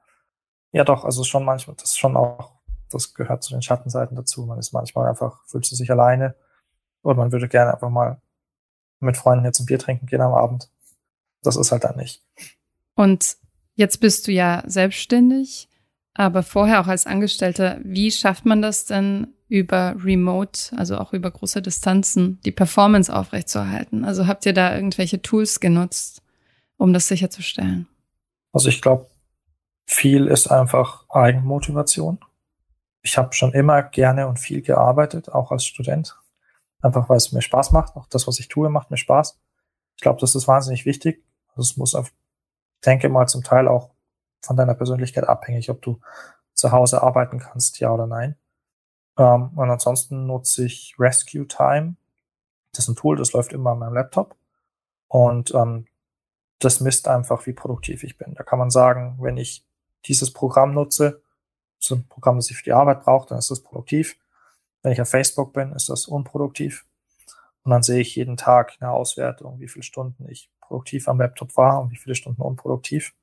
ja 0.72 0.84
doch, 0.84 1.04
also 1.04 1.24
schon 1.24 1.44
manchmal, 1.44 1.76
das 1.76 1.90
ist 1.90 1.98
schon 1.98 2.16
auch, 2.16 2.52
das 2.90 3.14
gehört 3.14 3.42
zu 3.42 3.52
den 3.52 3.62
Schattenseiten 3.62 4.16
dazu. 4.16 4.44
Man 4.46 4.58
ist 4.58 4.72
manchmal 4.72 5.08
einfach, 5.08 5.44
fühlt 5.46 5.64
sich 5.64 5.90
alleine 5.90 6.34
und 7.02 7.16
man 7.16 7.32
würde 7.32 7.48
gerne 7.48 7.72
einfach 7.72 7.90
mal 7.90 8.20
mit 9.00 9.16
Freunden 9.16 9.44
jetzt 9.44 9.60
ein 9.60 9.66
Bier 9.66 9.78
trinken 9.78 10.06
gehen 10.06 10.20
am 10.20 10.34
Abend. 10.34 10.70
Das 11.42 11.56
ist 11.56 11.72
halt 11.72 11.84
dann 11.84 11.96
nicht. 11.96 12.22
Und 12.94 13.36
jetzt 13.74 13.98
bist 14.00 14.26
du 14.26 14.32
ja 14.32 14.62
selbstständig, 14.66 15.68
aber 16.12 16.42
vorher 16.42 16.80
auch 16.82 16.86
als 16.86 17.06
Angestellter. 17.06 17.78
Wie 17.82 18.10
schafft 18.10 18.44
man 18.44 18.60
das 18.60 18.84
denn 18.84 19.28
über 19.50 19.96
Remote, 20.02 20.74
also 20.76 20.96
auch 20.96 21.12
über 21.12 21.30
große 21.30 21.60
Distanzen, 21.60 22.40
die 22.44 22.52
Performance 22.52 23.14
aufrechtzuerhalten? 23.14 24.04
Also 24.04 24.26
habt 24.26 24.46
ihr 24.46 24.54
da 24.54 24.74
irgendwelche 24.74 25.20
Tools 25.20 25.60
genutzt, 25.60 26.22
um 26.76 26.92
das 26.92 27.08
sicherzustellen? 27.08 27.88
Also 28.52 28.68
ich 28.68 28.80
glaube, 28.80 29.08
viel 29.86 30.28
ist 30.28 30.46
einfach 30.46 31.04
Eigenmotivation. 31.10 32.20
Ich 33.02 33.18
habe 33.18 33.32
schon 33.32 33.52
immer 33.52 33.82
gerne 33.82 34.28
und 34.28 34.38
viel 34.38 34.62
gearbeitet, 34.62 35.30
auch 35.30 35.50
als 35.50 35.64
Student. 35.64 36.16
Einfach 36.80 37.08
weil 37.08 37.16
es 37.16 37.32
mir 37.32 37.42
Spaß 37.42 37.72
macht. 37.72 37.96
Auch 37.96 38.06
das, 38.06 38.26
was 38.26 38.38
ich 38.38 38.48
tue, 38.48 38.70
macht 38.70 38.90
mir 38.90 38.96
Spaß. 38.96 39.38
Ich 39.96 40.02
glaube, 40.02 40.20
das 40.20 40.34
ist 40.34 40.46
wahnsinnig 40.46 40.86
wichtig. 40.86 41.24
Also 41.48 41.62
es 41.62 41.76
muss 41.76 41.94
auf, 41.94 42.12
denke 42.86 43.08
mal, 43.08 43.26
zum 43.26 43.42
Teil 43.42 43.66
auch 43.66 43.90
von 44.42 44.56
deiner 44.56 44.74
Persönlichkeit 44.74 45.28
abhängig, 45.28 45.70
ob 45.70 45.82
du 45.82 46.00
zu 46.54 46.72
Hause 46.72 47.02
arbeiten 47.02 47.38
kannst, 47.38 47.80
ja 47.80 47.92
oder 47.92 48.06
nein. 48.06 48.36
Ähm, 49.20 49.50
und 49.54 49.70
ansonsten 49.70 50.26
nutze 50.26 50.64
ich 50.64 50.96
Rescue 50.98 51.46
Time. 51.46 51.96
Das 52.72 52.84
ist 52.84 52.88
ein 52.88 52.96
Tool, 52.96 53.16
das 53.16 53.34
läuft 53.34 53.52
immer 53.52 53.72
an 53.72 53.80
meinem 53.80 53.94
Laptop. 53.94 54.34
Und 55.08 55.54
ähm, 55.54 55.86
das 56.58 56.80
misst 56.80 57.06
einfach, 57.06 57.46
wie 57.46 57.52
produktiv 57.52 58.02
ich 58.02 58.16
bin. 58.16 58.34
Da 58.34 58.44
kann 58.44 58.58
man 58.58 58.70
sagen, 58.70 59.18
wenn 59.20 59.36
ich 59.36 59.64
dieses 60.06 60.32
Programm 60.32 60.72
nutze, 60.72 61.22
so 61.78 61.96
ein 61.96 62.08
Programm, 62.08 62.36
das 62.36 62.50
ich 62.50 62.56
für 62.56 62.64
die 62.64 62.72
Arbeit 62.72 63.02
brauche, 63.02 63.28
dann 63.28 63.38
ist 63.38 63.50
das 63.50 63.62
produktiv. 63.62 64.18
Wenn 64.82 64.92
ich 64.92 65.02
auf 65.02 65.08
Facebook 65.10 65.52
bin, 65.52 65.72
ist 65.72 65.90
das 65.90 66.06
unproduktiv. 66.06 66.86
Und 67.62 67.72
dann 67.72 67.82
sehe 67.82 68.00
ich 68.00 68.16
jeden 68.16 68.38
Tag 68.38 68.76
eine 68.80 68.90
Auswertung, 68.90 69.60
wie 69.60 69.68
viele 69.68 69.82
Stunden 69.82 70.26
ich 70.28 70.50
produktiv 70.60 71.08
am 71.08 71.18
Laptop 71.18 71.56
war 71.58 71.82
und 71.82 71.90
wie 71.90 71.96
viele 71.96 72.14
Stunden 72.14 72.40
unproduktiv. 72.40 73.14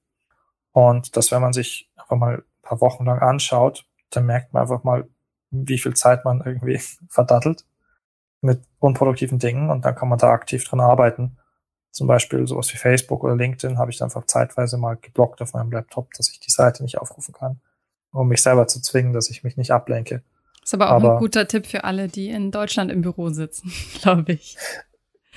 Und 0.73 1.17
das, 1.17 1.31
wenn 1.31 1.41
man 1.41 1.53
sich 1.53 1.89
einfach 1.95 2.17
mal 2.17 2.37
ein 2.37 2.43
paar 2.61 2.81
Wochen 2.81 3.05
lang 3.05 3.19
anschaut, 3.19 3.87
dann 4.11 4.27
merkt 4.27 4.53
man 4.53 4.61
einfach 4.61 4.83
mal, 4.83 5.07
wie 5.51 5.77
viel 5.77 5.95
Zeit 5.95 6.25
man 6.25 6.41
irgendwie 6.45 6.79
verdattelt 7.09 7.65
mit 8.41 8.61
unproduktiven 8.79 9.39
Dingen 9.39 9.69
und 9.69 9.85
dann 9.85 9.95
kann 9.95 10.09
man 10.09 10.19
da 10.19 10.29
aktiv 10.29 10.63
dran 10.63 10.79
arbeiten 10.79 11.37
zum 11.97 12.05
Beispiel 12.05 12.45
sowas 12.45 12.71
wie 12.71 12.77
Facebook 12.77 13.23
oder 13.23 13.35
LinkedIn 13.35 13.79
habe 13.79 13.89
ich 13.89 13.97
dann 13.97 14.05
einfach 14.05 14.25
zeitweise 14.25 14.77
mal 14.77 14.97
geblockt 14.97 15.41
auf 15.41 15.53
meinem 15.53 15.71
Laptop, 15.71 16.13
dass 16.13 16.29
ich 16.29 16.39
die 16.39 16.51
Seite 16.51 16.83
nicht 16.83 16.99
aufrufen 16.99 17.33
kann, 17.33 17.59
um 18.11 18.27
mich 18.27 18.43
selber 18.43 18.67
zu 18.67 18.79
zwingen, 18.81 19.13
dass 19.13 19.31
ich 19.31 19.43
mich 19.43 19.57
nicht 19.57 19.71
ablenke. 19.71 20.21
Ist 20.63 20.75
aber 20.75 20.91
auch 20.91 20.97
aber, 20.97 21.13
ein 21.13 21.19
guter 21.19 21.47
Tipp 21.47 21.65
für 21.65 21.85
alle, 21.85 22.07
die 22.07 22.29
in 22.29 22.51
Deutschland 22.51 22.91
im 22.91 23.01
Büro 23.01 23.29
sitzen, 23.29 23.73
glaube 24.01 24.33
ich. 24.33 24.57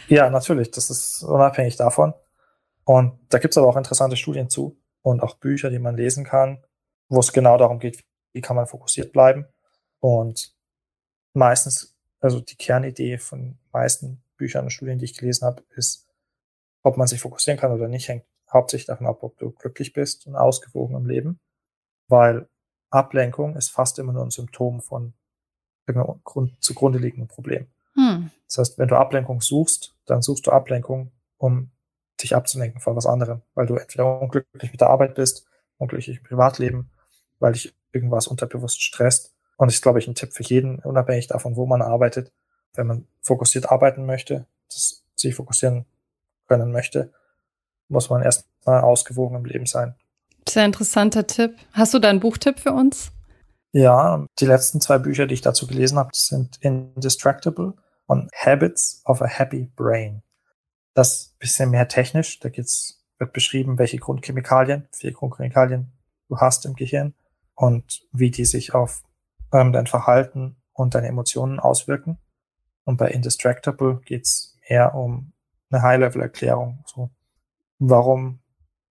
Ja, 0.09 0.29
natürlich. 0.29 0.71
Das 0.71 0.91
ist 0.91 1.23
unabhängig 1.23 1.77
davon. 1.77 2.13
Und 2.85 3.19
da 3.31 3.39
gibt 3.39 3.55
es 3.55 3.59
aber 3.59 3.69
auch 3.69 3.77
interessante 3.79 4.17
Studien 4.17 4.51
zu 4.51 4.77
und 5.01 5.23
auch 5.23 5.37
Bücher, 5.37 5.71
die 5.71 5.79
man 5.79 5.97
lesen 5.97 6.25
kann, 6.25 6.63
wo 7.09 7.21
es 7.21 7.33
genau 7.33 7.57
darum 7.57 7.79
geht, 7.79 8.05
wie 8.33 8.43
kann 8.43 8.57
man 8.57 8.67
fokussiert 8.67 9.13
bleiben. 9.13 9.47
Und 10.01 10.55
meistens, 11.35 11.97
also 12.21 12.41
die 12.41 12.57
Kernidee 12.57 13.19
von 13.19 13.59
meisten 13.73 14.23
Büchern 14.37 14.65
und 14.65 14.71
Studien, 14.71 14.99
die 14.99 15.05
ich 15.05 15.17
gelesen 15.17 15.47
habe, 15.47 15.63
ist, 15.77 16.09
ob 16.83 16.97
man 16.97 17.07
sich 17.07 17.21
fokussieren 17.21 17.61
kann 17.61 17.73
oder 17.73 17.89
nicht, 17.89 18.09
hängt 18.09 18.25
hauptsächlich 18.51 18.87
davon 18.87 19.07
ab, 19.07 19.23
ob 19.23 19.39
du 19.39 19.51
glücklich 19.51 19.93
bist 19.93 20.27
und 20.27 20.35
ausgewogen 20.35 20.97
im 20.97 21.07
Leben. 21.07 21.41
Weil 22.09 22.49
Ablenkung 22.91 23.57
ist 23.57 23.71
fast 23.71 23.99
immer 23.99 24.13
nur 24.13 24.25
ein 24.25 24.31
Symptom 24.31 24.81
von 24.81 25.15
irgendeinem 25.87 26.21
Grund, 26.25 26.63
zugrunde 26.63 26.99
liegenden 26.99 27.29
Problem. 27.29 27.69
Hm. 27.95 28.31
Das 28.47 28.59
heißt, 28.59 28.79
wenn 28.79 28.89
du 28.89 28.97
Ablenkung 28.97 29.41
suchst, 29.41 29.95
dann 30.07 30.23
suchst 30.23 30.47
du 30.47 30.51
Ablenkung, 30.51 31.13
um 31.37 31.71
dich 32.21 32.35
abzulenken 32.35 32.81
von 32.81 32.97
was 32.97 33.07
anderem, 33.07 33.43
weil 33.55 33.67
du 33.67 33.77
entweder 33.77 34.21
unglücklich 34.21 34.73
mit 34.73 34.81
der 34.81 34.91
Arbeit 34.91 35.15
bist, 35.15 35.47
unglücklich 35.79 36.19
im 36.19 36.23
Privatleben, 36.25 36.91
weil 37.39 37.53
dich 37.53 37.75
irgendwas 37.93 38.27
unterbewusst 38.27 38.83
stresst. 38.83 39.35
Und 39.61 39.67
das 39.67 39.75
ist, 39.75 39.83
glaube 39.83 39.99
ich, 39.99 40.09
ein 40.09 40.15
Tipp 40.15 40.33
für 40.33 40.43
jeden, 40.43 40.79
unabhängig 40.79 41.27
davon, 41.27 41.55
wo 41.55 41.67
man 41.67 41.83
arbeitet. 41.83 42.33
Wenn 42.73 42.87
man 42.87 43.07
fokussiert 43.21 43.71
arbeiten 43.71 44.07
möchte, 44.07 44.47
das, 44.71 45.05
sich 45.15 45.35
fokussieren 45.35 45.85
können 46.49 46.73
möchte, 46.73 47.13
muss 47.89 48.09
man 48.09 48.23
erstmal 48.23 48.81
ausgewogen 48.81 49.37
im 49.37 49.45
Leben 49.45 49.67
sein. 49.67 49.95
Sehr 50.49 50.65
interessanter 50.65 51.27
Tipp. 51.27 51.59
Hast 51.75 51.93
du 51.93 51.99
da 51.99 52.09
einen 52.09 52.21
Buchtipp 52.21 52.59
für 52.59 52.73
uns? 52.73 53.13
Ja, 53.73 54.25
die 54.39 54.47
letzten 54.47 54.81
zwei 54.81 54.97
Bücher, 54.97 55.27
die 55.27 55.35
ich 55.35 55.43
dazu 55.43 55.67
gelesen 55.67 55.99
habe, 55.99 56.09
sind 56.15 56.57
Indistractable 56.63 57.75
und 58.07 58.31
Habits 58.35 59.03
of 59.05 59.21
a 59.21 59.27
Happy 59.27 59.71
Brain. 59.77 60.23
Das 60.95 61.13
ist 61.13 61.33
ein 61.33 61.39
bisschen 61.39 61.71
mehr 61.71 61.87
technisch. 61.87 62.41
Da 62.41 62.49
geht's, 62.49 63.05
wird 63.19 63.35
beschrieben, 63.35 63.79
welche 63.79 63.99
Grundchemikalien, 63.99 64.89
vier 64.93 65.13
Grundchemikalien 65.13 65.93
du 66.31 66.39
hast 66.39 66.65
im 66.65 66.77
Gehirn 66.77 67.13
und 67.55 68.01
wie 68.11 68.31
die 68.31 68.47
sich 68.47 68.73
auf 68.73 69.03
ähm, 69.53 69.73
dein 69.73 69.87
Verhalten 69.87 70.57
und 70.73 70.95
deine 70.95 71.09
Emotionen 71.09 71.61
auswirken. 71.61 72.19
Und 72.85 72.97
bei 72.97 73.11
Indistractable 73.11 74.01
geht's 74.05 74.59
mehr 74.69 74.95
um 74.95 75.33
eine 75.71 75.83
High-Level-Erklärung. 75.83 76.83
So, 76.87 77.11
warum 77.79 78.41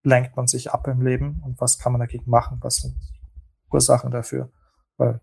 lenkt 0.04 0.36
man 0.36 0.48
sich 0.48 0.72
ab 0.72 0.88
im 0.88 1.02
Leben 1.02 1.42
und 1.46 1.60
was 1.60 1.80
kann 1.80 1.92
man 1.92 2.00
dagegen 2.00 2.30
machen? 2.30 2.60
Was 2.62 2.78
sind 2.78 2.96
Ursachen 3.72 4.12
dafür? 4.12 4.52
Weil 4.98 5.20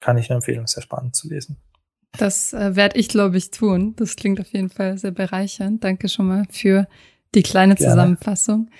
kann 0.00 0.16
ich 0.16 0.28
nur 0.28 0.36
empfehlen, 0.36 0.66
sehr 0.66 0.82
spannend 0.82 1.16
zu 1.16 1.28
lesen. 1.28 1.56
Das 2.12 2.52
äh, 2.52 2.76
werde 2.76 2.98
ich, 2.98 3.08
glaube 3.08 3.36
ich, 3.36 3.50
tun. 3.50 3.94
Das 3.96 4.16
klingt 4.16 4.40
auf 4.40 4.52
jeden 4.52 4.70
Fall 4.70 4.96
sehr 4.96 5.10
bereichernd. 5.10 5.84
Danke 5.84 6.08
schon 6.08 6.28
mal 6.28 6.44
für 6.50 6.86
die 7.34 7.42
kleine 7.42 7.74
Gerne. 7.74 7.90
Zusammenfassung. 7.92 8.70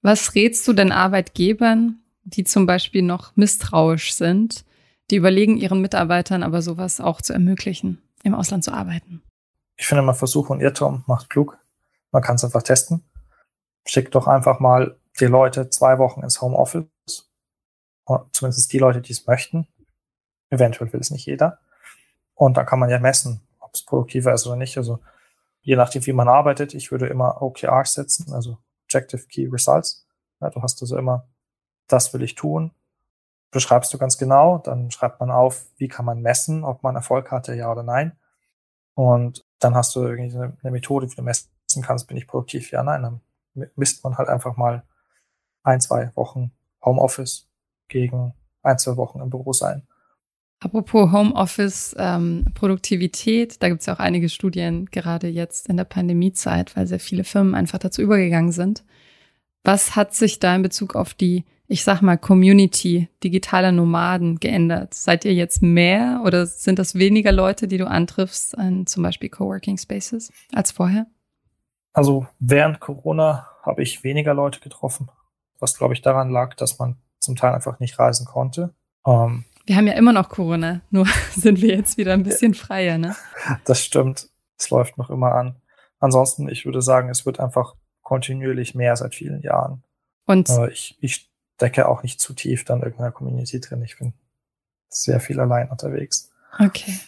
Was 0.00 0.34
rätst 0.34 0.66
du 0.66 0.72
denn 0.72 0.90
Arbeitgebern, 0.90 2.00
die 2.24 2.44
zum 2.44 2.66
Beispiel 2.66 3.02
noch 3.02 3.36
misstrauisch 3.36 4.14
sind, 4.14 4.64
die 5.12 5.16
überlegen, 5.16 5.58
ihren 5.58 5.82
Mitarbeitern 5.82 6.42
aber 6.42 6.62
sowas 6.62 6.98
auch 6.98 7.20
zu 7.20 7.34
ermöglichen, 7.34 8.02
im 8.24 8.34
Ausland 8.34 8.64
zu 8.64 8.72
arbeiten? 8.72 9.22
Ich 9.76 9.86
finde 9.86 10.02
mal 10.02 10.14
Versuch 10.14 10.48
und 10.48 10.60
Irrtum 10.60 11.04
macht 11.06 11.28
klug. 11.28 11.58
Man 12.12 12.22
kann 12.22 12.36
es 12.36 12.44
einfach 12.44 12.62
testen. 12.62 13.04
Schickt 13.86 14.14
doch 14.14 14.26
einfach 14.26 14.58
mal 14.58 14.98
die 15.20 15.26
Leute 15.26 15.68
zwei 15.68 15.98
Wochen 15.98 16.22
ins 16.22 16.40
Homeoffice. 16.40 16.86
Zumindest 18.32 18.72
die 18.72 18.78
Leute, 18.78 19.02
die 19.02 19.12
es 19.12 19.26
möchten. 19.26 19.68
Eventuell 20.48 20.90
will 20.92 21.00
es 21.00 21.10
nicht 21.10 21.26
jeder. 21.26 21.60
Und 22.34 22.56
dann 22.56 22.64
kann 22.64 22.78
man 22.78 22.88
ja 22.88 22.98
messen, 22.98 23.46
ob 23.58 23.74
es 23.74 23.84
produktiver 23.84 24.32
ist 24.32 24.46
oder 24.46 24.56
nicht. 24.56 24.78
Also 24.78 25.00
je 25.60 25.76
nachdem, 25.76 26.06
wie 26.06 26.12
man 26.14 26.28
arbeitet, 26.28 26.72
ich 26.72 26.90
würde 26.90 27.06
immer 27.06 27.42
OKRs 27.42 27.94
setzen, 27.94 28.32
also 28.32 28.56
Objective 28.84 29.26
Key 29.26 29.46
Results. 29.52 30.06
Ja, 30.40 30.48
du 30.48 30.62
hast 30.62 30.80
also 30.80 30.96
immer, 30.96 31.28
das 31.86 32.14
will 32.14 32.22
ich 32.22 32.34
tun. 32.34 32.72
Beschreibst 33.52 33.94
du 33.94 33.98
ganz 33.98 34.18
genau, 34.18 34.58
dann 34.58 34.90
schreibt 34.90 35.20
man 35.20 35.30
auf, 35.30 35.66
wie 35.76 35.86
kann 35.86 36.04
man 36.04 36.20
messen, 36.20 36.64
ob 36.64 36.82
man 36.82 36.96
Erfolg 36.96 37.30
hatte, 37.30 37.54
ja 37.54 37.70
oder 37.70 37.84
nein. 37.84 38.18
Und 38.94 39.44
dann 39.60 39.74
hast 39.76 39.94
du 39.94 40.00
irgendwie 40.00 40.34
eine, 40.34 40.56
eine 40.62 40.70
Methode, 40.72 41.08
wie 41.08 41.14
du 41.14 41.22
messen 41.22 41.50
kannst, 41.82 42.08
bin 42.08 42.16
ich 42.16 42.26
produktiv, 42.26 42.72
ja, 42.72 42.82
nein, 42.82 43.02
dann 43.02 43.20
misst 43.76 44.02
man 44.02 44.18
halt 44.18 44.28
einfach 44.28 44.56
mal 44.56 44.82
ein, 45.62 45.80
zwei 45.80 46.10
Wochen 46.16 46.50
Homeoffice 46.84 47.48
gegen 47.88 48.34
ein, 48.62 48.78
zwei 48.78 48.96
Wochen 48.96 49.20
im 49.20 49.30
Büro 49.30 49.52
sein. 49.52 49.86
Apropos 50.60 51.10
Homeoffice, 51.10 51.94
ähm, 51.98 52.46
Produktivität, 52.54 53.62
da 53.62 53.68
gibt 53.68 53.80
es 53.80 53.86
ja 53.86 53.94
auch 53.94 53.98
einige 53.98 54.28
Studien, 54.28 54.86
gerade 54.86 55.26
jetzt 55.28 55.68
in 55.68 55.76
der 55.76 55.84
Pandemiezeit, 55.84 56.76
weil 56.76 56.86
sehr 56.86 57.00
viele 57.00 57.24
Firmen 57.24 57.54
einfach 57.54 57.78
dazu 57.78 58.00
übergegangen 58.00 58.52
sind. 58.52 58.84
Was 59.64 59.96
hat 59.96 60.14
sich 60.14 60.38
da 60.38 60.54
in 60.54 60.62
Bezug 60.62 60.94
auf 60.94 61.14
die 61.14 61.44
ich 61.72 61.84
sag 61.84 62.02
mal, 62.02 62.18
Community 62.18 63.08
digitaler 63.24 63.72
Nomaden 63.72 64.38
geändert? 64.38 64.92
Seid 64.92 65.24
ihr 65.24 65.32
jetzt 65.32 65.62
mehr 65.62 66.20
oder 66.22 66.44
sind 66.44 66.78
das 66.78 66.94
weniger 66.96 67.32
Leute, 67.32 67.66
die 67.66 67.78
du 67.78 67.88
antriffst 67.88 68.58
an 68.58 68.86
zum 68.86 69.02
Beispiel 69.02 69.30
Coworking 69.30 69.78
Spaces 69.78 70.30
als 70.52 70.70
vorher? 70.70 71.06
Also 71.94 72.26
während 72.38 72.78
Corona 72.78 73.48
habe 73.62 73.82
ich 73.82 74.04
weniger 74.04 74.34
Leute 74.34 74.60
getroffen, 74.60 75.10
was 75.60 75.78
glaube 75.78 75.94
ich 75.94 76.02
daran 76.02 76.28
lag, 76.28 76.54
dass 76.56 76.78
man 76.78 76.96
zum 77.20 77.36
Teil 77.36 77.54
einfach 77.54 77.80
nicht 77.80 77.98
reisen 77.98 78.26
konnte. 78.26 78.74
Ähm, 79.06 79.44
wir 79.64 79.76
haben 79.76 79.86
ja 79.86 79.94
immer 79.94 80.12
noch 80.12 80.28
Corona, 80.28 80.82
nur 80.90 81.06
sind 81.34 81.62
wir 81.62 81.74
jetzt 81.74 81.96
wieder 81.96 82.12
ein 82.12 82.22
bisschen 82.22 82.52
freier, 82.52 82.98
ne? 82.98 83.16
Das 83.64 83.82
stimmt. 83.82 84.28
Es 84.58 84.68
läuft 84.68 84.98
noch 84.98 85.08
immer 85.08 85.32
an. 85.34 85.56
Ansonsten, 85.98 86.50
ich 86.50 86.66
würde 86.66 86.82
sagen, 86.82 87.08
es 87.08 87.24
wird 87.24 87.40
einfach 87.40 87.76
kontinuierlich 88.02 88.74
mehr 88.74 88.94
seit 88.94 89.14
vielen 89.14 89.40
Jahren. 89.40 89.84
Und 90.26 90.50
äh, 90.50 90.70
ich, 90.70 90.98
ich 91.00 91.31
stecke 91.62 91.88
auch 91.88 92.02
nicht 92.02 92.20
zu 92.20 92.34
tief 92.34 92.64
dann 92.64 92.82
irgendeiner 92.82 93.12
Community 93.12 93.60
drin. 93.60 93.82
Ich 93.82 93.96
bin 93.96 94.14
sehr 94.88 95.20
viel 95.20 95.38
allein 95.38 95.70
unterwegs. 95.70 96.30
Okay. 96.58 96.98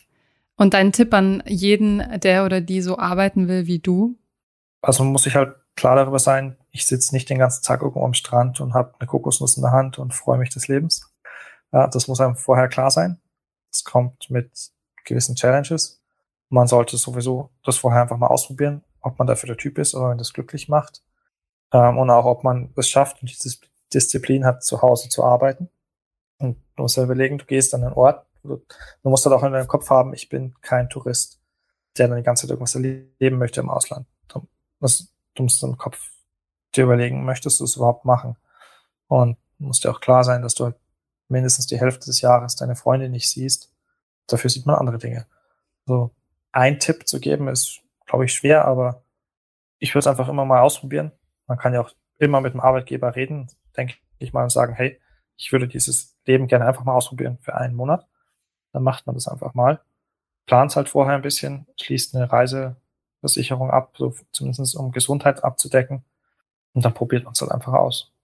Und 0.57 0.75
dein 0.75 0.93
Tipp 0.93 1.13
an 1.13 1.43
jeden, 1.45 2.21
der 2.21 2.45
oder 2.45 2.61
die 2.61 2.81
so 2.81 2.97
arbeiten 2.97 3.49
will 3.49 3.67
wie 3.67 3.81
du? 3.81 4.17
Also 4.81 5.03
muss 5.03 5.27
ich 5.27 5.35
halt 5.35 5.57
klar 5.75 5.97
darüber 5.97 6.21
sein, 6.21 6.57
ich 6.71 6.87
sitze 6.87 7.13
nicht 7.15 7.29
den 7.29 7.39
ganzen 7.39 7.65
Tag 7.65 7.83
irgendwo 7.83 8.05
am 8.05 8.15
Strand 8.15 8.61
und 8.61 8.75
habe 8.75 8.95
eine 9.01 9.09
Kokosnuss 9.09 9.57
in 9.57 9.65
der 9.65 9.73
Hand 9.73 9.99
und 9.99 10.15
freue 10.15 10.39
mich 10.39 10.51
des 10.51 10.69
Lebens. 10.69 11.13
Ja, 11.73 11.89
das 11.89 12.07
muss 12.07 12.21
einem 12.21 12.37
vorher 12.37 12.69
klar 12.69 12.93
sein. 12.93 13.19
Das 13.73 13.83
kommt 13.83 14.31
mit 14.31 14.71
gewissen 15.05 15.35
Challenges. 15.35 16.01
Man 16.49 16.69
sollte 16.69 16.97
sowieso 16.97 17.51
das 17.65 17.79
vorher 17.79 18.03
einfach 18.03 18.19
mal 18.19 18.29
ausprobieren, 18.29 18.85
ob 19.01 19.19
man 19.19 19.27
dafür 19.27 19.49
der 19.49 19.57
Typ 19.57 19.79
ist 19.79 19.97
oder 19.97 20.11
wenn 20.11 20.19
das 20.19 20.33
glücklich 20.33 20.69
macht. 20.69 21.03
Ähm, 21.73 21.99
und 21.99 22.09
auch, 22.11 22.27
ob 22.27 22.45
man 22.45 22.73
es 22.77 22.89
schafft 22.89 23.21
und 23.21 23.29
diese 23.29 23.49
Disziplin 23.95 24.45
hat, 24.45 24.65
zu 24.65 24.83
Hause 24.83 25.09
zu 25.09 25.25
arbeiten. 25.25 25.71
Und 26.39 26.57
du 26.77 26.83
musst 26.83 26.97
ja 26.97 27.05
überlegen, 27.05 27.39
du 27.39 27.45
gehst 27.45 27.75
an 27.75 27.85
einen 27.85 27.95
Ort, 27.95 28.27
du, 28.43 28.57
du 29.03 29.11
musst 29.11 29.25
halt 29.25 29.35
auch 29.35 29.43
in 29.43 29.53
deinem 29.53 29.69
Kopf 29.69 29.91
haben, 29.91 30.13
ich 30.15 30.29
bin 30.29 30.55
kein 30.61 30.89
Tourist, 30.89 31.41
der 31.97 32.09
dann 32.09 32.17
die 32.17 32.23
ganze 32.23 32.43
Zeit 32.43 32.51
irgendwas 32.51 32.75
erleben 32.75 33.39
möchte 33.39 33.61
im 33.61 33.71
Ausland. 33.71 34.07
Das, 34.81 35.09
du 35.35 35.45
musst 35.45 35.63
im 35.63 35.79
Kopf 35.79 35.99
dir 36.75 36.85
überlegen, 36.85 37.25
möchtest 37.25 37.61
du 37.61 37.65
es 37.65 37.77
überhaupt 37.77 38.05
machen? 38.05 38.37
Und 39.07 39.39
musst 39.59 39.85
dir 39.85 39.91
auch 39.91 40.01
klar 40.01 40.25
sein, 40.25 40.43
dass 40.43 40.55
du 40.55 40.65
halt 40.65 40.77
mindestens 41.29 41.67
die 41.67 41.79
Hälfte 41.79 42.07
des 42.07 42.21
Jahres 42.21 42.57
deine 42.57 42.77
Freunde 42.77 43.09
nicht 43.09 43.31
siehst. 43.31 43.73
Dafür 44.27 44.51
sieht 44.51 44.67
man 44.67 44.77
andere 44.77 44.99
Dinge. 44.99 45.27
So 45.87 46.11
ein 46.53 46.79
Tipp 46.79 47.07
zu 47.07 47.21
geben 47.21 47.49
ist, 47.49 47.81
glaube 48.07 48.25
ich, 48.25 48.35
schwer, 48.35 48.65
aber 48.67 49.03
ich 49.79 49.95
würde 49.95 50.01
es 50.01 50.07
einfach 50.07 50.29
immer 50.29 50.45
mal 50.45 50.61
ausprobieren. 50.61 51.13
Man 51.47 51.59
kann 51.59 51.75
ja 51.75 51.81
auch 51.81 51.91
immer 52.19 52.41
mit 52.41 52.55
dem 52.55 52.61
Arbeitgeber 52.61 53.17
reden, 53.17 53.51
denke 53.77 53.95
ich 54.19 54.33
mal, 54.33 54.45
und 54.45 54.51
sagen, 54.51 54.75
hey, 54.75 55.01
ich 55.37 55.53
würde 55.53 55.69
dieses 55.69 56.17
Leben 56.27 56.47
gerne 56.47 56.67
einfach 56.67 56.85
mal 56.85 56.95
ausprobieren 56.95 57.39
für 57.41 57.55
einen 57.55 57.75
Monat. 57.75 58.07
Dann 58.73 58.83
macht 58.83 59.07
man 59.07 59.15
das 59.15 59.29
einfach 59.29 59.55
mal. 59.55 59.81
Plant 60.47 60.77
halt 60.77 60.89
vorher 60.89 61.15
ein 61.15 61.23
bisschen, 61.23 61.67
schließt 61.81 62.15
eine 62.15 62.31
Reiseversicherung 62.31 63.71
ab, 63.71 63.95
so 63.97 64.15
zumindest 64.33 64.77
um 64.77 64.93
Gesundheit 64.93 65.43
abzudecken. 65.43 66.05
Und 66.73 66.85
dann 66.85 66.95
probiert 66.95 67.25
man 67.25 67.33
es 67.33 67.41
halt 67.41 67.53
einfach 67.53 67.73
aus. 67.73 68.15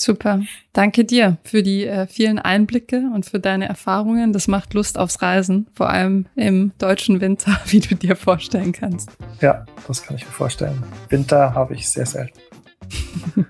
Super. 0.00 0.40
Danke 0.72 1.04
dir 1.04 1.36
für 1.44 1.62
die 1.62 1.84
äh, 1.84 2.06
vielen 2.06 2.38
Einblicke 2.38 3.10
und 3.14 3.26
für 3.26 3.38
deine 3.38 3.68
Erfahrungen. 3.68 4.32
Das 4.32 4.48
macht 4.48 4.72
Lust 4.72 4.98
aufs 4.98 5.20
Reisen, 5.20 5.68
vor 5.74 5.90
allem 5.90 6.26
im 6.36 6.72
deutschen 6.78 7.20
Winter, 7.20 7.60
wie 7.66 7.80
du 7.80 7.94
dir 7.94 8.16
vorstellen 8.16 8.72
kannst. 8.72 9.10
Ja, 9.40 9.66
das 9.86 10.02
kann 10.02 10.16
ich 10.16 10.24
mir 10.24 10.32
vorstellen. 10.32 10.82
Winter 11.10 11.54
habe 11.54 11.74
ich 11.74 11.88
sehr 11.88 12.06
selten. 12.06 12.38